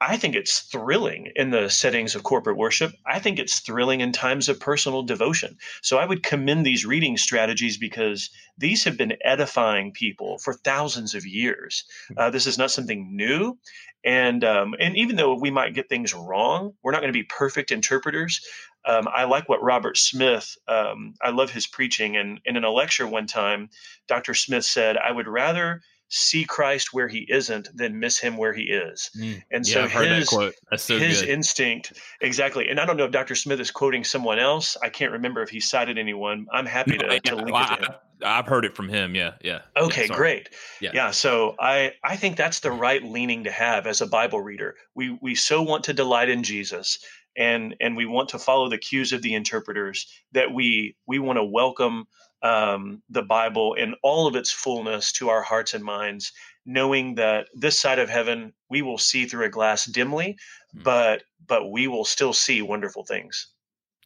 I 0.00 0.16
think 0.16 0.36
it's 0.36 0.60
thrilling 0.60 1.32
in 1.34 1.50
the 1.50 1.68
settings 1.68 2.14
of 2.14 2.22
corporate 2.22 2.56
worship. 2.56 2.92
I 3.04 3.18
think 3.18 3.38
it's 3.38 3.60
thrilling 3.60 4.00
in 4.00 4.12
times 4.12 4.48
of 4.48 4.60
personal 4.60 5.02
devotion. 5.02 5.58
So 5.82 5.98
I 5.98 6.06
would 6.06 6.22
commend 6.22 6.64
these 6.64 6.86
reading 6.86 7.16
strategies 7.16 7.78
because 7.78 8.30
these 8.56 8.84
have 8.84 8.96
been 8.96 9.16
edifying 9.24 9.92
people 9.92 10.38
for 10.38 10.54
thousands 10.54 11.14
of 11.14 11.26
years. 11.26 11.84
Hmm. 12.08 12.14
Uh, 12.16 12.30
this 12.30 12.46
is 12.46 12.58
not 12.58 12.70
something 12.70 13.16
new. 13.16 13.58
And 14.04 14.44
um, 14.44 14.74
and 14.78 14.96
even 14.96 15.16
though 15.16 15.34
we 15.34 15.50
might 15.50 15.74
get 15.74 15.88
things 15.88 16.14
wrong, 16.14 16.74
we're 16.82 16.92
not 16.92 17.00
going 17.00 17.12
to 17.12 17.18
be 17.18 17.24
perfect 17.24 17.72
interpreters. 17.72 18.40
Um, 18.84 19.08
I 19.12 19.24
like 19.24 19.48
what 19.48 19.62
Robert 19.62 19.98
Smith. 19.98 20.56
Um, 20.68 21.14
I 21.20 21.30
love 21.30 21.50
his 21.50 21.66
preaching, 21.66 22.16
and, 22.16 22.40
and 22.46 22.56
in 22.56 22.64
a 22.64 22.70
lecture 22.70 23.06
one 23.06 23.26
time, 23.26 23.70
Dr. 24.06 24.34
Smith 24.34 24.64
said, 24.64 24.96
"I 24.96 25.10
would 25.10 25.26
rather." 25.26 25.82
See 26.08 26.44
Christ 26.44 26.92
where 26.92 27.08
he 27.08 27.26
isn't 27.28 27.68
than 27.76 27.98
miss 27.98 28.18
him 28.18 28.36
where 28.36 28.52
he 28.52 28.64
is. 28.64 29.10
Mm, 29.18 29.42
and 29.50 29.66
so 29.66 29.86
his, 29.86 30.28
so 30.28 30.98
his 30.98 31.20
good. 31.20 31.28
instinct, 31.28 31.92
exactly. 32.20 32.68
And 32.68 32.80
I 32.80 32.86
don't 32.86 32.96
know 32.96 33.04
if 33.04 33.10
Dr. 33.10 33.34
Smith 33.34 33.60
is 33.60 33.70
quoting 33.70 34.04
someone 34.04 34.38
else. 34.38 34.76
I 34.82 34.88
can't 34.88 35.12
remember 35.12 35.42
if 35.42 35.50
he 35.50 35.60
cited 35.60 35.98
anyone. 35.98 36.46
I'm 36.52 36.66
happy 36.66 36.96
to, 36.96 37.06
no, 37.06 37.18
to 37.18 37.36
link 37.36 37.52
well, 37.52 37.72
it 37.72 37.76
to 37.76 37.86
him. 37.86 37.94
I've 38.24 38.46
heard 38.46 38.64
it 38.64 38.74
from 38.74 38.88
him. 38.88 39.14
Yeah, 39.14 39.32
yeah. 39.42 39.60
Okay, 39.76 40.06
yeah, 40.08 40.16
great. 40.16 40.48
Yeah. 40.80 40.90
yeah. 40.92 41.10
So 41.10 41.54
I 41.60 41.92
I 42.02 42.16
think 42.16 42.36
that's 42.36 42.60
the 42.60 42.72
right 42.72 43.02
leaning 43.02 43.44
to 43.44 43.50
have 43.50 43.86
as 43.86 44.00
a 44.00 44.06
Bible 44.06 44.40
reader. 44.40 44.74
We 44.94 45.16
we 45.22 45.34
so 45.34 45.62
want 45.62 45.84
to 45.84 45.92
delight 45.92 46.28
in 46.28 46.42
Jesus, 46.42 46.98
and 47.36 47.76
and 47.80 47.96
we 47.96 48.06
want 48.06 48.28
to 48.30 48.38
follow 48.38 48.68
the 48.68 48.78
cues 48.78 49.12
of 49.12 49.22
the 49.22 49.34
interpreters 49.34 50.06
that 50.32 50.52
we 50.52 50.96
we 51.06 51.20
want 51.20 51.36
to 51.36 51.44
welcome 51.44 52.06
um, 52.42 53.02
the 53.08 53.22
Bible 53.22 53.74
in 53.74 53.94
all 54.02 54.26
of 54.26 54.36
its 54.36 54.50
fullness 54.50 55.12
to 55.12 55.28
our 55.28 55.42
hearts 55.42 55.74
and 55.74 55.84
minds, 55.84 56.32
knowing 56.64 57.14
that 57.16 57.48
this 57.54 57.78
side 57.78 57.98
of 57.98 58.08
heaven 58.08 58.52
we 58.70 58.82
will 58.82 58.98
see 58.98 59.26
through 59.26 59.46
a 59.46 59.50
glass 59.50 59.84
dimly, 59.84 60.36
mm-hmm. 60.74 60.82
but 60.82 61.22
but 61.46 61.70
we 61.70 61.88
will 61.88 62.04
still 62.04 62.32
see 62.32 62.62
wonderful 62.62 63.04
things. 63.04 63.48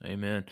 Amen. 0.04 0.44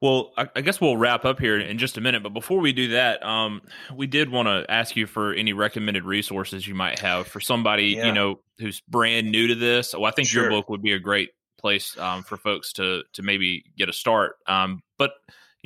Well, 0.00 0.32
I, 0.36 0.48
I, 0.54 0.60
guess 0.60 0.80
we'll 0.80 0.96
wrap 0.96 1.24
up 1.24 1.40
here 1.40 1.58
in 1.58 1.76
just 1.76 1.96
a 1.96 2.00
minute. 2.00 2.22
But 2.22 2.32
before 2.32 2.60
we 2.60 2.72
do 2.72 2.88
that, 2.88 3.24
um, 3.24 3.62
we 3.92 4.06
did 4.06 4.30
want 4.30 4.46
to 4.46 4.64
ask 4.70 4.94
you 4.94 5.08
for 5.08 5.32
any 5.32 5.52
recommended 5.52 6.04
resources 6.04 6.68
you 6.68 6.74
might 6.76 7.00
have 7.00 7.26
for 7.26 7.40
somebody 7.40 7.96
yeah. 7.96 8.06
you 8.06 8.12
know 8.12 8.40
who's 8.58 8.80
brand 8.88 9.30
new 9.30 9.48
to 9.48 9.54
this. 9.54 9.94
Well, 9.94 10.06
I 10.06 10.12
think 10.12 10.28
sure. 10.28 10.42
your 10.42 10.50
book 10.50 10.68
would 10.68 10.82
be 10.82 10.92
a 10.92 11.00
great 11.00 11.30
place 11.58 11.98
um, 11.98 12.22
for 12.22 12.36
folks 12.36 12.72
to 12.74 13.02
to 13.14 13.22
maybe 13.22 13.64
get 13.76 13.88
a 13.88 13.92
start. 13.92 14.36
Um, 14.46 14.82
but 14.98 15.12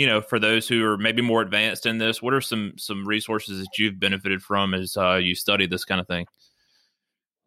you 0.02 0.08
know, 0.08 0.20
for 0.20 0.40
those 0.40 0.66
who 0.66 0.84
are 0.84 0.98
maybe 0.98 1.22
more 1.22 1.42
advanced 1.42 1.86
in 1.86 1.98
this, 1.98 2.20
what 2.20 2.34
are 2.34 2.40
some 2.40 2.72
some 2.76 3.06
resources 3.06 3.60
that 3.60 3.78
you've 3.78 4.00
benefited 4.00 4.42
from 4.42 4.74
as 4.74 4.96
uh, 4.96 5.14
you 5.14 5.36
study 5.36 5.64
this 5.64 5.84
kind 5.84 6.00
of 6.00 6.08
thing? 6.08 6.26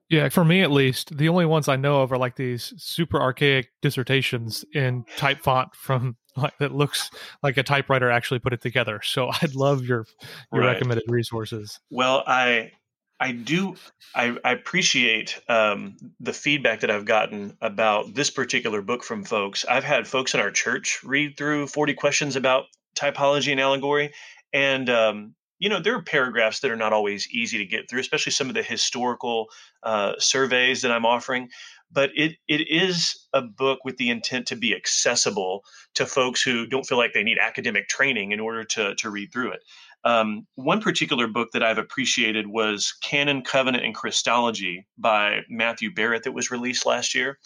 Yeah, 0.09 0.29
for 0.29 0.45
me 0.45 0.61
at 0.61 0.71
least, 0.71 1.17
the 1.17 1.27
only 1.27 1.45
ones 1.45 1.67
I 1.67 1.75
know 1.75 2.01
of 2.01 2.13
are 2.13 2.17
like 2.17 2.37
these 2.37 2.73
super 2.77 3.19
archaic 3.19 3.71
dissertations 3.81 4.63
in 4.73 5.03
type 5.17 5.41
font 5.41 5.75
from 5.75 6.15
like 6.37 6.57
that 6.59 6.73
looks 6.73 7.09
like 7.43 7.57
a 7.57 7.63
typewriter 7.63 8.09
actually 8.09 8.39
put 8.39 8.53
it 8.53 8.61
together. 8.61 9.01
So 9.03 9.31
I'd 9.41 9.53
love 9.53 9.83
your 9.83 10.05
your 10.53 10.61
right. 10.61 10.75
recommended 10.75 11.03
resources. 11.09 11.77
Well, 11.91 12.23
I 12.25 12.71
I 13.19 13.31
do 13.31 13.75
I, 14.13 14.37
I 14.43 14.51
appreciate 14.51 15.39
um, 15.47 15.97
the 16.19 16.33
feedback 16.33 16.81
that 16.81 16.91
I've 16.91 17.05
gotten 17.05 17.57
about 17.61 18.13
this 18.13 18.29
particular 18.29 18.81
book 18.81 19.03
from 19.03 19.23
folks. 19.23 19.65
I've 19.65 19.83
had 19.83 20.07
folks 20.07 20.33
in 20.33 20.39
our 20.39 20.51
church 20.51 21.01
read 21.03 21.37
through 21.37 21.67
40 21.67 21.93
questions 21.93 22.35
about 22.35 22.65
typology 22.95 23.51
and 23.51 23.59
allegory, 23.61 24.13
and 24.53 24.89
um, 24.89 25.35
you 25.59 25.69
know, 25.69 25.79
there 25.79 25.95
are 25.95 26.01
paragraphs 26.01 26.59
that 26.59 26.71
are 26.71 26.75
not 26.75 26.93
always 26.93 27.27
easy 27.31 27.57
to 27.57 27.65
get 27.65 27.89
through, 27.89 28.01
especially 28.01 28.31
some 28.31 28.49
of 28.49 28.55
the 28.55 28.63
historical 28.63 29.47
uh, 29.83 30.13
surveys 30.19 30.81
that 30.81 30.91
I'm 30.91 31.05
offering. 31.05 31.49
But 31.91 32.09
it 32.15 32.35
it 32.47 32.67
is 32.69 33.27
a 33.31 33.41
book 33.41 33.79
with 33.85 33.97
the 33.97 34.09
intent 34.09 34.47
to 34.47 34.55
be 34.55 34.75
accessible 34.75 35.63
to 35.93 36.05
folks 36.05 36.41
who 36.41 36.65
don't 36.65 36.85
feel 36.85 36.97
like 36.97 37.13
they 37.13 37.23
need 37.23 37.37
academic 37.39 37.87
training 37.87 38.31
in 38.31 38.39
order 38.39 38.63
to 38.63 38.95
to 38.95 39.09
read 39.09 39.31
through 39.31 39.51
it. 39.51 39.61
Um, 40.05 40.45
one 40.53 40.81
particular 40.81 41.27
book 41.27 41.49
that 41.53 41.63
I've 41.63 41.79
appreciated 41.79 42.47
was 42.47 42.93
Canon, 43.01 43.41
Covenant, 43.41 43.83
and 43.83 43.95
Christology 43.95 44.85
by 44.97 45.41
Matthew 45.49 45.93
Barrett 45.93 46.23
that 46.23 46.31
was 46.31 46.51
released 46.51 46.85
last 46.85 47.15
year. 47.15 47.39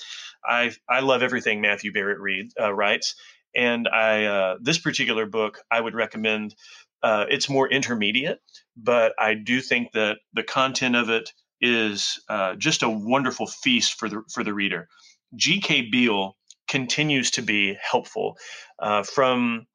I 0.46 0.72
I 0.90 1.00
love 1.00 1.24
everything 1.24 1.62
Matthew 1.62 1.94
Barrett 1.94 2.20
read 2.20 2.52
uh, 2.60 2.74
writes, 2.74 3.16
and 3.56 3.88
I 3.88 4.26
uh, 4.26 4.58
this 4.62 4.78
particular 4.78 5.26
book 5.26 5.60
I 5.72 5.80
would 5.80 5.96
recommend 5.96 6.56
uh, 7.02 7.26
it's 7.30 7.50
more 7.50 7.70
intermediate, 7.70 8.40
but 8.76 9.14
I 9.18 9.36
do 9.36 9.62
think 9.62 9.94
that 9.94 10.18
the 10.34 10.44
content 10.44 10.98
of 10.98 11.10
it 11.10 11.32
is 11.62 12.22
uh, 12.30 12.56
just 12.56 12.84
a 12.84 12.90
wonderful 12.90 13.48
feast 13.48 13.98
for 13.98 14.10
the 14.10 14.22
for 14.32 14.44
the 14.44 14.54
reader. 14.54 14.90
G.K. 15.36 15.90
Beale 15.92 16.36
continues 16.68 17.32
to 17.32 17.42
be 17.42 17.78
helpful. 17.82 18.38
Uh, 18.80 19.04
from 19.04 19.66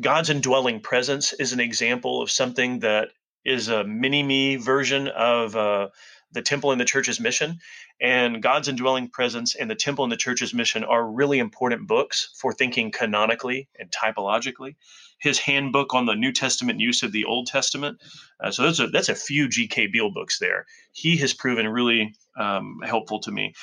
God's 0.00 0.30
indwelling 0.30 0.80
presence 0.80 1.32
is 1.32 1.52
an 1.52 1.60
example 1.60 2.22
of 2.22 2.30
something 2.30 2.80
that 2.80 3.08
is 3.44 3.68
a 3.68 3.84
mini 3.84 4.22
me 4.22 4.56
version 4.56 5.08
of 5.08 5.56
uh, 5.56 5.88
the 6.32 6.42
temple 6.42 6.72
and 6.72 6.80
the 6.80 6.84
church's 6.84 7.20
mission. 7.20 7.58
And 8.00 8.42
God's 8.42 8.68
indwelling 8.68 9.08
presence 9.08 9.54
and 9.54 9.70
the 9.70 9.74
temple 9.74 10.04
and 10.04 10.12
the 10.12 10.18
church's 10.18 10.52
mission 10.52 10.84
are 10.84 11.10
really 11.10 11.38
important 11.38 11.86
books 11.86 12.34
for 12.38 12.52
thinking 12.52 12.90
canonically 12.90 13.68
and 13.78 13.90
typologically. 13.90 14.74
His 15.18 15.38
handbook 15.38 15.94
on 15.94 16.04
the 16.04 16.14
New 16.14 16.32
Testament 16.32 16.80
use 16.80 17.02
of 17.02 17.12
the 17.12 17.24
Old 17.24 17.46
Testament. 17.46 18.02
Uh, 18.38 18.50
so 18.50 18.64
that's 18.64 18.80
a, 18.80 18.88
that's 18.88 19.08
a 19.08 19.14
few 19.14 19.48
G.K. 19.48 19.86
Beale 19.86 20.10
books 20.12 20.38
there. 20.38 20.66
He 20.92 21.16
has 21.18 21.32
proven 21.32 21.66
really 21.68 22.14
um, 22.38 22.80
helpful 22.84 23.20
to 23.20 23.30
me. 23.30 23.54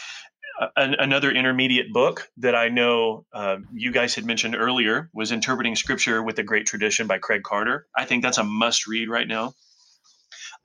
Uh, 0.64 0.70
another 1.00 1.32
intermediate 1.32 1.92
book 1.92 2.30
that 2.38 2.56
I 2.56 2.70
know 2.70 3.26
uh, 3.34 3.58
you 3.74 3.92
guys 3.92 4.16
had 4.16 4.26
mentioned 4.26 4.56
earlier 4.56 5.10
was 5.14 5.32
Interpreting 5.32 5.76
Scripture 5.76 6.22
with 6.24 6.36
the 6.36 6.44
Great 6.44 6.66
Tradition 6.68 7.08
by 7.08 7.18
Craig 7.18 7.44
Carter. 7.44 7.88
I 7.96 8.06
think 8.06 8.24
that's 8.24 8.38
a 8.38 8.44
must 8.44 8.88
read 8.88 9.10
right 9.10 9.28
now. 9.28 9.54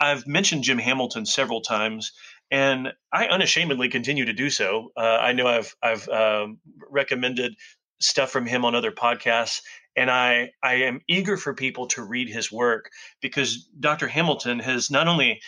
I've 0.00 0.26
mentioned 0.26 0.62
Jim 0.62 0.78
Hamilton 0.78 1.26
several 1.26 1.60
times, 1.60 2.12
and 2.50 2.92
I 3.12 3.26
unashamedly 3.26 3.88
continue 3.88 4.26
to 4.26 4.32
do 4.32 4.50
so. 4.50 4.92
Uh, 4.96 5.00
I 5.00 5.32
know 5.32 5.46
I've 5.46 5.74
I've 5.82 6.08
um, 6.08 6.58
recommended 6.88 7.54
stuff 8.00 8.30
from 8.30 8.46
him 8.46 8.64
on 8.64 8.74
other 8.74 8.92
podcasts, 8.92 9.60
and 9.96 10.10
I 10.10 10.50
I 10.62 10.74
am 10.74 11.00
eager 11.08 11.36
for 11.36 11.54
people 11.54 11.86
to 11.88 12.02
read 12.02 12.28
his 12.28 12.52
work 12.52 12.90
because 13.20 13.68
Dr. 13.80 14.08
Hamilton 14.08 14.60
has 14.60 14.90
not 14.90 15.08
only 15.08 15.40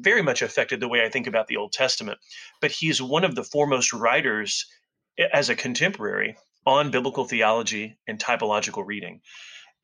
very 0.00 0.22
much 0.22 0.42
affected 0.42 0.80
the 0.80 0.88
way 0.88 1.04
I 1.04 1.08
think 1.08 1.26
about 1.26 1.46
the 1.46 1.56
Old 1.56 1.72
Testament, 1.72 2.18
but 2.60 2.72
he's 2.72 3.00
one 3.00 3.24
of 3.24 3.34
the 3.34 3.44
foremost 3.44 3.92
writers 3.92 4.66
eh, 5.18 5.28
as 5.32 5.48
a 5.48 5.56
contemporary 5.56 6.36
on 6.66 6.90
biblical 6.90 7.24
theology 7.24 7.98
and 8.06 8.18
typological 8.18 8.84
reading. 8.86 9.20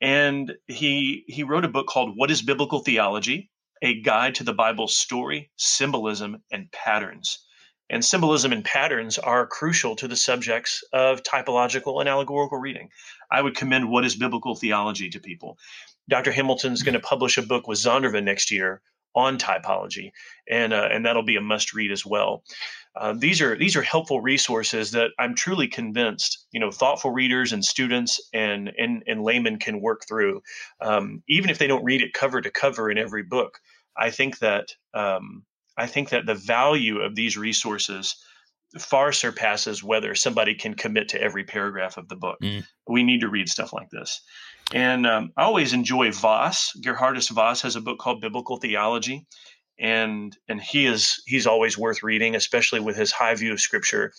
And 0.00 0.54
he 0.66 1.24
he 1.28 1.42
wrote 1.42 1.64
a 1.64 1.68
book 1.68 1.86
called 1.86 2.16
What 2.16 2.30
is 2.30 2.42
Biblical 2.42 2.80
Theology? 2.80 3.50
a 3.82 4.00
guide 4.00 4.34
to 4.36 4.44
the 4.44 4.52
Bible's 4.52 4.96
story, 4.96 5.50
symbolism, 5.56 6.42
and 6.50 6.70
patterns. 6.72 7.44
And 7.90 8.04
symbolism 8.04 8.52
and 8.52 8.64
patterns 8.64 9.18
are 9.18 9.46
crucial 9.46 9.96
to 9.96 10.08
the 10.08 10.16
subjects 10.16 10.84
of 10.92 11.22
typological 11.22 12.00
and 12.00 12.08
allegorical 12.08 12.58
reading. 12.58 12.90
I 13.30 13.40
would 13.40 13.56
commend 13.56 13.90
What 13.90 14.04
is 14.04 14.16
Biblical 14.16 14.54
Theology 14.54 15.08
to 15.10 15.20
people. 15.20 15.58
Dr. 16.08 16.32
Hamilton's 16.32 16.82
going 16.82 16.94
to 16.94 17.00
publish 17.00 17.38
a 17.38 17.42
book 17.42 17.68
with 17.68 17.78
Zondervan 17.78 18.24
next 18.24 18.50
year 18.50 18.82
on 19.14 19.38
typology, 19.38 20.12
and 20.48 20.72
uh, 20.72 20.88
and 20.90 21.04
that'll 21.04 21.22
be 21.22 21.36
a 21.36 21.40
must 21.40 21.74
read 21.74 21.90
as 21.90 22.04
well. 22.04 22.44
Uh, 22.94 23.14
these 23.16 23.40
are 23.40 23.56
these 23.56 23.76
are 23.76 23.82
helpful 23.82 24.20
resources 24.20 24.92
that 24.92 25.10
I'm 25.18 25.34
truly 25.34 25.68
convinced 25.68 26.46
you 26.52 26.60
know 26.60 26.70
thoughtful 26.70 27.10
readers 27.10 27.52
and 27.52 27.64
students 27.64 28.20
and 28.32 28.72
and, 28.78 29.02
and 29.06 29.22
laymen 29.22 29.58
can 29.58 29.80
work 29.80 30.04
through, 30.06 30.42
um, 30.80 31.22
even 31.28 31.50
if 31.50 31.58
they 31.58 31.66
don't 31.66 31.84
read 31.84 32.02
it 32.02 32.12
cover 32.12 32.40
to 32.40 32.50
cover 32.50 32.90
in 32.90 32.98
every 32.98 33.22
book. 33.22 33.60
I 33.96 34.10
think 34.10 34.38
that 34.38 34.68
um, 34.94 35.44
I 35.78 35.86
think 35.86 36.10
that 36.10 36.26
the 36.26 36.34
value 36.34 36.98
of 37.00 37.14
these 37.14 37.38
resources 37.38 38.16
far 38.78 39.12
surpasses 39.12 39.82
whether 39.82 40.14
somebody 40.14 40.54
can 40.54 40.74
commit 40.74 41.08
to 41.08 41.20
every 41.20 41.44
paragraph 41.44 41.96
of 41.96 42.08
the 42.08 42.16
book. 42.16 42.38
Mm. 42.42 42.66
We 42.86 43.02
need 43.02 43.20
to 43.20 43.28
read 43.28 43.48
stuff 43.48 43.72
like 43.72 43.88
this. 43.90 44.20
And 44.74 45.06
um, 45.06 45.32
I 45.36 45.44
always 45.44 45.72
enjoy 45.72 46.12
Vos. 46.12 46.72
Geerhardus 46.82 47.30
Vos 47.30 47.62
has 47.62 47.76
a 47.76 47.80
book 47.80 47.98
called 47.98 48.20
Biblical 48.20 48.58
Theology, 48.58 49.26
and 49.78 50.36
and 50.48 50.60
he 50.60 50.84
is 50.84 51.22
he's 51.26 51.46
always 51.46 51.78
worth 51.78 52.02
reading, 52.02 52.34
especially 52.34 52.80
with 52.80 52.96
his 52.96 53.10
high 53.10 53.34
view 53.34 53.52
of 53.52 53.60
Scripture, 53.60 54.12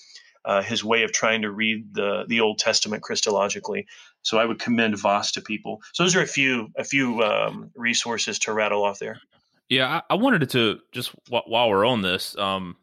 uh, 0.45 0.63
his 0.63 0.83
way 0.83 1.03
of 1.03 1.11
trying 1.11 1.43
to 1.43 1.51
read 1.51 1.93
the 1.93 2.25
the 2.27 2.39
Old 2.39 2.57
Testament 2.57 3.03
Christologically. 3.03 3.85
So 4.23 4.39
I 4.39 4.45
would 4.45 4.57
commend 4.57 4.97
Vos 4.97 5.31
to 5.33 5.41
people. 5.41 5.81
So 5.93 6.03
those 6.03 6.15
are 6.15 6.21
a 6.21 6.27
few 6.27 6.69
a 6.75 6.83
few 6.83 7.21
um, 7.21 7.69
resources 7.75 8.39
to 8.39 8.53
rattle 8.53 8.83
off 8.83 8.97
there. 8.97 9.21
Yeah, 9.69 10.01
I, 10.09 10.13
I 10.13 10.15
wanted 10.15 10.49
to 10.49 10.79
just 10.91 11.11
while 11.29 11.69
we're 11.69 11.85
on 11.85 12.01
this, 12.01 12.37
um, 12.37 12.75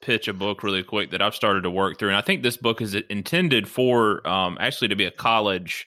pitch 0.00 0.26
a 0.26 0.32
book 0.32 0.64
really 0.64 0.82
quick 0.82 1.12
that 1.12 1.22
I've 1.22 1.34
started 1.34 1.62
to 1.62 1.70
work 1.70 1.98
through, 1.98 2.08
and 2.08 2.18
I 2.18 2.22
think 2.22 2.42
this 2.42 2.56
book 2.56 2.80
is 2.80 2.94
intended 2.94 3.68
for 3.68 4.26
um, 4.28 4.58
actually 4.60 4.88
to 4.88 4.96
be 4.96 5.04
a 5.04 5.10
college 5.12 5.86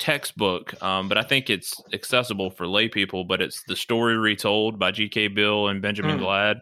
textbook, 0.00 0.82
um, 0.82 1.08
but 1.08 1.18
I 1.18 1.22
think 1.22 1.48
it's 1.48 1.80
accessible 1.92 2.50
for 2.50 2.66
lay 2.66 2.88
people. 2.88 3.24
But 3.24 3.40
it's 3.40 3.62
the 3.64 3.76
story 3.76 4.16
retold 4.16 4.78
by 4.78 4.90
G.K. 4.90 5.28
Beale 5.28 5.68
and 5.68 5.80
Benjamin 5.80 6.18
mm. 6.18 6.22
Gladd. 6.22 6.60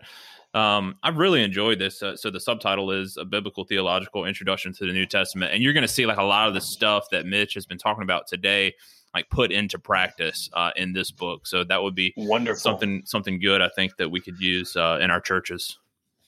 Um, 0.54 0.96
I've 1.02 1.18
really 1.18 1.42
enjoyed 1.42 1.78
this. 1.78 2.02
Uh, 2.02 2.16
so 2.16 2.30
the 2.30 2.40
subtitle 2.40 2.90
is 2.90 3.16
a 3.16 3.24
biblical 3.24 3.64
theological 3.64 4.24
introduction 4.24 4.72
to 4.74 4.86
the 4.86 4.92
New 4.92 5.06
Testament, 5.06 5.52
and 5.52 5.62
you're 5.62 5.72
going 5.72 5.86
to 5.86 5.92
see 5.92 6.06
like 6.06 6.18
a 6.18 6.22
lot 6.22 6.48
of 6.48 6.54
the 6.54 6.60
stuff 6.60 7.04
that 7.12 7.26
Mitch 7.26 7.54
has 7.54 7.66
been 7.66 7.78
talking 7.78 8.02
about 8.02 8.26
today, 8.26 8.74
like 9.14 9.30
put 9.30 9.50
into 9.50 9.78
practice 9.78 10.50
uh, 10.52 10.70
in 10.76 10.92
this 10.92 11.10
book. 11.10 11.46
So 11.46 11.64
that 11.64 11.82
would 11.82 11.94
be 11.94 12.12
wonderful, 12.16 12.60
something 12.60 13.02
something 13.04 13.40
good. 13.40 13.62
I 13.62 13.68
think 13.68 13.96
that 13.96 14.10
we 14.10 14.20
could 14.20 14.38
use 14.38 14.76
uh, 14.76 14.98
in 15.00 15.10
our 15.10 15.20
churches. 15.20 15.78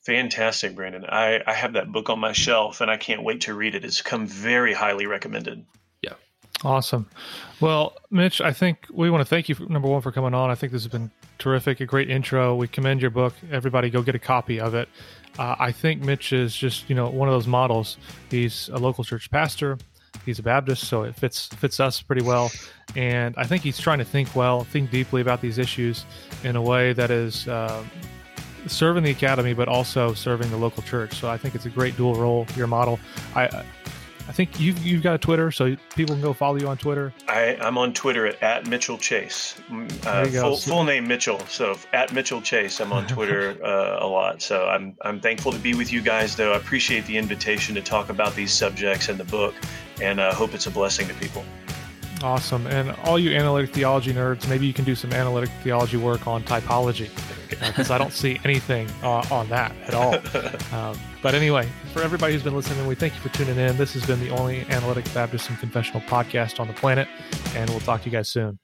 Fantastic, 0.07 0.75
Brandon. 0.75 1.05
I, 1.07 1.43
I 1.47 1.53
have 1.53 1.75
that 1.75 1.93
book 1.93 2.09
on 2.09 2.19
my 2.19 2.33
shelf, 2.33 2.81
and 2.81 2.91
I 2.91 2.97
can't 2.97 3.23
wait 3.23 3.43
to 3.43 3.55
read 3.55 3.75
it. 3.75 3.85
It's 3.85 4.01
come 4.01 4.27
very 4.27 4.73
highly 4.73 5.05
recommended. 5.05 5.67
Yeah. 6.03 6.15
Awesome. 6.65 7.07
Well, 7.61 7.95
Mitch, 8.11 8.41
I 8.41 8.55
think 8.55 8.87
we 8.91 9.11
want 9.11 9.21
to 9.21 9.27
thank 9.27 9.51
you, 9.51 9.55
for, 9.55 9.65
number 9.65 9.89
one, 9.89 10.01
for 10.01 10.11
coming 10.11 10.33
on. 10.33 10.49
I 10.49 10.55
think 10.55 10.73
this 10.73 10.83
has 10.85 10.91
been 10.91 11.11
terrific, 11.39 11.81
a 11.81 11.87
great 11.87 12.09
intro. 12.09 12.57
We 12.57 12.67
commend 12.67 13.03
your 13.03 13.11
book. 13.11 13.35
Everybody 13.53 13.91
go 13.91 14.01
get 14.01 14.15
a 14.15 14.19
copy 14.19 14.59
of 14.59 14.75
it. 14.75 14.89
Uh, 15.39 15.57
I 15.59 15.71
think 15.71 16.03
Mitch 16.03 16.33
is 16.33 16.57
just, 16.57 16.89
you 16.89 16.97
know, 16.97 17.11
one 17.11 17.29
of 17.29 17.35
those 17.35 17.47
models. 17.47 17.99
He's 18.31 18.71
a 18.71 18.79
local 18.79 19.05
church 19.05 19.31
pastor. 19.31 19.77
He's 20.25 20.39
a 20.39 20.43
Baptist, 20.43 20.85
so 20.85 21.03
it 21.03 21.15
fits 21.15 21.47
fits 21.47 21.81
us 21.81 22.01
pretty 22.03 22.23
well. 22.23 22.51
And 22.97 23.35
I 23.37 23.45
think 23.45 23.63
he's 23.63 23.79
trying 23.79 23.99
to 23.99 24.05
think 24.05 24.35
well, 24.35 24.65
think 24.65 24.91
deeply 24.91 25.21
about 25.21 25.41
these 25.41 25.59
issues 25.59 26.05
in 26.45 26.57
a 26.57 26.63
way 26.63 26.93
that 26.93 27.11
is 27.11 27.49
uh, 27.49 27.85
serving 28.67 29.05
the 29.05 29.11
academy, 29.11 29.55
but 29.55 29.69
also 29.69 30.15
serving 30.15 30.51
the 30.51 30.57
local 30.57 30.83
church. 30.83 31.15
So 31.15 31.29
I 31.29 31.37
think 31.37 31.55
it's 31.55 31.67
a 31.67 31.71
great 31.71 31.97
dual 31.97 32.15
role. 32.15 32.47
Your 32.57 32.67
model. 32.67 32.99
I 33.35 33.65
I 34.31 34.33
think 34.33 34.61
you've 34.61 34.79
you've 34.87 35.03
got 35.03 35.17
a 35.17 35.19
Twitter, 35.19 35.51
so 35.51 35.75
people 35.97 36.15
can 36.15 36.23
go 36.23 36.33
follow 36.33 36.55
you 36.55 36.69
on 36.69 36.79
Twitter. 36.79 37.13
I, 37.27 37.57
I'm 37.61 37.77
on 37.77 37.93
Twitter 37.93 38.29
at, 38.29 38.41
at 38.41 38.69
Mitchell 38.69 38.97
Chase. 38.97 39.61
Mm, 39.69 40.07
uh, 40.07 40.41
full, 40.41 40.57
full, 40.57 40.85
name 40.85 41.09
Mitchell. 41.09 41.41
So 41.49 41.77
at 41.93 42.13
Mitchell 42.13 42.41
Chase, 42.41 42.81
I'm 42.81 42.93
on 42.93 43.09
Twitter 43.09 43.59
uh, 43.65 43.99
a 44.01 44.07
lot. 44.07 44.41
So 44.41 44.67
I'm 44.67 44.97
I'm 45.03 45.21
thankful 45.21 45.51
to 45.51 45.59
be 45.59 45.75
with 45.75 45.93
you 45.93 46.01
guys, 46.01 46.37
though. 46.37 46.53
I 46.53 46.59
appreciate 46.59 47.07
the 47.07 47.17
invitation 47.17 47.75
to 47.75 47.83
talk 47.83 48.09
about 48.09 48.37
these 48.37 48.53
subjects 48.53 49.09
in 49.09 49.19
the 49.19 49.25
book, 49.25 49.53
and 50.01 50.21
I 50.21 50.29
uh, 50.29 50.35
hope 50.35 50.55
it's 50.55 50.67
a 50.67 50.71
blessing 50.71 51.09
to 51.09 51.15
people. 51.15 51.45
Awesome. 52.23 52.67
And 52.67 52.91
all 53.05 53.19
you 53.19 53.35
analytic 53.35 53.73
theology 53.73 54.13
nerds, 54.13 54.49
maybe 54.49 54.67
you 54.67 54.75
can 54.75 54.85
do 54.85 54.95
some 54.95 55.13
analytic 55.13 55.49
theology 55.63 55.97
work 55.97 56.27
on 56.27 56.43
typology 56.43 57.09
because 57.49 57.91
uh, 57.91 57.95
I 57.95 57.99
don't 57.99 58.13
see 58.13 58.39
anything 58.45 58.89
uh, 59.03 59.25
on 59.31 59.49
that 59.49 59.75
at 59.87 59.95
all. 59.95 60.17
Um, 60.73 60.97
but 61.21 61.35
anyway, 61.35 61.69
for 61.93 62.01
everybody 62.01 62.33
who's 62.33 62.45
been 62.45 62.55
listening, 62.55 62.87
we 62.87 62.95
thank 62.95 63.15
you 63.15 63.21
for 63.21 63.29
tuning 63.31 63.57
in. 63.57 63.77
This 63.77 63.93
has 63.95 64.07
been 64.07 64.21
the 64.21 64.31
only 64.31 64.61
analytic 64.71 65.13
Baptist 65.13 65.51
and 65.51 65.59
confessional 65.59 66.01
podcast 66.03 66.61
on 66.61 66.69
the 66.69 66.75
planet, 66.75 67.09
and 67.57 67.69
we'll 67.71 67.81
talk 67.81 68.03
to 68.03 68.07
you 68.07 68.13
guys 68.13 68.29
soon. 68.29 68.59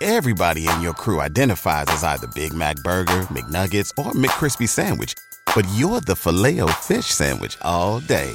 Everybody 0.00 0.66
in 0.66 0.80
your 0.80 0.94
crew 0.94 1.20
identifies 1.20 1.86
as 1.88 2.02
either 2.02 2.28
Big 2.34 2.54
Mac 2.54 2.76
Burger, 2.76 3.22
McNuggets, 3.24 3.92
or 3.98 4.12
McCrispy 4.12 4.66
Sandwich, 4.66 5.14
but 5.54 5.66
you're 5.74 6.00
the 6.00 6.16
filet 6.16 6.60
fish 6.80 7.06
Sandwich 7.06 7.58
all 7.60 8.00
day 8.00 8.34